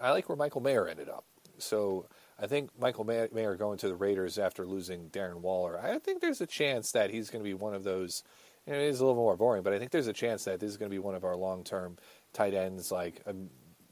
I 0.00 0.10
like 0.10 0.28
where 0.28 0.36
Michael 0.36 0.60
Mayer 0.60 0.86
ended 0.86 1.08
up. 1.08 1.24
So 1.58 2.06
I 2.40 2.46
think 2.46 2.70
Michael 2.78 3.04
Mayer 3.04 3.56
going 3.56 3.78
to 3.78 3.88
the 3.88 3.96
Raiders 3.96 4.38
after 4.38 4.64
losing 4.66 5.10
Darren 5.10 5.40
Waller, 5.40 5.78
I 5.80 5.98
think 5.98 6.20
there's 6.20 6.40
a 6.40 6.46
chance 6.46 6.92
that 6.92 7.10
he's 7.10 7.30
going 7.30 7.42
to 7.42 7.48
be 7.48 7.54
one 7.54 7.74
of 7.74 7.84
those. 7.84 8.22
You 8.66 8.74
know, 8.74 8.78
it 8.78 8.84
is 8.84 9.00
a 9.00 9.04
little 9.04 9.20
more 9.20 9.36
boring, 9.36 9.62
but 9.62 9.72
I 9.72 9.78
think 9.78 9.90
there's 9.90 10.08
a 10.08 10.12
chance 10.12 10.44
that 10.44 10.60
this 10.60 10.70
is 10.70 10.76
going 10.76 10.90
to 10.90 10.94
be 10.94 10.98
one 10.98 11.14
of 11.14 11.24
our 11.24 11.36
long-term 11.36 11.96
tight 12.32 12.54
ends, 12.54 12.92
like 12.92 13.22
um, 13.26 13.48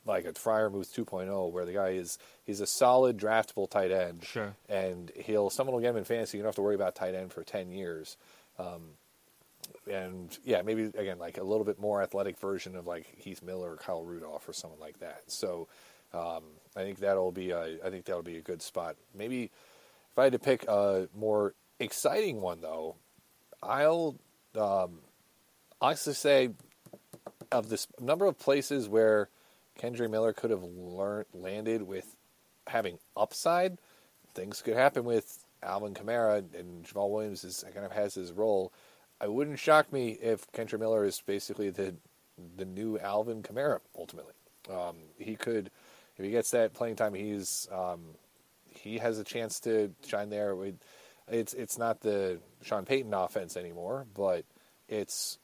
like 0.07 0.25
a 0.25 0.33
Freiermuth 0.33 0.95
2.0, 0.95 1.51
where 1.51 1.65
the 1.65 1.73
guy 1.73 1.91
is 1.91 2.19
he's 2.45 2.61
a 2.61 2.67
solid 2.67 3.19
draftable 3.19 3.69
tight 3.69 3.91
end. 3.91 4.25
Sure. 4.25 4.55
And 4.69 5.11
he'll 5.17 5.51
someone 5.51 5.75
will 5.75 5.81
get 5.81 5.91
him 5.91 5.97
in 5.97 6.05
fantasy. 6.05 6.39
You 6.39 6.43
don't 6.43 6.49
have 6.49 6.57
to 6.57 6.63
worry 6.63 6.75
about 6.75 6.95
tight 6.95 7.15
end 7.15 7.33
for 7.33 7.43
10 7.43 7.71
years. 7.73 8.17
Um, 8.59 8.83
and 9.91 10.37
yeah, 10.45 10.63
maybe 10.63 10.85
again 10.85 11.19
like 11.19 11.39
a 11.39 11.43
little 11.43 11.65
bit 11.65 11.81
more 11.81 12.03
athletic 12.03 12.39
version 12.39 12.77
of 12.77 12.87
like 12.87 13.07
Heath 13.19 13.43
Miller 13.43 13.73
or 13.73 13.77
Kyle 13.77 14.03
Rudolph 14.03 14.49
or 14.49 14.53
someone 14.53 14.81
like 14.81 15.01
that. 15.01 15.23
So 15.27 15.69
um, 16.13 16.45
I 16.77 16.83
think 16.83 16.99
that'll 16.99 17.33
be 17.33 17.51
a, 17.51 17.79
I 17.85 17.91
think 17.91 18.05
that'll 18.05 18.23
be 18.23 18.39
a 18.39 18.43
good 18.43 18.63
spot. 18.63 18.97
Maybe 19.15 19.45
if 19.45 20.19
I 20.19 20.25
had 20.25 20.33
to 20.33 20.39
pick 20.39 20.65
a 20.69 21.09
more 21.15 21.55
exciting 21.79 22.41
one 22.41 22.61
though, 22.61 22.97
I'll 23.63 24.17
um, 24.57 25.01
actually 25.83 26.15
say 26.15 26.51
of 27.53 27.69
this 27.69 27.87
number 28.01 28.27
of 28.27 28.39
places 28.39 28.89
where 28.89 29.29
Kendre 29.81 30.11
Miller 30.11 30.33
could 30.33 30.51
have 30.51 30.63
learned, 30.63 31.27
landed 31.33 31.83
with 31.83 32.17
having 32.67 32.99
upside. 33.17 33.79
Things 34.35 34.63
could 34.63 34.77
happen 34.77 35.05
with 35.05 35.45
Alvin 35.63 35.95
Kamara 35.95 36.39
and 36.59 36.85
Jamaal 36.85 37.11
Williams 37.11 37.45
is 37.45 37.65
kind 37.75 37.87
of 37.87 37.93
has 37.93 38.15
his 38.15 38.33
role. 38.33 38.73
I 39.21 39.29
wouldn't 39.29 39.59
shock 39.59 39.93
me 39.93 40.11
if 40.21 40.51
Kendre 40.53 40.79
Miller 40.79 41.05
is 41.05 41.21
basically 41.25 41.71
the 41.71 41.95
the 42.57 42.67
new 42.67 42.99
Alvin 42.99 43.43
Kamara 43.43 43.81
ultimately. 43.97 44.35
Um, 44.71 44.97
he 45.19 45.37
could, 45.37 45.71
if 46.17 46.25
he 46.25 46.31
gets 46.31 46.51
that 46.51 46.75
playing 46.75 46.97
time, 46.97 47.15
he's 47.15 47.69
um, 47.73 48.01
he 48.69 48.99
has 48.99 49.19
a 49.19 49.25
chance 49.25 49.61
to 49.61 49.93
shine 50.07 50.29
there. 50.29 50.55
It's 51.29 51.55
it's 51.55 51.79
not 51.79 52.01
the 52.01 52.41
Sean 52.63 52.85
Payton 52.85 53.15
offense 53.15 53.57
anymore, 53.57 54.07
but 54.15 54.45
it's 54.89 55.39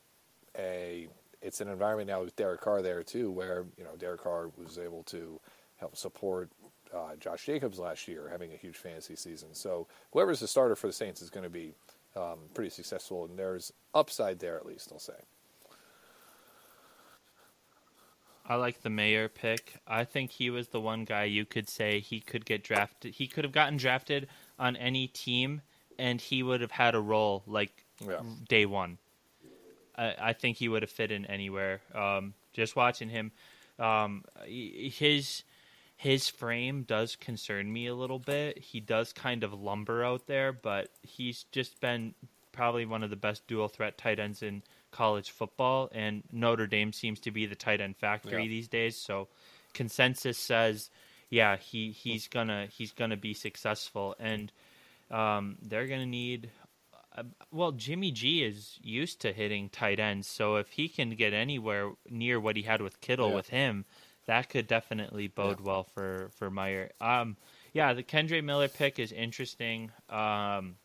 a 0.58 1.08
it's 1.42 1.60
an 1.60 1.68
environment 1.68 2.08
now 2.08 2.22
with 2.22 2.36
Derek 2.36 2.60
Carr 2.60 2.82
there 2.82 3.02
too, 3.02 3.30
where 3.30 3.66
you 3.76 3.84
know 3.84 3.96
Derek 3.98 4.22
Carr 4.22 4.50
was 4.56 4.78
able 4.78 5.02
to 5.04 5.40
help 5.76 5.96
support 5.96 6.50
uh, 6.94 7.16
Josh 7.18 7.44
Jacobs 7.46 7.78
last 7.78 8.06
year, 8.06 8.28
having 8.30 8.52
a 8.52 8.56
huge 8.56 8.76
fantasy 8.76 9.16
season. 9.16 9.48
So 9.52 9.86
whoever's 10.12 10.40
the 10.40 10.46
starter 10.46 10.76
for 10.76 10.86
the 10.86 10.92
Saints 10.92 11.20
is 11.20 11.30
going 11.30 11.44
to 11.44 11.50
be 11.50 11.74
um, 12.16 12.38
pretty 12.54 12.70
successful, 12.70 13.24
and 13.24 13.38
there's 13.38 13.72
upside 13.94 14.38
there 14.38 14.56
at 14.56 14.66
least. 14.66 14.90
I'll 14.92 14.98
say. 14.98 15.14
I 18.44 18.56
like 18.56 18.82
the 18.82 18.90
mayor 18.90 19.28
pick. 19.28 19.74
I 19.86 20.04
think 20.04 20.32
he 20.32 20.50
was 20.50 20.68
the 20.68 20.80
one 20.80 21.04
guy 21.04 21.24
you 21.24 21.44
could 21.44 21.68
say 21.68 22.00
he 22.00 22.20
could 22.20 22.44
get 22.44 22.64
drafted. 22.64 23.14
He 23.14 23.28
could 23.28 23.44
have 23.44 23.52
gotten 23.52 23.76
drafted 23.76 24.28
on 24.58 24.76
any 24.76 25.06
team, 25.06 25.62
and 25.98 26.20
he 26.20 26.42
would 26.42 26.60
have 26.60 26.72
had 26.72 26.94
a 26.94 27.00
role 27.00 27.44
like 27.46 27.84
yeah. 28.04 28.20
day 28.48 28.66
one. 28.66 28.98
I, 30.02 30.14
I 30.28 30.32
think 30.32 30.56
he 30.56 30.68
would 30.68 30.82
have 30.82 30.90
fit 30.90 31.12
in 31.12 31.24
anywhere. 31.26 31.80
Um, 31.94 32.34
just 32.52 32.76
watching 32.76 33.08
him, 33.08 33.32
um, 33.78 34.24
his 34.44 35.44
his 35.96 36.28
frame 36.28 36.82
does 36.82 37.14
concern 37.16 37.72
me 37.72 37.86
a 37.86 37.94
little 37.94 38.18
bit. 38.18 38.58
He 38.58 38.80
does 38.80 39.12
kind 39.12 39.44
of 39.44 39.52
lumber 39.52 40.04
out 40.04 40.26
there, 40.26 40.52
but 40.52 40.88
he's 41.02 41.44
just 41.52 41.80
been 41.80 42.14
probably 42.50 42.84
one 42.84 43.02
of 43.02 43.10
the 43.10 43.16
best 43.16 43.46
dual 43.46 43.68
threat 43.68 43.96
tight 43.96 44.18
ends 44.18 44.42
in 44.42 44.62
college 44.90 45.30
football, 45.30 45.88
and 45.92 46.22
Notre 46.32 46.66
Dame 46.66 46.92
seems 46.92 47.20
to 47.20 47.30
be 47.30 47.46
the 47.46 47.54
tight 47.54 47.80
end 47.80 47.96
factory 47.96 48.42
yeah. 48.42 48.48
these 48.48 48.68
days. 48.68 48.96
So 48.96 49.28
consensus 49.74 50.38
says, 50.38 50.90
yeah, 51.30 51.56
he 51.56 51.92
he's 51.92 52.28
gonna 52.28 52.66
he's 52.66 52.92
gonna 52.92 53.16
be 53.16 53.32
successful, 53.32 54.16
and 54.18 54.52
um, 55.10 55.56
they're 55.62 55.86
gonna 55.86 56.04
need 56.04 56.50
uh, 57.16 57.22
well, 57.50 57.72
Jimmy 57.72 58.10
G 58.10 58.42
is 58.42 58.78
used 58.82 59.20
to 59.20 59.32
hitting 59.32 59.68
tight 59.68 60.00
ends, 60.00 60.26
so 60.26 60.56
if 60.56 60.70
he 60.70 60.88
can 60.88 61.10
get 61.10 61.32
anywhere 61.32 61.92
near 62.08 62.40
what 62.40 62.56
he 62.56 62.62
had 62.62 62.80
with 62.80 63.00
Kittle 63.00 63.30
yeah. 63.30 63.34
with 63.34 63.48
him, 63.48 63.84
that 64.26 64.48
could 64.48 64.66
definitely 64.66 65.28
bode 65.28 65.58
yeah. 65.60 65.66
well 65.66 65.84
for 65.84 66.30
for 66.36 66.50
Mayer. 66.50 66.90
Um, 67.00 67.36
yeah, 67.72 67.92
the 67.92 68.02
Kendre 68.02 68.42
Miller 68.42 68.68
pick 68.68 68.98
is 68.98 69.12
interesting. 69.12 69.90
Um, 70.08 70.76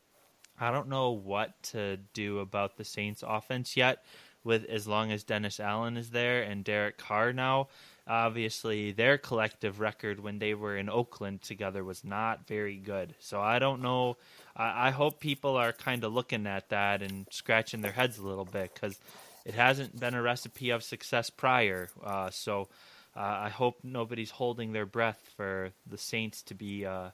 I 0.59 0.71
don't 0.71 0.89
know 0.89 1.11
what 1.11 1.61
to 1.63 1.97
do 2.13 2.39
about 2.39 2.78
the 2.78 2.84
Saints 2.84 3.23
offense 3.25 3.78
yet. 3.78 4.03
With 4.43 4.65
as 4.65 4.88
long 4.88 5.11
as 5.11 5.25
Dennis 5.25 5.59
Allen 5.59 5.97
is 5.97 6.11
there 6.11 6.41
and 6.43 6.63
Derek 6.63 6.97
Carr 6.97 7.34
now, 7.34 7.67
obviously 8.07 8.93
their 8.93 9.17
collective 9.17 9.82
record 9.82 10.21
when 10.21 10.39
they 10.39 10.53
were 10.53 10.78
in 10.78 10.89
Oakland 10.89 11.41
together 11.41 11.84
was 11.84 12.05
not 12.05 12.47
very 12.47 12.78
good. 12.78 13.13
So 13.19 13.41
I 13.41 13.59
don't 13.59 13.82
know 13.82 14.15
I, 14.58 14.88
I 14.88 14.91
hope 14.91 15.20
people 15.20 15.55
are 15.55 15.72
kind 15.72 16.03
of 16.03 16.14
looking 16.14 16.47
at 16.47 16.70
that 16.70 17.01
and 17.01 17.28
scratching 17.32 17.82
their 17.82 17.91
heads 17.93 18.18
a 18.18 18.26
little 18.28 18.45
bit 18.45 18.74
because 18.74 18.99
it 19.45 19.53
hasn't 19.53 19.97
been 19.99 20.14
a 20.16 20.22
recipe 20.22 20.72
of 20.72 20.84
success 20.84 21.30
prior. 21.30 21.89
Uh, 22.03 22.30
so 22.32 22.68
uh, 23.16 23.20
I 23.20 23.49
hope 23.49 23.78
nobody's 23.84 24.32
holding 24.32 24.74
their 24.74 24.86
breath 24.86 25.22
for 25.38 25.72
the 25.86 25.97
Saints 25.97 26.41
to 26.43 26.53
be 26.55 26.86
uh, 26.86 27.12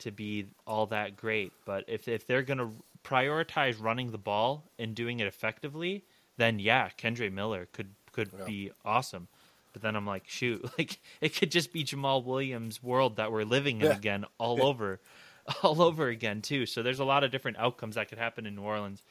to 0.00 0.10
be 0.10 0.46
all 0.66 0.86
that 0.86 1.16
great. 1.16 1.52
But 1.64 1.84
if 1.88 2.08
if 2.08 2.26
they're 2.26 2.42
going 2.42 2.58
to 2.58 2.70
prioritize 3.04 3.80
running 3.80 4.10
the 4.10 4.18
ball 4.18 4.64
and 4.78 4.94
doing 4.94 5.20
it 5.20 5.26
effectively, 5.26 6.04
then 6.36 6.58
yeah, 6.58 6.88
Kendre 6.98 7.32
Miller 7.32 7.68
could 7.72 7.94
could 8.12 8.30
yeah. 8.38 8.44
be 8.44 8.70
awesome. 8.84 9.28
But 9.72 9.82
then 9.82 9.96
I'm 9.96 10.06
like, 10.06 10.28
shoot, 10.28 10.64
like 10.78 10.98
it 11.20 11.34
could 11.34 11.50
just 11.50 11.72
be 11.72 11.82
Jamaal 11.84 12.24
Williams' 12.24 12.82
world 12.82 13.16
that 13.16 13.32
we're 13.32 13.44
living 13.44 13.80
in 13.80 13.86
Yeah. 13.86 13.96
again, 13.96 14.24
all 14.38 14.64
over, 14.64 15.00
all 15.62 15.82
over 15.82 16.08
again 16.08 16.42
too. 16.42 16.66
So 16.66 16.82
there's 16.82 17.00
a 17.00 17.04
lot 17.04 17.24
of 17.24 17.30
different 17.30 17.58
outcomes 17.58 17.96
that 17.96 18.08
could 18.08 18.18
happen 18.18 18.46
in 18.46 18.54
New 18.54 18.62
Orleans. 18.62 19.02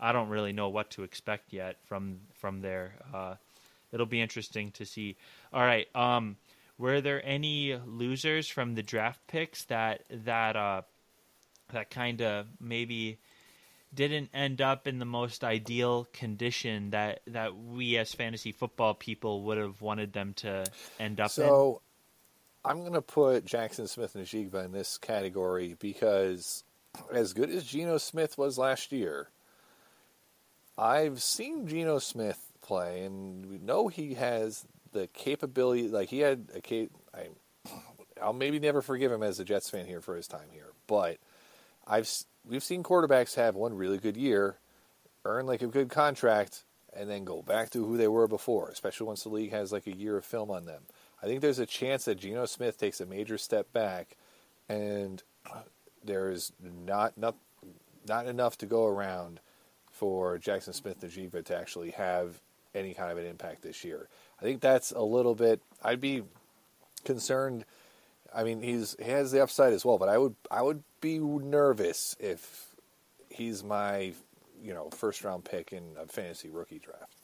I 0.00 0.12
don't 0.12 0.28
really 0.28 0.52
know 0.52 0.68
what 0.68 0.90
to 0.92 1.04
expect 1.04 1.52
yet 1.52 1.76
from 1.86 2.20
from 2.34 2.60
there. 2.60 2.94
Uh, 3.14 3.34
it'll 3.92 4.06
be 4.06 4.20
interesting 4.20 4.72
to 4.72 4.84
see. 4.84 5.16
All 5.52 5.62
right, 5.62 5.86
um, 5.94 6.36
were 6.78 7.00
there 7.00 7.24
any 7.24 7.78
losers 7.86 8.48
from 8.48 8.74
the 8.74 8.82
draft 8.82 9.20
picks 9.26 9.64
that 9.64 10.04
that 10.10 10.56
uh, 10.56 10.82
that 11.72 11.90
kind 11.90 12.20
of 12.22 12.46
maybe 12.60 13.18
didn't 13.94 14.30
end 14.32 14.60
up 14.60 14.88
in 14.88 14.98
the 14.98 15.04
most 15.04 15.44
ideal 15.44 16.08
condition 16.12 16.90
that 16.90 17.20
that 17.26 17.56
we 17.56 17.96
as 17.98 18.12
fantasy 18.12 18.52
football 18.52 18.94
people 18.94 19.42
would 19.42 19.58
have 19.58 19.80
wanted 19.82 20.12
them 20.12 20.32
to 20.34 20.64
end 20.98 21.20
up 21.20 21.30
in? 21.76 21.82
I'm 22.64 22.80
going 22.80 22.92
to 22.92 23.02
put 23.02 23.44
Jaxon 23.44 23.88
Smith-Njigba 23.88 24.64
in 24.64 24.72
this 24.72 24.98
category 24.98 25.76
because 25.78 26.62
as 27.12 27.32
good 27.32 27.50
as 27.50 27.64
Geno 27.64 27.98
Smith 27.98 28.38
was 28.38 28.58
last 28.58 28.92
year, 28.92 29.28
I've 30.78 31.22
seen 31.22 31.66
Geno 31.66 31.98
Smith 31.98 32.52
play 32.62 33.04
and 33.04 33.46
we 33.46 33.58
know 33.58 33.88
he 33.88 34.14
has 34.14 34.64
the 34.92 35.08
capability 35.08 35.88
like 35.88 36.08
he 36.08 36.20
had 36.20 36.48
a 36.54 36.60
cap 36.60 36.88
I'll 38.22 38.32
maybe 38.32 38.60
never 38.60 38.82
forgive 38.82 39.10
him 39.10 39.22
as 39.22 39.40
a 39.40 39.44
Jets 39.44 39.68
fan 39.68 39.86
here 39.86 40.00
for 40.00 40.14
his 40.14 40.28
time 40.28 40.48
here, 40.52 40.70
but 40.86 41.18
I've 41.86 42.08
we've 42.48 42.62
seen 42.62 42.82
quarterbacks 42.82 43.34
have 43.34 43.56
one 43.56 43.74
really 43.74 43.98
good 43.98 44.16
year, 44.16 44.58
earn 45.24 45.46
like 45.46 45.62
a 45.62 45.66
good 45.66 45.90
contract, 45.90 46.62
and 46.94 47.10
then 47.10 47.24
go 47.24 47.42
back 47.42 47.70
to 47.70 47.84
who 47.84 47.96
they 47.96 48.08
were 48.08 48.28
before, 48.28 48.68
especially 48.68 49.06
once 49.06 49.24
the 49.24 49.28
league 49.28 49.50
has 49.50 49.72
like 49.72 49.86
a 49.86 49.96
year 49.96 50.16
of 50.16 50.24
film 50.24 50.50
on 50.50 50.66
them. 50.66 50.82
I 51.22 51.26
think 51.26 51.40
there's 51.40 51.58
a 51.58 51.66
chance 51.66 52.04
that 52.06 52.16
Geno 52.16 52.46
Smith 52.46 52.78
takes 52.78 53.00
a 53.00 53.06
major 53.06 53.38
step 53.38 53.72
back, 53.72 54.16
and 54.68 55.22
there's 56.04 56.52
not 56.60 57.16
not 57.16 57.36
not 58.06 58.26
enough 58.26 58.58
to 58.58 58.66
go 58.66 58.86
around 58.86 59.40
for 59.90 60.38
Jaxon 60.38 60.74
Smith-Njigba 60.74 61.44
to 61.44 61.56
actually 61.56 61.90
have 61.90 62.40
any 62.74 62.94
kind 62.94 63.12
of 63.12 63.18
an 63.18 63.26
impact 63.26 63.62
this 63.62 63.84
year. 63.84 64.08
I 64.40 64.42
think 64.42 64.60
that's 64.60 64.90
a 64.90 65.02
little 65.02 65.34
bit. 65.34 65.60
I'd 65.82 66.00
be 66.00 66.24
concerned. 67.04 67.64
I 68.34 68.42
mean, 68.42 68.62
he's 68.62 68.96
he 68.98 69.10
has 69.10 69.30
the 69.30 69.42
upside 69.42 69.72
as 69.72 69.84
well, 69.84 69.98
but 69.98 70.08
I 70.08 70.18
would 70.18 70.34
I 70.50 70.62
would 70.62 70.82
be 71.00 71.18
nervous 71.18 72.16
if 72.18 72.74
he's 73.28 73.62
my 73.62 74.12
you 74.62 74.74
know 74.74 74.90
first 74.90 75.22
round 75.22 75.44
pick 75.44 75.72
in 75.72 75.82
a 75.98 76.06
fantasy 76.06 76.48
rookie 76.48 76.80
draft. 76.80 77.21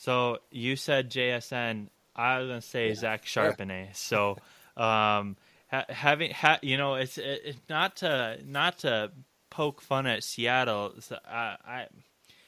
So 0.00 0.38
you 0.50 0.76
said 0.76 1.10
JSN. 1.10 1.88
I 2.16 2.38
was 2.38 2.48
gonna 2.48 2.62
say 2.62 2.94
Zach 2.94 3.26
Charbonnet. 3.26 3.94
So, 3.96 4.38
um, 4.74 5.36
ha- 5.70 5.84
having 5.90 6.30
ha- 6.30 6.58
you 6.62 6.78
know, 6.78 6.94
it's 6.94 7.18
it, 7.18 7.42
it- 7.44 7.56
not 7.68 7.96
to 7.96 8.38
not 8.46 8.78
to 8.78 9.12
poke 9.50 9.82
fun 9.82 10.06
at 10.06 10.24
Seattle. 10.24 10.94
So 11.00 11.18
I, 11.28 11.56
I, 11.66 11.86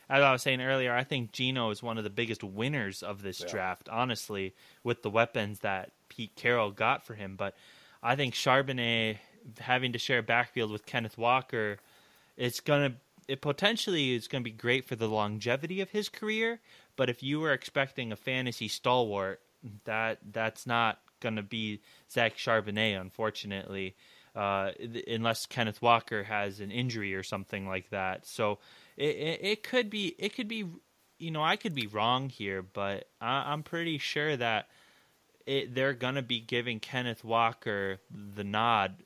as 0.08 0.22
I 0.22 0.32
was 0.32 0.40
saying 0.40 0.62
earlier, 0.62 0.94
I 0.94 1.04
think 1.04 1.32
Geno 1.32 1.68
is 1.68 1.82
one 1.82 1.98
of 1.98 2.04
the 2.04 2.10
biggest 2.10 2.42
winners 2.42 3.02
of 3.02 3.20
this 3.20 3.40
Yeah. 3.40 3.48
draft. 3.50 3.86
Honestly, 3.90 4.54
with 4.82 5.02
the 5.02 5.10
weapons 5.10 5.58
that 5.58 5.90
Pete 6.08 6.34
Carroll 6.36 6.70
got 6.70 7.04
for 7.04 7.14
him, 7.14 7.36
but 7.36 7.54
I 8.02 8.16
think 8.16 8.32
Charbonnet 8.34 9.18
having 9.60 9.92
to 9.92 9.98
share 9.98 10.22
backfield 10.22 10.70
with 10.70 10.86
Kenneth 10.86 11.18
Walker, 11.18 11.76
it's 12.38 12.60
gonna 12.60 12.94
it 13.28 13.40
potentially 13.40 14.14
is 14.14 14.28
gonna 14.28 14.42
be 14.42 14.50
great 14.50 14.86
for 14.86 14.96
the 14.96 15.08
longevity 15.08 15.80
of 15.80 15.90
his 15.90 16.08
career. 16.08 16.60
But 16.96 17.08
if 17.08 17.22
you 17.22 17.40
were 17.40 17.52
expecting 17.52 18.12
a 18.12 18.16
fantasy 18.16 18.68
stalwart, 18.68 19.40
that 19.84 20.18
that's 20.32 20.66
not 20.66 21.00
gonna 21.20 21.42
be 21.42 21.80
Zach 22.10 22.36
Charbonnet, 22.36 23.00
unfortunately, 23.00 23.94
uh, 24.34 24.72
unless 25.06 25.46
Kenneth 25.46 25.82
Walker 25.82 26.24
has 26.24 26.60
an 26.60 26.70
injury 26.70 27.14
or 27.14 27.22
something 27.22 27.66
like 27.68 27.90
that. 27.90 28.26
So 28.26 28.58
it, 28.96 29.16
it, 29.16 29.40
it 29.42 29.62
could 29.62 29.90
be 29.90 30.14
it 30.18 30.34
could 30.34 30.48
be 30.48 30.66
you 31.18 31.30
know 31.30 31.42
I 31.42 31.56
could 31.56 31.74
be 31.74 31.86
wrong 31.86 32.28
here, 32.28 32.62
but 32.62 33.08
I, 33.20 33.52
I'm 33.52 33.62
pretty 33.62 33.98
sure 33.98 34.36
that 34.36 34.68
it, 35.46 35.74
they're 35.74 35.94
going 35.94 36.14
to 36.14 36.22
be 36.22 36.40
giving 36.40 36.80
Kenneth 36.80 37.24
Walker 37.24 38.00
the 38.10 38.44
nod, 38.44 39.02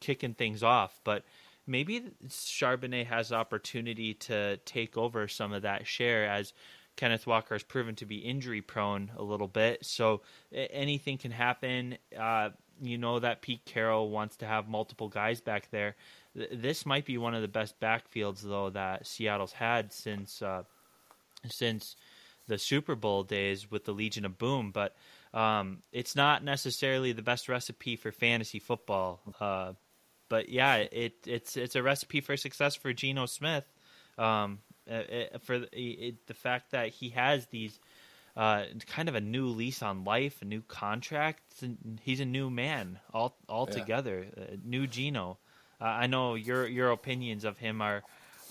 kicking 0.00 0.34
things 0.34 0.62
off. 0.62 1.00
But 1.04 1.24
maybe 1.70 2.02
Charbonnet 2.28 3.06
has 3.06 3.32
opportunity 3.32 4.14
to 4.14 4.56
take 4.58 4.96
over 4.98 5.28
some 5.28 5.52
of 5.52 5.62
that 5.62 5.86
share 5.86 6.26
as 6.28 6.52
Kenneth 6.96 7.26
Walker 7.26 7.54
has 7.54 7.62
proven 7.62 7.94
to 7.96 8.06
be 8.06 8.16
injury 8.16 8.60
prone 8.60 9.12
a 9.16 9.22
little 9.22 9.46
bit. 9.48 9.86
So 9.86 10.22
anything 10.52 11.16
can 11.16 11.30
happen. 11.30 11.96
Uh, 12.18 12.50
you 12.82 12.98
know 12.98 13.20
that 13.20 13.40
Pete 13.40 13.64
Carroll 13.64 14.10
wants 14.10 14.36
to 14.36 14.46
have 14.46 14.68
multiple 14.68 15.08
guys 15.08 15.40
back 15.40 15.70
there. 15.70 15.94
This 16.34 16.84
might 16.84 17.04
be 17.04 17.18
one 17.18 17.34
of 17.34 17.42
the 17.42 17.48
best 17.48 17.78
backfields 17.80 18.42
though 18.42 18.70
that 18.70 19.06
Seattle's 19.06 19.52
had 19.52 19.92
since 19.92 20.42
uh, 20.42 20.64
since 21.46 21.94
the 22.48 22.58
Super 22.58 22.96
Bowl 22.96 23.22
days 23.22 23.70
with 23.70 23.84
the 23.84 23.92
Legion 23.92 24.24
of 24.24 24.38
Boom, 24.38 24.72
but 24.72 24.96
um, 25.32 25.82
it's 25.92 26.16
not 26.16 26.42
necessarily 26.42 27.12
the 27.12 27.22
best 27.22 27.48
recipe 27.48 27.94
for 27.94 28.10
fantasy 28.10 28.58
football. 28.58 29.20
Uh, 29.38 29.74
but 30.30 30.48
yeah, 30.48 30.76
it 30.76 31.12
it's 31.26 31.58
it's 31.58 31.76
a 31.76 31.82
recipe 31.82 32.22
for 32.22 32.38
success 32.38 32.74
for 32.74 32.94
Geno 32.94 33.26
Smith. 33.26 33.64
Um, 34.16 34.60
uh, 34.90 34.94
uh, 34.94 35.38
for 35.42 35.58
the, 35.58 35.68
it, 35.76 36.26
the 36.26 36.34
fact 36.34 36.70
that 36.70 36.88
he 36.88 37.10
has 37.10 37.46
these 37.46 37.78
uh, 38.36 38.64
kind 38.86 39.08
of 39.08 39.14
a 39.14 39.20
new 39.20 39.46
lease 39.48 39.82
on 39.82 40.04
life, 40.04 40.40
a 40.40 40.44
new 40.44 40.62
contract. 40.62 41.42
He's 42.02 42.20
a 42.20 42.24
new 42.24 42.48
man 42.48 42.98
all 43.12 43.36
altogether, 43.48 44.26
uh, 44.36 44.56
new 44.64 44.86
Geno. 44.86 45.38
Uh, 45.80 45.84
I 45.84 46.06
know 46.06 46.34
your 46.34 46.66
your 46.66 46.90
opinions 46.90 47.44
of 47.44 47.58
him 47.58 47.82
are 47.82 48.02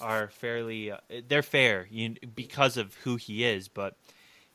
are 0.01 0.27
fairly 0.27 0.91
uh, 0.91 0.97
they're 1.27 1.41
fair 1.41 1.87
you, 1.89 2.15
because 2.35 2.77
of 2.77 2.93
who 3.03 3.15
he 3.15 3.43
is, 3.43 3.67
but 3.67 3.97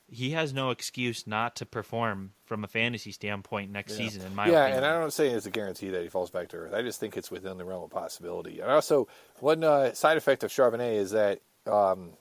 he 0.07 0.31
has 0.31 0.53
no 0.53 0.69
excuse 0.69 1.25
not 1.25 1.55
to 1.57 1.65
perform 1.65 2.33
from 2.45 2.63
a 2.63 2.67
fantasy 2.67 3.11
standpoint 3.11 3.71
next 3.71 3.93
Yeah. 3.93 4.05
season. 4.05 4.21
In 4.25 4.35
my 4.35 4.43
opinion. 4.43 4.53
yeah, 4.61 4.65
opinion, 4.67 4.83
and 4.83 4.93
I 4.95 4.99
don't 4.99 5.11
say 5.13 5.29
it's 5.29 5.45
a 5.47 5.51
guarantee 5.51 5.89
that 5.89 6.01
he 6.03 6.09
falls 6.09 6.29
back 6.29 6.49
to 6.49 6.57
earth. 6.57 6.73
I 6.73 6.81
just 6.83 6.99
think 6.99 7.17
it's 7.17 7.31
within 7.31 7.57
the 7.57 7.65
realm 7.65 7.83
of 7.83 7.89
possibility. 7.89 8.59
And 8.59 8.69
also, 8.69 9.07
one 9.39 9.63
uh, 9.63 9.93
side 9.93 10.17
effect 10.17 10.43
of 10.43 10.51
Charbonnet 10.51 10.93
is 10.95 11.11
that 11.11 11.41
um, 11.65 12.11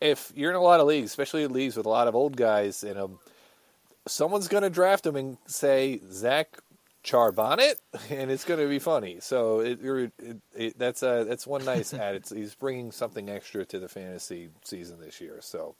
if 0.00 0.32
you're 0.34 0.50
in 0.50 0.56
a 0.56 0.60
lot 0.60 0.80
of 0.80 0.86
leagues, 0.86 1.10
especially 1.10 1.46
leagues 1.46 1.76
with 1.76 1.86
a 1.86 1.90
lot 1.90 2.08
of 2.08 2.14
old 2.16 2.36
guys 2.36 2.82
in 2.82 2.94
them, 2.96 3.18
someone's 4.06 4.48
going 4.48 4.62
to 4.64 4.70
draft 4.70 5.06
him 5.06 5.16
and 5.16 5.38
say 5.46 6.00
Zach 6.10 6.58
Charbonnet, 7.04 7.74
and 8.10 8.30
it's 8.30 8.44
going 8.44 8.60
to 8.60 8.68
be 8.68 8.78
funny. 8.80 9.18
So 9.20 9.60
it, 9.60 9.80
you're- 9.80 10.10
it, 10.18 10.36
it, 10.56 10.78
that's 10.78 11.02
uh, 11.02 11.22
that's 11.24 11.46
one 11.46 11.64
nice 11.64 11.94
add. 11.94 12.16
It's, 12.16 12.30
he's 12.30 12.54
bringing 12.56 12.90
something 12.90 13.30
extra 13.30 13.64
to 13.66 13.78
the 13.78 13.88
fantasy 13.88 14.48
season 14.64 15.00
this 15.00 15.20
year. 15.20 15.38
So. 15.40 15.76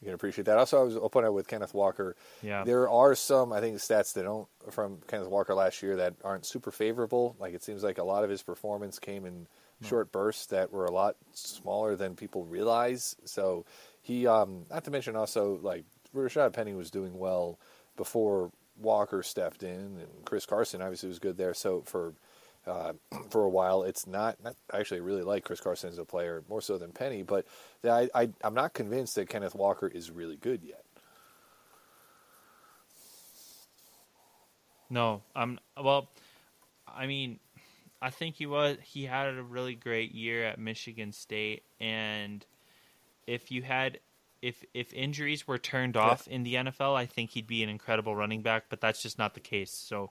You 0.00 0.06
can 0.06 0.14
appreciate 0.14 0.44
that. 0.46 0.56
Also, 0.56 0.80
I 0.80 0.82
was 0.82 0.96
point 1.12 1.26
out 1.26 1.34
with 1.34 1.46
Kenneth 1.46 1.74
Walker. 1.74 2.16
Yeah. 2.42 2.64
There 2.64 2.88
are 2.88 3.14
some, 3.14 3.52
I 3.52 3.60
think, 3.60 3.76
stats 3.76 4.14
that 4.14 4.22
don't 4.22 4.48
from 4.70 4.98
Kenneth 5.08 5.28
Walker 5.28 5.54
last 5.54 5.82
year 5.82 5.96
that 5.96 6.14
aren't 6.24 6.46
super 6.46 6.70
favorable. 6.70 7.36
Like 7.38 7.54
it 7.54 7.62
seems 7.62 7.82
like 7.82 7.98
a 7.98 8.04
lot 8.04 8.24
of 8.24 8.30
his 8.30 8.42
performance 8.42 8.98
came 8.98 9.26
in 9.26 9.46
short 9.82 10.12
bursts 10.12 10.46
that 10.46 10.72
were 10.72 10.84
a 10.84 10.92
lot 10.92 11.16
smaller 11.32 11.96
than 11.96 12.14
people 12.14 12.44
realize. 12.44 13.16
So 13.24 13.64
he, 14.02 14.26
um, 14.26 14.66
not 14.70 14.84
to 14.84 14.90
mention 14.90 15.16
also 15.16 15.58
like 15.62 15.84
Rashad 16.14 16.52
Penny 16.52 16.74
was 16.74 16.90
doing 16.90 17.18
well 17.18 17.58
before 17.96 18.50
Walker 18.78 19.22
stepped 19.22 19.62
in, 19.62 19.98
and 19.98 20.24
Chris 20.24 20.46
Carson 20.46 20.82
obviously 20.82 21.08
was 21.08 21.18
good 21.18 21.36
there. 21.36 21.54
So 21.54 21.82
for 21.82 22.14
uh, 22.66 22.92
for 23.30 23.44
a 23.44 23.48
while. 23.48 23.82
It's 23.82 24.06
not, 24.06 24.42
not 24.42 24.56
I 24.72 24.80
actually 24.80 25.00
really 25.00 25.22
like 25.22 25.44
Chris 25.44 25.60
Carson 25.60 25.90
as 25.90 25.98
a 25.98 26.04
player 26.04 26.42
more 26.48 26.60
so 26.60 26.78
than 26.78 26.92
Penny, 26.92 27.22
but 27.22 27.46
I, 27.84 28.08
I 28.14 28.28
I'm 28.42 28.54
not 28.54 28.74
convinced 28.74 29.14
that 29.16 29.28
Kenneth 29.28 29.54
Walker 29.54 29.88
is 29.88 30.10
really 30.10 30.36
good 30.36 30.62
yet. 30.62 30.84
No, 34.90 35.22
I'm 35.36 35.60
well. 35.80 36.08
I 36.88 37.06
mean, 37.06 37.38
I 38.02 38.10
think 38.10 38.34
he 38.34 38.46
was. 38.46 38.76
He 38.82 39.04
had 39.04 39.28
a 39.28 39.42
really 39.42 39.76
great 39.76 40.12
year 40.12 40.44
at 40.44 40.58
Michigan 40.58 41.12
State, 41.12 41.62
and 41.80 42.44
if 43.26 43.52
you 43.52 43.62
had, 43.62 44.00
if 44.42 44.64
if 44.74 44.92
injuries 44.92 45.46
were 45.46 45.58
turned 45.58 45.96
off 45.96 46.26
in 46.26 46.42
the 46.42 46.54
NFL, 46.54 46.96
I 46.96 47.06
think 47.06 47.30
he'd 47.30 47.46
be 47.46 47.62
an 47.62 47.68
incredible 47.68 48.16
running 48.16 48.42
back. 48.42 48.64
But 48.68 48.80
that's 48.80 49.00
just 49.00 49.16
not 49.16 49.34
the 49.34 49.40
case. 49.40 49.70
So, 49.70 50.10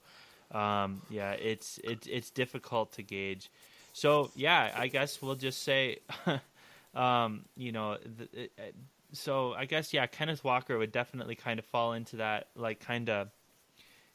um, 0.52 1.02
yeah, 1.10 1.32
it's 1.32 1.80
it's 1.84 2.08
it's 2.08 2.30
difficult 2.30 2.94
to 2.94 3.04
gauge. 3.04 3.50
So 3.94 4.32
yeah, 4.36 4.72
I 4.76 4.88
guess 4.88 5.22
we'll 5.22 5.36
just 5.36 5.64
say, 5.64 6.00
um, 6.96 7.46
you 7.56 7.72
know, 7.72 7.94
it, 8.34 8.52
it- 8.58 8.76
so 9.12 9.54
I 9.54 9.66
guess 9.66 9.92
yeah, 9.92 10.06
Kenneth 10.06 10.44
Walker 10.44 10.78
would 10.78 10.92
definitely 10.92 11.34
kind 11.36 11.58
of 11.58 11.66
fall 11.66 11.94
into 11.94 12.18
that 12.18 12.48
like 12.56 12.80
kind 12.80 13.10
of 13.10 13.30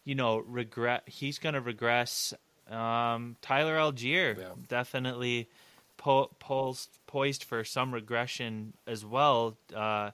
you 0.04 0.14
know, 0.14 0.38
regret. 0.38 1.02
He's 1.06 1.38
going 1.38 1.54
to 1.54 1.60
regress. 1.62 2.34
Um, 2.70 3.36
Tyler 3.42 3.76
Allgeier 3.76 4.36
Yeah. 4.38 4.48
definitely 4.68 5.48
po- 5.96 6.30
pulls 6.38 6.88
poised 7.06 7.42
for 7.44 7.64
some 7.64 7.92
regression 7.92 8.74
as 8.86 9.04
well. 9.04 9.56
Uh, 9.74 10.10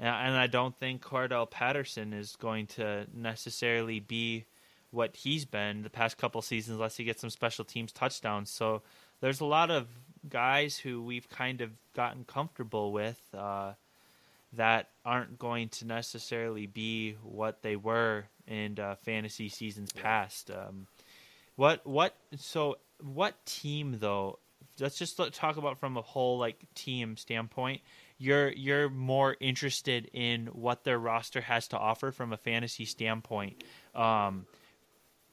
and, 0.00 0.08
and 0.08 0.36
I 0.36 0.46
don't 0.46 0.74
think 0.78 1.02
Cordarrelle 1.02 1.50
Patterson 1.50 2.12
is 2.14 2.36
going 2.36 2.66
to 2.68 3.06
necessarily 3.14 4.00
be 4.00 4.46
what 4.90 5.16
he's 5.16 5.44
been 5.44 5.82
the 5.82 5.90
past 5.90 6.16
couple 6.18 6.40
seasons 6.42 6.76
unless 6.76 6.96
he 6.96 7.04
gets 7.04 7.20
some 7.20 7.30
special 7.30 7.64
teams 7.64 7.92
touchdowns. 7.92 8.50
So 8.50 8.82
there's 9.20 9.40
a 9.40 9.44
lot 9.44 9.70
of 9.70 9.86
guys 10.28 10.78
who 10.78 11.02
we've 11.02 11.28
kind 11.28 11.60
of 11.60 11.70
gotten 11.94 12.24
comfortable 12.24 12.92
with 12.92 13.20
uh, 13.36 13.72
that 14.54 14.88
aren't 15.04 15.38
going 15.38 15.68
to 15.68 15.86
necessarily 15.86 16.66
be 16.66 17.16
what 17.22 17.62
they 17.62 17.76
were 17.76 18.24
in 18.46 18.78
uh, 18.78 18.94
fantasy 19.02 19.48
seasons 19.48 19.92
past. 19.92 20.50
Um, 20.50 20.86
what 21.56 21.86
what 21.86 22.14
so 22.36 22.78
what 23.02 23.34
team 23.44 23.96
though? 24.00 24.38
Let's 24.80 24.96
just 24.96 25.20
talk 25.32 25.56
about 25.56 25.78
from 25.78 25.96
a 25.96 26.02
whole 26.02 26.38
like 26.38 26.56
team 26.74 27.16
standpoint. 27.16 27.80
You're 28.16 28.50
you're 28.52 28.88
more 28.88 29.36
interested 29.40 30.08
in 30.12 30.46
what 30.46 30.84
their 30.84 30.98
roster 30.98 31.40
has 31.40 31.68
to 31.68 31.78
offer 31.78 32.12
from 32.12 32.32
a 32.32 32.36
fantasy 32.36 32.84
standpoint. 32.84 33.64
Um, 33.94 34.46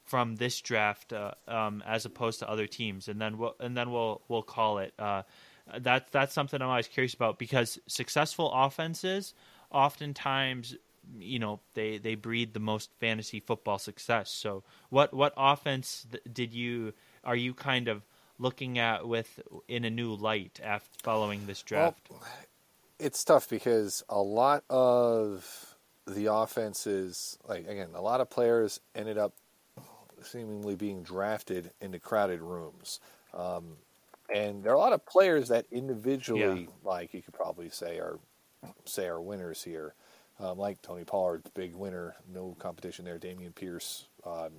from 0.06 0.36
this 0.36 0.60
draft 0.60 1.12
uh, 1.12 1.32
um, 1.48 1.82
as 1.86 2.04
opposed 2.04 2.38
to 2.40 2.48
other 2.48 2.66
teams, 2.66 3.08
and 3.08 3.20
then 3.20 3.38
we'll 3.38 3.56
and 3.60 3.76
then 3.76 3.90
we'll 3.90 4.22
we'll 4.28 4.42
call 4.42 4.78
it. 4.78 4.94
Uh, 4.98 5.22
that's 5.78 6.08
that's 6.10 6.32
something 6.32 6.62
I'm 6.62 6.68
always 6.68 6.88
curious 6.88 7.14
about 7.14 7.38
because 7.38 7.78
successful 7.86 8.52
offenses 8.52 9.34
oftentimes 9.70 10.76
you 11.18 11.38
know 11.38 11.60
they 11.74 11.98
they 11.98 12.14
breed 12.14 12.54
the 12.54 12.60
most 12.60 12.90
fantasy 13.00 13.40
football 13.40 13.78
success. 13.78 14.30
So 14.30 14.64
what 14.90 15.12
what 15.14 15.32
offense 15.36 16.06
did 16.32 16.52
you 16.52 16.92
are 17.24 17.36
you 17.36 17.54
kind 17.54 17.88
of 17.88 18.02
looking 18.38 18.78
at 18.78 19.06
with 19.06 19.40
in 19.68 19.84
a 19.84 19.90
new 19.90 20.14
light 20.14 20.60
after 20.62 20.90
following 21.02 21.46
this 21.46 21.62
draft? 21.62 22.08
Well, 22.10 22.22
it's 22.98 23.22
tough 23.24 23.48
because 23.48 24.02
a 24.08 24.20
lot 24.20 24.64
of 24.68 25.76
the 26.06 26.32
offenses, 26.32 27.38
like 27.48 27.66
again, 27.68 27.90
a 27.94 28.02
lot 28.02 28.20
of 28.20 28.30
players 28.30 28.80
ended 28.94 29.18
up 29.18 29.34
seemingly 30.26 30.74
being 30.74 31.02
drafted 31.02 31.70
into 31.80 31.98
crowded 31.98 32.40
rooms. 32.40 33.00
Um, 33.34 33.76
and 34.34 34.62
there 34.62 34.72
are 34.72 34.76
a 34.76 34.78
lot 34.78 34.92
of 34.92 35.06
players 35.06 35.48
that 35.48 35.66
individually, 35.70 36.62
yeah. 36.62 36.90
like 36.90 37.14
you 37.14 37.22
could 37.22 37.34
probably 37.34 37.70
say, 37.70 37.98
are 37.98 38.18
say 38.84 39.06
are 39.06 39.20
winners 39.20 39.62
here. 39.62 39.94
Um, 40.38 40.58
like 40.58 40.82
Tony 40.82 41.04
Pollard, 41.04 41.44
big 41.54 41.74
winner, 41.74 42.16
no 42.32 42.54
competition 42.58 43.04
there. 43.04 43.18
Dameon 43.18 43.54
Pierce. 43.54 44.06
Um, 44.26 44.50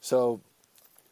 so 0.00 0.40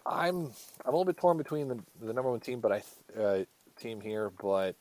I'm 0.04 0.52
I'm 0.84 0.86
a 0.86 0.90
little 0.90 1.04
bit 1.04 1.16
torn 1.16 1.38
between 1.38 1.68
the, 1.68 1.78
the 2.00 2.12
number 2.12 2.30
one 2.30 2.40
team, 2.40 2.60
but 2.60 2.72
I 2.72 2.82
uh, 3.18 3.44
team 3.78 4.00
here, 4.00 4.30
but 4.42 4.74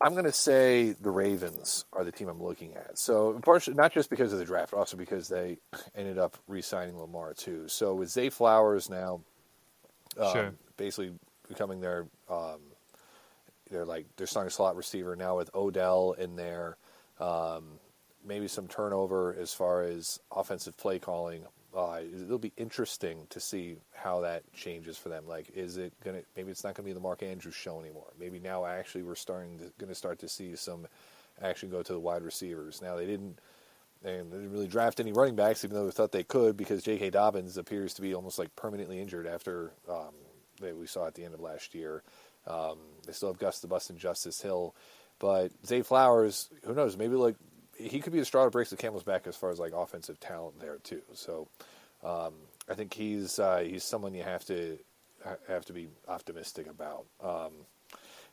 I'm 0.00 0.12
going 0.12 0.24
to 0.24 0.32
say 0.32 0.92
the 1.00 1.10
Ravens 1.10 1.86
are 1.92 2.04
the 2.04 2.12
team 2.12 2.28
I'm 2.28 2.42
looking 2.42 2.74
at. 2.74 2.98
So, 2.98 3.34
unfortunately 3.34 3.80
not 3.80 3.92
just 3.92 4.10
because 4.10 4.32
of 4.32 4.38
the 4.38 4.44
draft, 4.44 4.72
but 4.72 4.78
also 4.78 4.96
because 4.96 5.28
they 5.28 5.58
ended 5.94 6.18
up 6.18 6.36
re-signing 6.46 6.98
Lamar 6.98 7.32
too. 7.34 7.68
So, 7.68 7.94
with 7.94 8.10
Zay 8.10 8.28
Flowers 8.28 8.90
now, 8.90 9.22
um, 10.18 10.32
sure. 10.32 10.54
basically 10.76 11.12
becoming 11.48 11.80
their 11.80 12.06
um, 12.28 12.60
they're 13.70 13.84
like 13.84 14.06
they're 14.16 14.26
starting 14.26 14.50
slot 14.50 14.76
receiver 14.76 15.16
now 15.16 15.36
with 15.36 15.54
Odell 15.54 16.12
in 16.18 16.36
there. 16.36 16.76
Um, 17.18 17.78
maybe 18.24 18.48
some 18.48 18.68
turnover 18.68 19.34
as 19.38 19.54
far 19.54 19.82
as 19.82 20.20
offensive 20.34 20.76
play 20.76 20.98
calling 20.98 21.42
it'll 21.76 22.38
be 22.38 22.52
interesting 22.56 23.26
to 23.30 23.40
see 23.40 23.76
how 23.94 24.20
that 24.20 24.50
changes 24.52 24.96
for 24.96 25.08
them. 25.08 25.26
Like, 25.26 25.50
is 25.54 25.76
it 25.76 25.92
gonna? 26.02 26.22
Maybe 26.36 26.50
it's 26.50 26.64
not 26.64 26.74
gonna 26.74 26.86
be 26.86 26.92
the 26.92 27.00
Mark 27.00 27.22
Andrews 27.22 27.54
show 27.54 27.80
anymore. 27.80 28.12
Maybe 28.18 28.38
now 28.38 28.64
actually 28.64 29.02
we're 29.02 29.14
starting 29.14 29.58
to 29.58 29.72
gonna 29.78 29.94
start 29.94 30.18
to 30.20 30.28
see 30.28 30.56
some 30.56 30.86
action 31.42 31.70
go 31.70 31.82
to 31.82 31.92
the 31.92 32.00
wide 32.00 32.22
receivers. 32.22 32.80
Now 32.80 32.96
they 32.96 33.06
didn't. 33.06 33.38
They 34.02 34.12
didn't 34.12 34.52
really 34.52 34.68
draft 34.68 35.00
any 35.00 35.12
running 35.12 35.36
backs, 35.36 35.64
even 35.64 35.74
though 35.74 35.86
they 35.86 35.90
thought 35.90 36.12
they 36.12 36.22
could, 36.22 36.56
because 36.56 36.82
J.K. 36.82 37.10
Dobbins 37.10 37.56
appears 37.56 37.94
to 37.94 38.02
be 38.02 38.14
almost 38.14 38.38
like 38.38 38.54
permanently 38.54 39.00
injured 39.00 39.26
after 39.26 39.72
um, 39.88 40.12
that 40.60 40.76
we 40.76 40.86
saw 40.86 41.06
at 41.06 41.14
the 41.14 41.24
end 41.24 41.32
of 41.32 41.40
last 41.40 41.74
year. 41.74 42.02
Um, 42.46 42.78
they 43.06 43.12
still 43.12 43.30
have 43.30 43.38
Gus 43.38 43.60
the 43.60 43.68
Bus 43.68 43.88
and 43.90 43.98
Justice 43.98 44.40
Hill, 44.40 44.74
but 45.18 45.50
Zay 45.64 45.82
Flowers, 45.82 46.50
who 46.64 46.74
knows? 46.74 46.96
Maybe 46.96 47.16
like 47.16 47.36
he 47.78 48.00
could 48.00 48.12
be 48.12 48.18
the 48.18 48.24
straw 48.24 48.44
that 48.44 48.50
breaks 48.50 48.70
the 48.70 48.76
camel's 48.76 49.02
back 49.02 49.26
as 49.26 49.36
far 49.36 49.50
as 49.50 49.58
like 49.58 49.72
offensive 49.72 50.18
talent 50.20 50.60
there 50.60 50.78
too. 50.78 51.02
So 51.12 51.48
um, 52.02 52.34
I 52.68 52.74
think 52.74 52.94
he's 52.94 53.38
uh, 53.38 53.58
he's 53.58 53.84
someone 53.84 54.14
you 54.14 54.22
have 54.22 54.44
to 54.46 54.78
have 55.48 55.64
to 55.66 55.72
be 55.72 55.88
optimistic 56.08 56.68
about. 56.68 57.06
Um, 57.22 57.52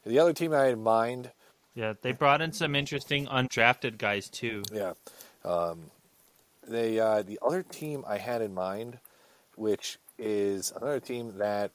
the 0.05 0.19
other 0.19 0.33
team 0.33 0.53
I 0.53 0.65
had 0.65 0.73
in 0.73 0.83
mind. 0.83 1.31
Yeah, 1.75 1.93
they 2.01 2.11
brought 2.11 2.41
in 2.41 2.51
some 2.51 2.75
interesting 2.75 3.25
undrafted 3.25 3.97
guys 3.97 4.29
too. 4.29 4.63
Yeah, 4.71 4.93
um, 5.43 5.85
they 6.67 6.99
uh, 6.99 7.23
the 7.23 7.39
other 7.45 7.63
team 7.63 8.03
I 8.07 8.17
had 8.17 8.41
in 8.41 8.53
mind, 8.53 8.99
which 9.55 9.97
is 10.19 10.71
another 10.75 10.99
team 10.99 11.37
that 11.37 11.71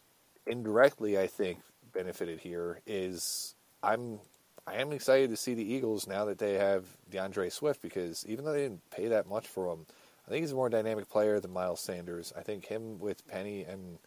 indirectly 0.46 1.18
I 1.18 1.26
think 1.26 1.58
benefited 1.92 2.38
here, 2.40 2.80
is 2.86 3.54
I'm 3.82 4.20
I 4.68 4.80
am 4.82 4.92
excited 4.92 5.30
to 5.30 5.36
see 5.36 5.54
the 5.54 5.72
Eagles 5.72 6.06
now 6.06 6.26
that 6.26 6.38
they 6.38 6.54
have 6.54 6.84
D'Andre 7.10 7.48
Swift 7.48 7.80
because 7.80 8.24
even 8.26 8.44
though 8.44 8.52
they 8.52 8.64
didn't 8.64 8.90
pay 8.90 9.08
that 9.08 9.26
much 9.26 9.46
for 9.46 9.72
him, 9.72 9.86
I 10.26 10.30
think 10.30 10.42
he's 10.42 10.52
a 10.52 10.56
more 10.56 10.68
dynamic 10.68 11.08
player 11.08 11.40
than 11.40 11.52
Miles 11.52 11.80
Sanders. 11.80 12.34
I 12.36 12.42
think 12.42 12.66
him 12.66 12.98
with 12.98 13.26
Penny 13.26 13.62
and 13.62 13.98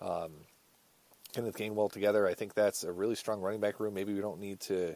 um, 0.00 0.32
Kenneth 1.32 1.56
Gainwell 1.56 1.90
together, 1.90 2.26
I 2.26 2.34
think 2.34 2.52
that's 2.52 2.84
a 2.84 2.92
really 2.92 3.14
strong 3.14 3.40
running 3.40 3.60
back 3.60 3.80
room. 3.80 3.94
Maybe 3.94 4.12
we 4.12 4.20
don't 4.20 4.40
need 4.40 4.60
to. 4.60 4.94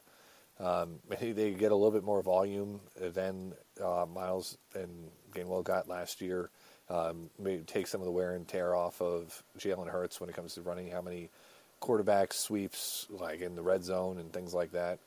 Um, 0.60 1.00
maybe 1.08 1.32
they 1.32 1.50
get 1.52 1.72
a 1.72 1.74
little 1.74 1.90
bit 1.90 2.04
more 2.04 2.22
volume 2.22 2.80
than 3.00 3.54
uh, 3.82 4.06
Miles 4.06 4.58
and 4.74 5.10
Gainwell 5.34 5.64
got 5.64 5.88
last 5.88 6.20
year. 6.20 6.50
Um, 6.90 7.30
maybe 7.38 7.62
take 7.62 7.86
some 7.86 8.02
of 8.02 8.04
the 8.04 8.12
wear 8.12 8.34
and 8.34 8.46
tear 8.46 8.74
off 8.74 9.00
of 9.00 9.42
Jalen 9.58 9.88
Hurts 9.88 10.20
when 10.20 10.28
it 10.28 10.36
comes 10.36 10.54
to 10.54 10.60
running. 10.60 10.90
How 10.90 11.00
many 11.00 11.30
quarterback 11.84 12.32
sweeps 12.32 13.06
like 13.10 13.42
in 13.42 13.56
the 13.56 13.62
red 13.62 13.84
zone 13.84 14.16
and 14.16 14.32
things 14.32 14.54
like 14.54 14.72
that. 14.72 14.98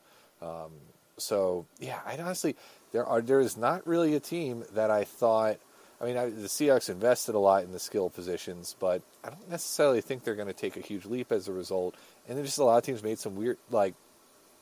Um, 0.42 0.72
so 1.16 1.66
yeah, 1.78 2.00
I 2.06 2.16
honestly 2.16 2.56
there 2.92 3.06
are 3.06 3.20
there 3.20 3.40
is 3.40 3.56
not 3.56 3.86
really 3.86 4.14
a 4.14 4.20
team 4.20 4.64
that 4.74 4.90
I 4.90 5.04
thought. 5.04 5.58
I 6.00 6.04
mean, 6.04 6.16
I, 6.16 6.26
the 6.26 6.46
Seahawks 6.46 6.88
invested 6.88 7.34
a 7.34 7.40
lot 7.40 7.64
in 7.64 7.72
the 7.72 7.80
skill 7.80 8.08
positions, 8.08 8.76
but 8.78 9.02
I 9.24 9.30
don't 9.30 9.50
necessarily 9.50 10.00
think 10.00 10.22
they're 10.22 10.36
going 10.36 10.46
to 10.46 10.54
take 10.54 10.76
a 10.76 10.80
huge 10.80 11.04
leap 11.04 11.32
as 11.32 11.48
a 11.48 11.52
result. 11.52 11.96
And 12.28 12.38
then 12.38 12.44
just 12.44 12.58
a 12.58 12.64
lot 12.64 12.78
of 12.78 12.84
teams 12.84 13.02
made 13.02 13.18
some 13.18 13.34
weird 13.34 13.58
like 13.70 13.94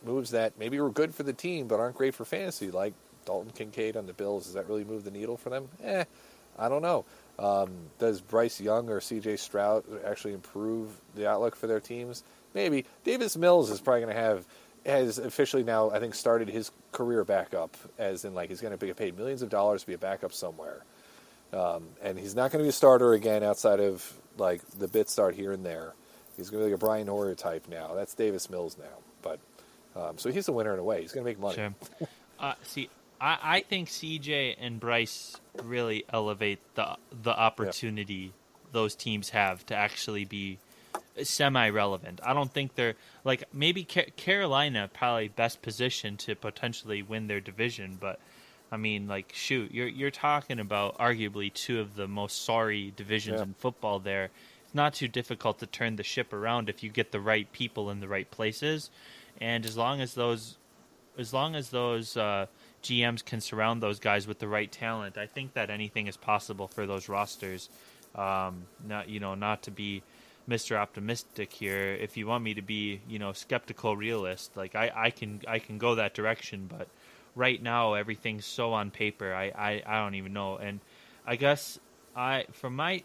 moves 0.02 0.30
that 0.30 0.58
maybe 0.58 0.80
were 0.80 0.90
good 0.90 1.14
for 1.14 1.24
the 1.24 1.34
team 1.34 1.66
but 1.68 1.78
aren't 1.78 1.96
great 1.96 2.14
for 2.14 2.24
fantasy, 2.24 2.70
like 2.70 2.94
Dalton 3.26 3.52
Kincaid 3.52 3.96
on 3.96 4.06
the 4.06 4.14
Bills. 4.14 4.44
Does 4.44 4.54
that 4.54 4.68
really 4.68 4.84
move 4.84 5.04
the 5.04 5.10
needle 5.10 5.36
for 5.36 5.50
them? 5.50 5.68
Eh, 5.82 6.04
I 6.58 6.68
don't 6.70 6.82
know. 6.82 7.04
Um, 7.38 7.70
does 7.98 8.22
Bryce 8.22 8.58
Young 8.60 8.88
or 8.88 9.00
C.J. 9.00 9.36
Stroud 9.36 9.84
actually 10.06 10.32
improve 10.32 10.88
the 11.14 11.28
outlook 11.28 11.54
for 11.54 11.66
their 11.66 11.80
teams? 11.80 12.22
Maybe. 12.54 12.86
Davis 13.04 13.36
Mills 13.36 13.70
is 13.70 13.80
probably 13.80 14.02
going 14.02 14.14
to 14.14 14.20
have 14.20 14.46
has 14.86 15.18
officially 15.18 15.62
now, 15.62 15.90
I 15.90 15.98
think, 15.98 16.14
started 16.14 16.48
his 16.48 16.70
career 16.92 17.24
back 17.24 17.54
up, 17.54 17.76
as 17.98 18.24
in 18.24 18.34
like 18.34 18.48
he's 18.48 18.60
going 18.60 18.76
to 18.76 18.86
get 18.86 18.96
paid 18.96 19.16
millions 19.16 19.42
of 19.42 19.48
dollars 19.48 19.82
to 19.82 19.86
be 19.86 19.94
a 19.94 19.98
backup 19.98 20.32
somewhere, 20.32 20.84
um, 21.52 21.88
and 22.02 22.18
he's 22.18 22.34
not 22.34 22.50
going 22.50 22.60
to 22.60 22.64
be 22.64 22.68
a 22.68 22.72
starter 22.72 23.12
again 23.12 23.42
outside 23.42 23.80
of 23.80 24.12
like 24.38 24.62
the 24.78 24.88
bit 24.88 25.08
start 25.08 25.34
here 25.34 25.52
and 25.52 25.64
there. 25.64 25.94
He's 26.36 26.50
going 26.50 26.62
to 26.62 26.66
be 26.66 26.72
like 26.72 26.80
a 26.80 26.84
Brian 26.84 27.06
Hoyer 27.06 27.34
type 27.34 27.66
now. 27.68 27.94
That's 27.94 28.14
Davis 28.14 28.50
Mills 28.50 28.76
now, 28.78 28.98
but 29.22 29.40
um, 29.96 30.18
so 30.18 30.30
he's 30.30 30.46
the 30.46 30.52
winner 30.52 30.72
in 30.74 30.78
a 30.78 30.84
way. 30.84 31.00
He's 31.00 31.12
going 31.12 31.24
to 31.24 31.30
make 31.30 31.40
money. 31.40 31.54
Sure. 31.54 31.74
uh, 32.38 32.54
see, 32.62 32.90
I, 33.20 33.38
I 33.42 33.60
think 33.62 33.88
CJ 33.88 34.56
and 34.60 34.78
Bryce 34.78 35.36
really 35.62 36.04
elevate 36.12 36.60
the 36.74 36.96
the 37.22 37.36
opportunity 37.36 38.14
yeah. 38.14 38.30
those 38.72 38.94
teams 38.94 39.30
have 39.30 39.64
to 39.66 39.74
actually 39.74 40.24
be 40.24 40.58
semi-relevant. 41.22 42.20
I 42.24 42.34
don't 42.34 42.52
think 42.52 42.74
they're 42.74 42.94
like 43.24 43.44
maybe 43.52 43.84
Ca- 43.84 44.10
Carolina 44.16 44.90
probably 44.92 45.28
best 45.28 45.62
positioned 45.62 46.18
to 46.20 46.34
potentially 46.34 47.02
win 47.02 47.26
their 47.26 47.40
division, 47.40 47.96
but 48.00 48.20
I 48.70 48.76
mean, 48.76 49.06
like, 49.06 49.32
shoot, 49.32 49.72
you're 49.72 49.88
you're 49.88 50.10
talking 50.10 50.58
about 50.58 50.98
arguably 50.98 51.52
two 51.52 51.80
of 51.80 51.94
the 51.94 52.08
most 52.08 52.44
sorry 52.44 52.92
divisions 52.96 53.38
yeah. 53.38 53.44
in 53.44 53.54
football. 53.54 54.00
There, 54.00 54.30
it's 54.64 54.74
not 54.74 54.94
too 54.94 55.08
difficult 55.08 55.60
to 55.60 55.66
turn 55.66 55.96
the 55.96 56.02
ship 56.02 56.32
around 56.32 56.68
if 56.68 56.82
you 56.82 56.90
get 56.90 57.12
the 57.12 57.20
right 57.20 57.50
people 57.52 57.90
in 57.90 58.00
the 58.00 58.08
right 58.08 58.30
places, 58.30 58.90
and 59.40 59.64
as 59.64 59.76
long 59.76 60.00
as 60.00 60.14
those, 60.14 60.56
as 61.16 61.32
long 61.32 61.54
as 61.54 61.70
those 61.70 62.16
uh, 62.16 62.46
GMs 62.82 63.24
can 63.24 63.40
surround 63.40 63.82
those 63.82 64.00
guys 64.00 64.26
with 64.26 64.40
the 64.40 64.48
right 64.48 64.70
talent, 64.70 65.16
I 65.16 65.26
think 65.26 65.54
that 65.54 65.70
anything 65.70 66.08
is 66.08 66.16
possible 66.16 66.66
for 66.66 66.86
those 66.86 67.08
rosters. 67.08 67.68
Um, 68.16 68.66
not 68.86 69.08
you 69.08 69.20
know, 69.20 69.34
not 69.34 69.62
to 69.64 69.70
be 69.70 70.02
Mr. 70.48 70.76
Optimistic 70.76 71.52
here. 71.52 71.92
If 71.94 72.16
you 72.16 72.26
want 72.26 72.44
me 72.44 72.54
to 72.54 72.62
be, 72.62 73.00
you 73.08 73.18
know, 73.18 73.32
skeptical 73.32 73.96
realist, 73.96 74.56
like 74.56 74.74
I, 74.74 74.92
I 74.94 75.10
can 75.10 75.40
I 75.48 75.58
can 75.58 75.78
go 75.78 75.96
that 75.96 76.14
direction, 76.14 76.68
but 76.68 76.88
right 77.34 77.60
now 77.62 77.94
everything's 77.94 78.46
so 78.46 78.72
on 78.72 78.90
paper. 78.90 79.34
I, 79.34 79.52
I, 79.56 79.82
I 79.86 80.02
don't 80.02 80.14
even 80.14 80.32
know. 80.32 80.56
And 80.56 80.80
I 81.26 81.36
guess 81.36 81.78
I 82.14 82.46
from 82.52 82.76
my 82.76 83.02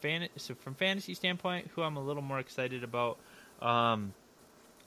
fan 0.00 0.28
so 0.36 0.54
from 0.54 0.74
fantasy 0.74 1.14
standpoint, 1.14 1.70
who 1.74 1.82
I'm 1.82 1.96
a 1.96 2.02
little 2.02 2.22
more 2.22 2.38
excited 2.38 2.84
about, 2.84 3.18
Um, 3.60 4.12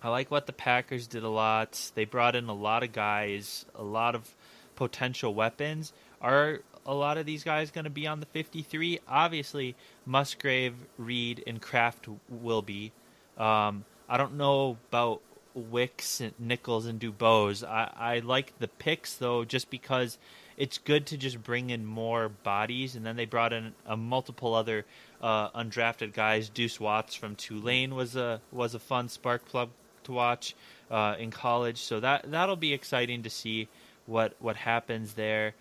I 0.02 0.10
like 0.10 0.30
what 0.30 0.46
the 0.46 0.54
Packers 0.54 1.08
did 1.08 1.24
a 1.24 1.30
lot. 1.30 1.92
They 1.96 2.06
brought 2.06 2.36
in 2.36 2.48
a 2.48 2.54
lot 2.54 2.84
of 2.84 2.92
guys, 2.92 3.66
a 3.76 3.84
lot 3.84 4.14
of 4.14 4.30
potential 4.76 5.34
weapons. 5.34 5.92
Are 6.22 6.62
a 6.88 6.94
lot 6.94 7.18
of 7.18 7.26
these 7.26 7.44
guys 7.44 7.70
going 7.70 7.84
to 7.84 7.92
be 7.92 8.08
on 8.08 8.20
the 8.20 8.26
53? 8.28 9.00
Obviously, 9.08 9.76
Musgrave, 10.06 10.74
Reed, 10.98 11.44
and 11.46 11.62
Kraft 11.62 12.08
will 12.30 12.62
be. 12.62 12.92
Um, 13.38 13.86
I 14.10 14.18
don't 14.18 14.38
know 14.38 14.78
about 14.90 15.22
Wicks 15.54 16.22
and 16.22 16.34
Nichols 16.40 16.86
and 16.86 17.00
Dubose. 17.00 17.64
I, 17.64 17.92
I 17.96 18.20
like 18.20 18.58
the 18.60 18.68
picks 18.68 19.16
though, 19.16 19.44
just 19.44 19.70
because 19.70 20.18
it's 20.56 20.78
good 20.78 21.06
to 21.08 21.18
just 21.18 21.44
bring 21.44 21.70
in 21.70 21.86
more 21.86 22.30
bodies. 22.30 22.96
And 22.96 23.06
then 23.06 23.16
they 23.16 23.26
brought 23.26 23.54
in 23.54 23.74
a 23.86 23.98
multiple 23.98 24.54
other 24.54 24.86
uh, 25.22 25.50
undrafted 25.50 26.14
guys. 26.14 26.50
Deuce 26.50 26.80
Watts 26.80 27.16
from 27.16 27.36
Tulane 27.36 27.96
was 27.96 28.16
a 28.16 28.42
was 28.52 28.76
a 28.76 28.80
fun 28.80 29.10
spark 29.10 29.46
plug 29.46 29.70
to 30.04 30.12
watch 30.12 30.56
uh, 30.90 31.16
in 31.20 31.32
college. 31.32 31.80
So 31.80 32.00
that 32.00 32.32
that'll 32.32 32.56
be 32.56 32.74
exciting 32.74 33.24
to 33.24 33.30
see 33.30 33.68
what 34.06 34.36
what 34.40 34.56
happens 34.56 35.14
there. 35.14 35.54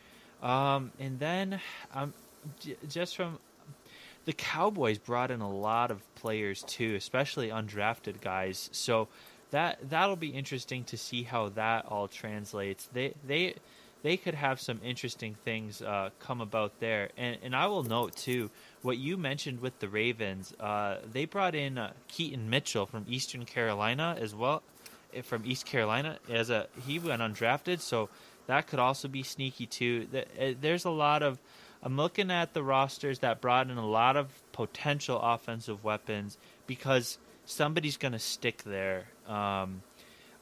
Um, 0.43 0.93
and 0.99 1.19
then 1.19 1.61
um, 1.95 2.13
j- 2.61 2.77
just 2.89 3.17
from 3.17 3.39
the 4.27 4.33
Cowboys 4.33 4.99
brought 4.99 5.31
in 5.31 5.41
a 5.41 5.51
lot 5.51 5.91
of 5.91 6.03
players 6.17 6.63
too, 6.65 6.95
especially 6.95 7.49
undrafted 7.49 8.21
guys. 8.21 8.69
So 8.73 9.09
that 9.51 9.79
that'll 9.89 10.17
be 10.17 10.29
interesting 10.29 10.85
to 10.85 10.97
see 10.97 11.23
how 11.23 11.49
that 11.51 11.87
all 11.87 12.09
translates. 12.09 12.89
They 12.93 13.15
they 13.27 13.55
they 14.03 14.17
could 14.17 14.35
have 14.35 14.61
some 14.61 14.81
interesting 14.85 15.35
things 15.45 15.81
uh, 15.81 16.11
come 16.21 16.41
about 16.41 16.81
there. 16.81 17.11
And 17.17 17.39
and 17.43 17.57
I 17.57 17.67
will 17.69 17.85
note 17.85 18.17
too 18.17 18.51
what 18.83 18.99
you 18.99 19.17
mentioned 19.17 19.61
with 19.61 19.79
the 19.79 19.89
Ravens. 19.89 20.53
Uh, 20.59 20.99
they 21.11 21.25
brought 21.25 21.55
in 21.55 21.79
uh, 21.79 21.93
Keaton 22.09 22.51
Mitchell 22.51 22.87
from 22.87 23.05
Eastern 23.09 23.45
Carolina 23.45 24.17
as 24.21 24.35
well, 24.35 24.63
eh, 25.15 25.23
from 25.23 25.47
East 25.47 25.67
Carolina 25.67 26.19
as 26.29 26.51
a 26.51 26.67
he 26.87 26.99
went 26.99 27.23
undrafted, 27.23 27.81
so 27.81 28.09
that 28.47 28.67
could 28.67 28.79
also 28.79 29.09
be 29.09 29.23
sneaky 29.23 29.67
too. 29.67 30.07
Eh, 30.39 30.55
there's 30.61 30.85
a 30.85 30.91
lot 30.91 31.23
of 31.23 31.39
I'm 31.83 31.97
looking 31.97 32.31
at 32.31 32.55
the 32.55 32.63
rosters 32.63 33.21
that 33.21 33.41
brought 33.41 33.71
in 33.71 33.77
a 33.77 33.87
lot 33.87 34.17
of 34.17 34.29
potential 34.53 35.21
offensive 35.21 35.85
weapons 35.85 36.39
because 36.67 37.19
somebody's 37.45 37.97
going 37.97 38.13
to 38.13 38.19
stick 38.19 38.63
there. 38.65 39.07
Um, 39.29 39.83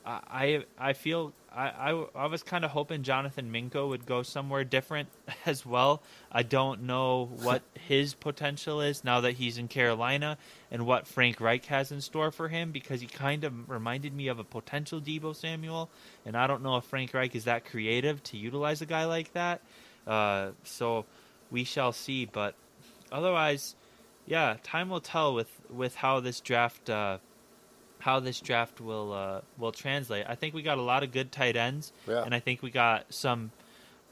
I 0.06 0.64
I 0.78 0.92
feel 0.92 1.32
I, 1.54 1.92
I, 1.92 2.06
I 2.14 2.26
was 2.26 2.42
kind 2.42 2.64
of 2.64 2.72
hoping 2.72 3.02
Jonathan 3.02 3.50
Mingo 3.50 3.88
would 3.88 4.06
go 4.06 4.22
somewhere 4.22 4.64
different 4.64 5.08
as 5.46 5.64
well. 5.64 6.02
I 6.32 6.42
don't 6.42 6.82
know 6.82 7.30
what 7.42 7.62
his 7.86 8.14
potential 8.14 8.80
is 8.80 9.04
now 9.04 9.20
that 9.20 9.32
he's 9.32 9.58
in 9.58 9.68
Carolina 9.68 10.36
and 10.70 10.86
what 10.86 11.06
Frank 11.06 11.40
Reich 11.40 11.64
has 11.66 11.92
in 11.92 12.00
store 12.00 12.30
for 12.30 12.48
him 12.48 12.72
because 12.72 13.00
he 13.00 13.06
kind 13.06 13.44
of 13.44 13.70
reminded 13.70 14.14
me 14.14 14.28
of 14.28 14.38
a 14.38 14.44
potential 14.44 15.00
Deebo 15.00 15.34
Samuel, 15.36 15.90
and 16.26 16.36
I 16.36 16.46
don't 16.46 16.62
know 16.62 16.76
if 16.76 16.84
Frank 16.84 17.14
Reich 17.14 17.34
is 17.34 17.44
that 17.44 17.64
creative 17.64 18.22
to 18.24 18.36
utilize 18.36 18.82
a 18.82 18.86
guy 18.86 19.04
like 19.04 19.32
that. 19.34 19.60
Uh, 20.06 20.50
so 20.64 21.04
we 21.50 21.64
shall 21.64 21.92
see. 21.92 22.24
But 22.24 22.54
otherwise, 23.12 23.76
yeah, 24.26 24.56
time 24.62 24.88
will 24.88 25.00
tell 25.00 25.34
with 25.34 25.60
with 25.70 25.94
how 25.94 26.20
this 26.20 26.40
draft 26.40 26.90
uh, 26.90 27.18
how 28.04 28.20
this 28.20 28.38
draft 28.38 28.82
will 28.82 29.14
uh, 29.14 29.40
will 29.56 29.72
translate. 29.72 30.26
I 30.28 30.34
think 30.34 30.54
we 30.54 30.60
got 30.60 30.76
a 30.76 30.82
lot 30.82 31.02
of 31.02 31.10
good 31.10 31.32
tight 31.32 31.56
ends, 31.56 31.90
yeah. 32.06 32.22
and 32.22 32.34
I 32.34 32.38
think 32.38 32.62
we 32.62 32.70
got 32.70 33.06
some 33.14 33.50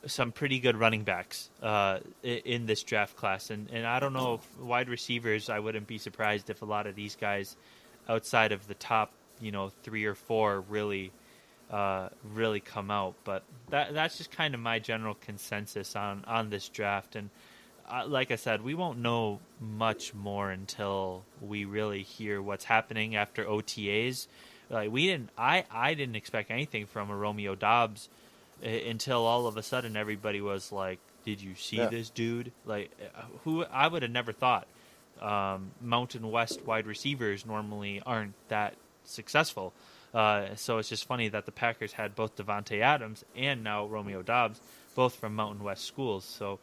some 0.07 0.33
pretty 0.33 0.61
good 0.61 0.77
running 0.77 1.03
backs 1.05 1.51
uh, 1.63 1.99
in 2.23 2.65
this 2.65 2.83
draft 2.85 3.17
class. 3.17 3.51
And 3.51 3.69
and 3.71 3.87
I 3.87 4.01
don't 4.01 4.15
know 4.15 4.35
if 4.37 4.59
wide 4.59 4.89
receivers. 4.89 5.51
I 5.51 5.59
wouldn't 5.59 5.87
be 5.87 5.99
surprised 5.99 6.49
if 6.49 6.63
a 6.63 6.65
lot 6.65 6.87
of 6.87 6.95
these 6.95 7.17
guys 7.17 7.55
outside 8.09 8.53
of 8.53 8.67
the 8.67 8.75
top, 8.75 9.13
you 9.43 9.53
know, 9.53 9.71
three 9.83 10.07
or 10.07 10.15
four 10.15 10.63
really. 10.63 11.13
Uh, 11.71 12.11
really 12.35 12.61
come 12.61 12.91
out, 12.91 13.15
but 13.25 13.45
that 13.71 13.95
that's 13.95 14.19
just 14.19 14.31
kind 14.31 14.53
of 14.53 14.61
my 14.61 14.79
general 14.79 15.15
consensus 15.15 15.97
on 15.97 16.23
on 16.27 16.51
this 16.51 16.69
draft, 16.69 17.17
and 17.17 17.31
uh, 17.91 18.05
like 18.07 18.31
I 18.31 18.37
said, 18.37 18.63
we 18.63 18.75
won't 18.75 18.99
know 18.99 19.41
much 19.61 20.15
more 20.15 20.51
until 20.51 21.25
we 21.41 21.65
really 21.65 22.03
hear 22.03 22.41
what's 22.41 22.65
happening 22.65 23.17
after 23.17 23.45
OTAs. 23.45 24.27
Like 24.71 24.91
we 24.91 25.07
didn't, 25.07 25.31
I 25.37 25.65
I 25.71 25.95
didn't 25.95 26.17
expect 26.17 26.51
anything 26.51 26.87
from 26.87 27.11
a 27.11 27.17
Romeo 27.17 27.55
Doubs 27.55 28.09
uh, 28.65 28.69
until 28.69 29.27
all 29.27 29.47
of 29.47 29.57
a 29.57 29.63
sudden 29.63 29.97
everybody 29.97 30.41
was 30.41 30.73
like, 30.73 30.99
"Did 31.25 31.43
you 31.43 31.55
see 31.55 31.77
yeah. 31.77 31.89
this 31.89 32.11
dude?" 32.11 32.53
Like, 32.65 32.91
uh, 33.15 33.23
who 33.45 33.65
I 33.65 33.89
would 33.89 34.03
have 34.03 34.13
never 34.13 34.33
thought. 34.33 34.67
Um, 35.21 35.71
Mountain 35.81 36.29
West 36.31 36.65
wide 36.67 36.87
receivers 36.87 37.47
normally 37.47 38.03
aren't 38.05 38.35
that 38.49 38.75
successful. 39.05 39.73
Uh, 40.15 40.55
so 40.57 40.79
it's 40.79 40.89
just 40.89 41.07
funny 41.07 41.29
that 41.29 41.47
the 41.47 41.53
Packers 41.53 41.93
had 41.93 42.15
both 42.15 42.37
Davante 42.37 42.81
Adams 42.81 43.25
and 43.37 43.65
now 43.65 43.87
Romeo 43.87 44.23
Doubs, 44.23 44.61
both 44.95 45.15
from 45.15 45.35
Mountain 45.35 45.65
West 45.65 45.85
schools. 45.85 46.25
So 46.25 46.59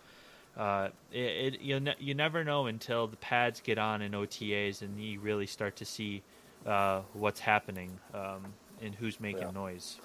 uh, 0.59 0.89
it, 1.13 1.53
it 1.55 1.61
you 1.61 1.79
ne- 1.79 1.95
you 1.99 2.13
never 2.13 2.43
know 2.43 2.65
until 2.65 3.07
the 3.07 3.15
pads 3.15 3.61
get 3.61 3.77
on 3.77 4.01
in 4.01 4.11
OTAs 4.11 4.81
and 4.81 5.01
you 5.01 5.21
really 5.21 5.45
start 5.45 5.77
to 5.77 5.85
see 5.85 6.21
uh, 6.65 6.99
what's 7.13 7.39
happening 7.39 7.97
um, 8.13 8.53
and 8.81 8.93
who's 8.93 9.21
making 9.21 9.43
yeah. 9.43 9.51
noise. 9.51 9.97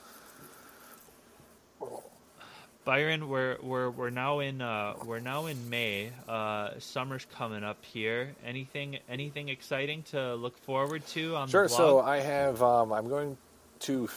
Byron, 2.84 3.28
we're 3.28 3.56
we're 3.62 3.90
we're 3.90 4.10
now 4.10 4.38
in 4.38 4.60
uh, 4.60 4.94
we're 5.04 5.18
now 5.18 5.46
in 5.46 5.68
May. 5.68 6.12
Uh, 6.28 6.70
summer's 6.78 7.26
coming 7.34 7.64
up 7.64 7.84
here. 7.84 8.36
Anything 8.46 8.98
anything 9.08 9.48
exciting 9.48 10.04
to 10.12 10.36
look 10.36 10.56
forward 10.58 11.04
to 11.08 11.34
on 11.34 11.48
sure, 11.48 11.64
the 11.64 11.68
blog? 11.70 11.78
so 11.78 12.00
I 12.00 12.20
have 12.20 12.62
um, 12.62 12.92
I'm 12.92 13.08
going 13.08 13.36
to 13.80 14.08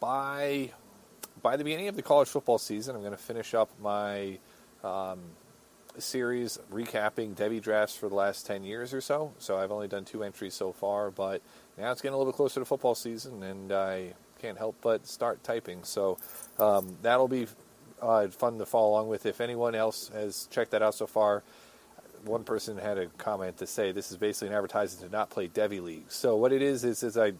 by 0.00 0.70
by 1.42 1.56
the 1.56 1.62
beginning 1.62 1.86
of 1.86 1.94
the 1.94 2.02
college 2.02 2.28
football 2.28 2.58
season. 2.58 2.96
I'm 2.96 3.02
going 3.02 3.12
to 3.12 3.18
finish 3.18 3.54
up 3.54 3.70
my 3.80 4.38
um, 4.82 5.20
series 5.98 6.58
recapping 6.72 7.34
Devy 7.34 7.60
drafts 7.60 7.96
for 7.96 8.08
the 8.08 8.14
last 8.14 8.46
10 8.46 8.64
years 8.64 8.92
or 8.92 9.00
so. 9.00 9.32
So 9.38 9.56
I've 9.56 9.72
only 9.72 9.88
done 9.88 10.04
two 10.04 10.22
entries 10.22 10.54
so 10.54 10.72
far, 10.72 11.10
but 11.10 11.42
now 11.78 11.92
it's 11.92 12.00
getting 12.00 12.14
a 12.14 12.18
little 12.18 12.32
bit 12.32 12.36
closer 12.36 12.60
to 12.60 12.66
football 12.66 12.94
season, 12.94 13.42
and 13.42 13.72
I 13.72 14.14
can't 14.40 14.58
help 14.58 14.76
but 14.80 15.06
start 15.06 15.42
typing. 15.42 15.84
So 15.84 16.18
um, 16.58 16.96
that'll 17.02 17.28
be 17.28 17.46
uh, 18.00 18.28
fun 18.28 18.58
to 18.58 18.66
follow 18.66 18.90
along 18.90 19.08
with. 19.08 19.26
If 19.26 19.40
anyone 19.40 19.74
else 19.74 20.08
has 20.08 20.48
checked 20.50 20.72
that 20.72 20.82
out 20.82 20.94
so 20.94 21.06
far, 21.06 21.42
one 22.24 22.44
person 22.44 22.78
had 22.78 22.98
a 22.98 23.06
comment 23.06 23.58
to 23.58 23.66
say 23.66 23.92
this 23.92 24.10
is 24.10 24.16
basically 24.16 24.48
an 24.48 24.54
advertisement 24.54 25.10
to 25.10 25.16
not 25.16 25.30
play 25.30 25.48
Devy 25.48 25.82
League. 25.82 26.10
So 26.10 26.36
what 26.36 26.52
it 26.52 26.62
is 26.62 26.84
is, 26.84 27.02
is 27.02 27.16
I 27.16 27.32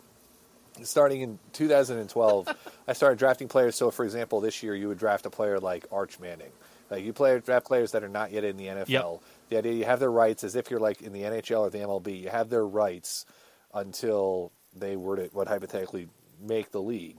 starting 0.83 1.23
in 1.23 1.39
2012, 1.53 2.49
I 2.89 2.93
started 2.93 3.19
drafting 3.19 3.49
players. 3.49 3.77
So 3.77 3.91
for 3.91 4.05
example, 4.05 4.41
this 4.41 4.63
year 4.63 4.75
you 4.75 4.89
would 4.89 4.99
draft 4.99 5.27
a 5.27 5.31
player 5.31 5.59
like 5.59 5.87
Arch 5.91 6.19
Manning 6.21 6.53
like 6.91 7.05
you 7.05 7.13
play 7.13 7.39
draft 7.39 7.67
players 7.67 7.93
that 7.93 8.05
are 8.05 8.09
not 8.09 8.33
yet 8.33 8.45
in 8.45 8.57
the 8.57 8.67
NFL. 8.67 8.89
Yep. 8.89 9.21
The 9.51 9.59
idea 9.59 9.73
you 9.73 9.85
have 9.85 10.01
their 10.01 10.11
rights 10.11 10.45
as 10.45 10.57
if 10.57 10.71
you're 10.71 10.81
like 10.81 11.03
in 11.03 11.13
the 11.13 11.23
NHL 11.23 11.61
or 11.61 11.71
the 11.71 11.79
MLB. 11.79 12.23
You 12.23 12.31
have 12.31 12.51
their 12.51 12.67
rights 12.67 13.27
until 13.73 14.53
they 14.75 14.97
were 14.97 15.17
to 15.17 15.25
what 15.33 15.49
hypothetically 15.49 16.09
make 16.41 16.71
the 16.71 16.81
league, 16.81 17.19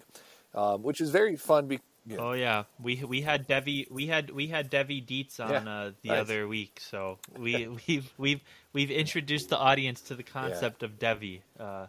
um, 0.53 0.83
which 0.83 1.01
is 1.01 1.09
very 1.09 1.35
fun. 1.35 1.67
Be- 1.67 1.79
yeah. 2.07 2.17
Oh 2.19 2.33
yeah, 2.33 2.63
we 2.79 3.03
we 3.03 3.21
had 3.21 3.47
Devi 3.47 3.87
we 3.89 4.05
had 4.05 4.29
we 4.29 4.47
had 4.47 4.69
Devi 4.69 5.01
Dietz 5.01 5.39
on 5.39 5.49
yeah, 5.49 5.71
uh, 5.71 5.91
the 6.03 6.09
nice. 6.09 6.21
other 6.21 6.47
week, 6.47 6.79
so 6.79 7.17
we 7.35 7.67
we've 7.87 8.13
we've 8.17 8.41
we've 8.73 8.91
introduced 8.91 9.49
the 9.49 9.57
audience 9.57 10.01
to 10.01 10.15
the 10.15 10.23
concept 10.23 10.81
yeah. 10.81 10.85
of 10.85 10.99
Devy. 10.99 11.41
Uh, 11.59 11.87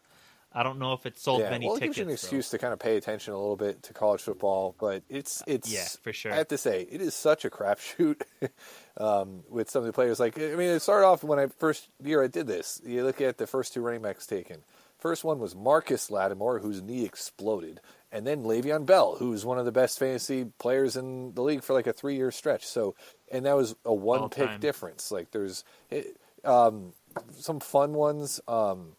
I 0.57 0.63
don't 0.63 0.79
know 0.79 0.95
if 0.95 1.05
it 1.05 1.19
sold 1.19 1.43
yeah, 1.43 1.51
many 1.51 1.67
well, 1.67 1.77
it 1.77 1.81
tickets. 1.81 1.99
gives 1.99 1.99
you 1.99 2.05
an 2.05 2.11
excuse 2.15 2.49
to 2.49 2.59
kind 2.59 2.73
of 2.73 2.79
pay 2.79 2.97
attention 2.97 3.35
a 3.35 3.39
little 3.39 3.57
bit 3.57 3.83
to 3.83 3.93
college 3.93 4.23
football, 4.23 4.75
but 4.81 5.03
it's 5.11 5.43
it's 5.47 5.71
yeah 5.71 5.87
for 6.03 6.15
sure. 6.15 6.33
I 6.33 6.37
have 6.37 6.49
to 6.49 6.57
say 6.57 6.89
it 6.91 7.03
is 7.03 7.15
such 7.15 7.45
a 7.45 7.51
crapshoot 7.51 8.23
um, 8.97 9.43
with 9.51 9.69
some 9.69 9.81
of 9.81 9.87
the 9.87 9.93
players. 9.93 10.19
Like 10.19 10.39
I 10.39 10.55
mean, 10.55 10.71
it 10.71 10.81
started 10.81 11.07
off 11.07 11.23
when 11.23 11.39
I 11.39 11.49
first 11.49 11.91
year 12.03 12.25
I 12.25 12.29
did 12.29 12.47
this. 12.47 12.81
You 12.87 13.05
look 13.05 13.21
at 13.21 13.37
the 13.37 13.47
first 13.47 13.75
two 13.75 13.83
running 13.83 14.01
backs 14.01 14.27
taken. 14.27 14.63
First 14.99 15.25
one 15.25 15.39
was 15.39 15.55
Marcus 15.55 16.11
Lattimore, 16.11 16.61
whose 16.61 16.81
knee 16.81 17.05
exploded, 17.05 17.81
and 18.11 18.27
then 18.27 18.43
Le'Veon 18.45 18.87
Bell, 18.87 19.17
who's 19.19 19.45
one 19.45 19.59
of 19.59 19.67
the 19.67 19.73
best 19.73 19.99
fantasy 19.99 20.47
players 20.59 20.97
in 20.97 21.35
the 21.35 21.43
league 21.43 21.63
for 21.63 21.75
like 21.75 21.87
a 21.87 21.93
three 21.93 22.17
year 22.17 22.31
stretch. 22.31 22.67
So, 22.67 22.95
and 23.31 23.45
that 23.45 23.57
was 23.57 23.77
a 23.85 23.93
one 23.93 24.21
All 24.21 24.29
pick 24.31 24.49
time. 24.49 24.61
difference. 24.61 25.13
Like 25.13 25.33
there's 25.33 25.65
it, 25.91 26.17
um, 26.45 26.95
some 27.39 27.61
fun 27.61 27.93
ones. 27.93 28.41
Um, 28.49 28.93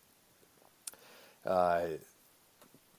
uh, 1.47 1.85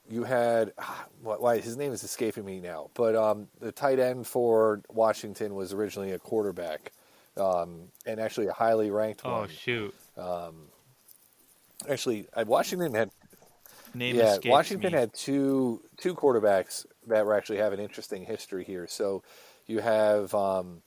you 0.09 0.25
had 0.25 0.73
why 1.23 1.59
his 1.59 1.77
name 1.77 1.93
is 1.93 2.03
escaping 2.03 2.45
me 2.45 2.61
now, 2.61 2.91
but 2.95 3.15
um, 3.15 3.49
the 3.61 3.73
tight 3.73 3.99
end 3.99 4.27
for 4.27 4.83
Washington 4.89 5.55
was 5.55 5.73
originally 5.73 6.13
a 6.13 6.19
quarterback, 6.19 6.93
um, 7.37 7.89
and 8.07 8.19
actually 8.19 8.47
a 8.47 8.53
highly 8.53 8.91
ranked 8.91 9.23
oh, 9.25 9.33
one. 9.33 9.45
Oh 9.45 9.47
shoot! 9.47 9.95
Um, 10.17 10.55
actually, 11.89 12.27
Washington 12.47 12.95
had 12.95 13.11
name 13.95 14.17
yeah 14.17 14.39
Washington 14.47 14.93
me. 14.93 14.99
had 14.99 15.13
two 15.13 15.83
two 15.99 16.15
quarterbacks 16.15 16.87
that 17.07 17.25
were 17.25 17.35
actually 17.35 17.59
have 17.59 17.73
an 17.73 17.81
interesting 17.81 18.25
history 18.25 18.65
here. 18.65 18.87
So 18.87 19.23
you 19.67 19.81
have 19.81 20.35
um, 20.35 20.83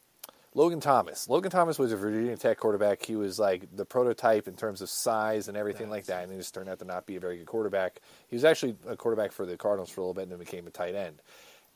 Logan 0.53 0.81
Thomas. 0.81 1.29
Logan 1.29 1.49
Thomas 1.49 1.79
was 1.79 1.93
a 1.93 1.97
Virginia 1.97 2.35
Tech 2.35 2.57
quarterback. 2.57 3.03
He 3.05 3.15
was 3.15 3.39
like 3.39 3.73
the 3.73 3.85
prototype 3.85 4.47
in 4.47 4.55
terms 4.55 4.81
of 4.81 4.89
size 4.89 5.47
and 5.47 5.55
everything 5.55 5.89
like 5.89 6.05
that, 6.07 6.23
and 6.23 6.31
he 6.31 6.37
just 6.37 6.53
turned 6.53 6.69
out 6.69 6.79
to 6.79 6.85
not 6.85 7.05
be 7.05 7.15
a 7.15 7.19
very 7.21 7.37
good 7.37 7.47
quarterback. 7.47 8.01
He 8.27 8.35
was 8.35 8.43
actually 8.43 8.75
a 8.87 8.97
quarterback 8.97 9.31
for 9.31 9.45
the 9.45 9.55
Cardinals 9.55 9.89
for 9.89 10.01
a 10.01 10.03
little 10.03 10.13
bit, 10.13 10.23
and 10.23 10.31
then 10.31 10.39
became 10.39 10.67
a 10.67 10.71
tight 10.71 10.95
end. 10.95 11.21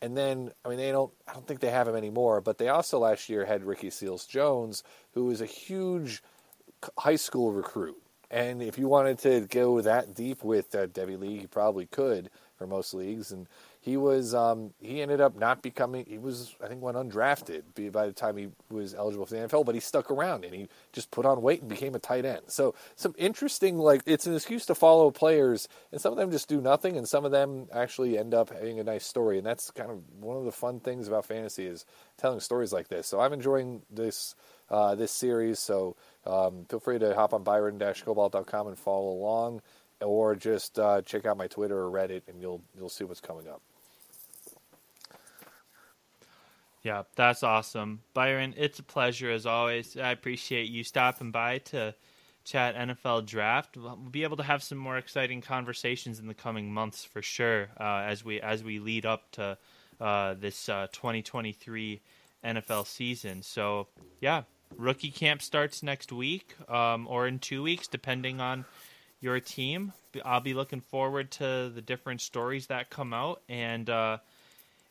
And 0.02 0.18
then, 0.18 0.52
I 0.66 0.70
mean, 0.70 0.78
they 0.78 0.92
don't. 0.92 1.14
I 1.28 1.34
don't 1.34 1.48
think 1.48 1.62
they 1.62 1.72
have 1.72 1.88
him 1.88 1.96
anymore. 1.96 2.42
But 2.42 2.58
they 2.58 2.68
also 2.68 3.00
last 3.00 3.30
year 3.30 3.46
had 3.46 3.64
Ricky 3.64 3.90
Seals 3.90 4.26
Jones, 4.26 4.84
who 5.14 5.26
was 5.26 5.40
a 5.40 5.46
huge 5.46 6.22
high 7.00 7.16
school 7.16 7.54
recruit. 7.54 7.96
And 8.30 8.62
if 8.62 8.78
you 8.78 8.88
wanted 8.88 9.20
to 9.20 9.48
go 9.50 9.80
that 9.82 10.14
deep 10.14 10.44
with 10.44 10.76
uh, 10.76 10.88
Devy 10.88 11.18
League, 11.18 11.44
you 11.44 11.48
probably 11.48 11.86
could 11.86 12.30
for 12.58 12.68
most 12.68 12.94
leagues. 12.94 13.32
And 13.32 13.48
he 13.86 13.98
was 13.98 14.34
um, 14.34 14.74
he 14.82 15.00
ended 15.04 15.22
up 15.22 15.38
not 15.38 15.62
becoming 15.62 16.08
he 16.08 16.18
was 16.18 16.56
I 16.62 16.68
think 16.68 16.82
went 16.82 16.98
undrafted 16.98 17.92
by 17.92 18.08
the 18.08 18.14
time 18.14 18.36
he 18.36 18.48
was 18.72 18.96
eligible 18.96 19.28
for 19.28 19.36
the 19.36 19.42
NFL, 19.42 19.64
but 19.64 19.76
he 19.76 19.80
stuck 19.80 20.10
around 20.10 20.44
and 20.44 20.56
he 20.56 20.68
just 20.92 21.12
put 21.12 21.24
on 21.24 21.40
weight 21.44 21.60
and 21.60 21.70
became 21.70 21.94
a 21.94 22.00
tight 22.00 22.26
end. 22.26 22.42
So 22.48 22.74
some 22.96 23.14
interesting 23.16 23.78
like 23.78 24.02
it's 24.08 24.26
an 24.26 24.34
excuse 24.34 24.66
to 24.66 24.76
follow 24.76 25.12
players, 25.12 25.68
and 25.92 26.02
some 26.02 26.12
of 26.12 26.18
them 26.18 26.32
just 26.32 26.50
do 26.50 26.60
nothing, 26.60 26.98
and 26.98 27.08
some 27.08 27.26
of 27.26 27.32
them 27.32 27.68
actually 27.72 28.18
end 28.18 28.34
up 28.34 28.50
having 28.50 28.80
a 28.80 28.84
nice 28.84 29.06
story, 29.06 29.38
and 29.38 29.46
that's 29.46 29.70
kind 29.70 29.92
of 29.92 30.02
one 30.20 30.36
of 30.36 30.46
the 30.46 30.52
fun 30.52 30.80
things 30.80 31.08
about 31.08 31.28
fantasy 31.28 31.68
is 31.68 31.86
telling 32.18 32.40
stories 32.40 32.74
like 32.74 32.88
this. 32.88 33.06
So 33.06 33.20
I'm 33.20 33.34
enjoying 33.34 33.84
this 33.92 34.34
uh, 34.72 34.96
this 34.96 35.12
series. 35.12 35.60
So 35.60 35.96
um, 36.26 36.66
feel 36.68 36.80
free 36.80 36.98
to 36.98 37.14
hop 37.14 37.36
on 37.36 37.44
Byron-Cobalt.com 37.44 38.68
and 38.68 38.80
follow 38.80 39.12
along 39.12 39.62
or 40.02 40.36
just 40.36 40.80
uh, 40.80 41.04
check 41.04 41.28
out 41.28 41.38
my 41.38 41.46
Twitter 41.46 41.78
or 41.78 41.92
Reddit, 41.92 42.24
and 42.28 42.42
you'll 42.42 42.64
you'll 42.76 42.90
see 42.90 43.04
what's 43.04 43.22
coming 43.22 43.48
up. 43.48 43.62
Yeah, 46.86 47.02
that's 47.16 47.42
awesome. 47.42 48.02
Byron, 48.14 48.54
it's 48.56 48.78
a 48.78 48.84
pleasure 48.84 49.32
as 49.32 49.48
always. 49.48 49.98
I 49.98 50.12
appreciate 50.12 50.70
you 50.70 50.84
stopping 50.84 51.32
by 51.32 51.58
to 51.70 51.96
chat 52.44 52.76
NFL 52.76 53.26
draft. 53.26 53.76
We'll 53.76 53.96
be 53.96 54.22
able 54.22 54.38
to 54.38 54.44
have 54.44 54.62
some 54.62 54.78
more 54.78 55.00
exciting 55.00 55.42
conversations 55.42 56.20
in 56.20 56.28
the 56.28 56.36
coming 56.36 56.72
months 56.72 57.04
for 57.04 57.24
sure 57.24 57.70
uh, 57.80 58.04
as 58.06 58.24
we 58.24 58.40
as 58.40 58.64
we 58.64 58.78
lead 58.78 59.04
up 59.04 59.32
to 59.32 59.58
uh, 60.00 60.36
this 60.36 60.70
uh, 60.70 60.86
2023 60.92 62.02
NFL 62.44 62.86
season. 62.86 63.42
So 63.42 63.88
yeah, 64.22 64.44
rookie 64.78 65.10
camp 65.10 65.42
starts 65.42 65.82
next 65.82 66.12
week 66.12 66.54
um, 66.70 67.08
or 67.10 67.26
in 67.26 67.40
two 67.40 67.64
weeks, 67.64 67.88
depending 67.88 68.40
on 68.40 68.64
your 69.22 69.40
team. 69.40 69.92
I'll 70.24 70.40
be 70.40 70.54
looking 70.54 70.82
forward 70.82 71.32
to 71.32 71.72
the 71.74 71.82
different 71.82 72.22
stories 72.22 72.68
that 72.68 72.92
come 72.92 73.12
out 73.12 73.42
and 73.50 73.90
uh, 73.90 74.20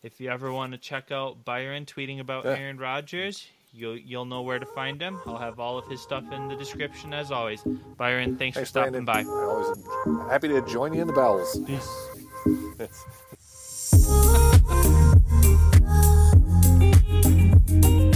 if 0.05 0.21
you 0.21 0.31
ever 0.31 0.53
want 0.53 0.71
to 0.73 0.79
check 0.79 1.11
out 1.11 1.45
Byron 1.45 1.87
tweeting 1.87 2.21
about 2.21 2.45
yeah. 2.45 2.53
Aaron 2.53 2.77
Rodgers, 2.77 3.49
you'll 3.73 3.97
you'll 3.97 4.27
know 4.27 4.43
where 4.43 4.59
to 4.59 4.67
find 4.67 5.01
him. 5.01 5.19
I'll 5.27 5.39
have 5.39 5.59
all 5.59 5.79
of 5.79 5.89
his 5.89 6.01
stuff 6.01 6.31
in 6.31 6.47
the 6.47 6.55
description 6.55 7.15
as 7.15 7.33
always. 7.33 7.63
Byron, 7.97 8.37
thanks, 8.37 8.57
thanks 8.57 8.59
for 8.59 8.65
stopping 8.67 8.93
Branden. 8.93 9.07
by. 9.07 9.21
I'm 9.21 9.29
always 9.31 10.31
happy 10.31 10.49
to 10.49 10.61
join 10.63 10.93
you 10.93 11.01
in 11.01 11.07
the 11.07 11.15
bowels. 11.15 11.59
Peace. 11.67 11.89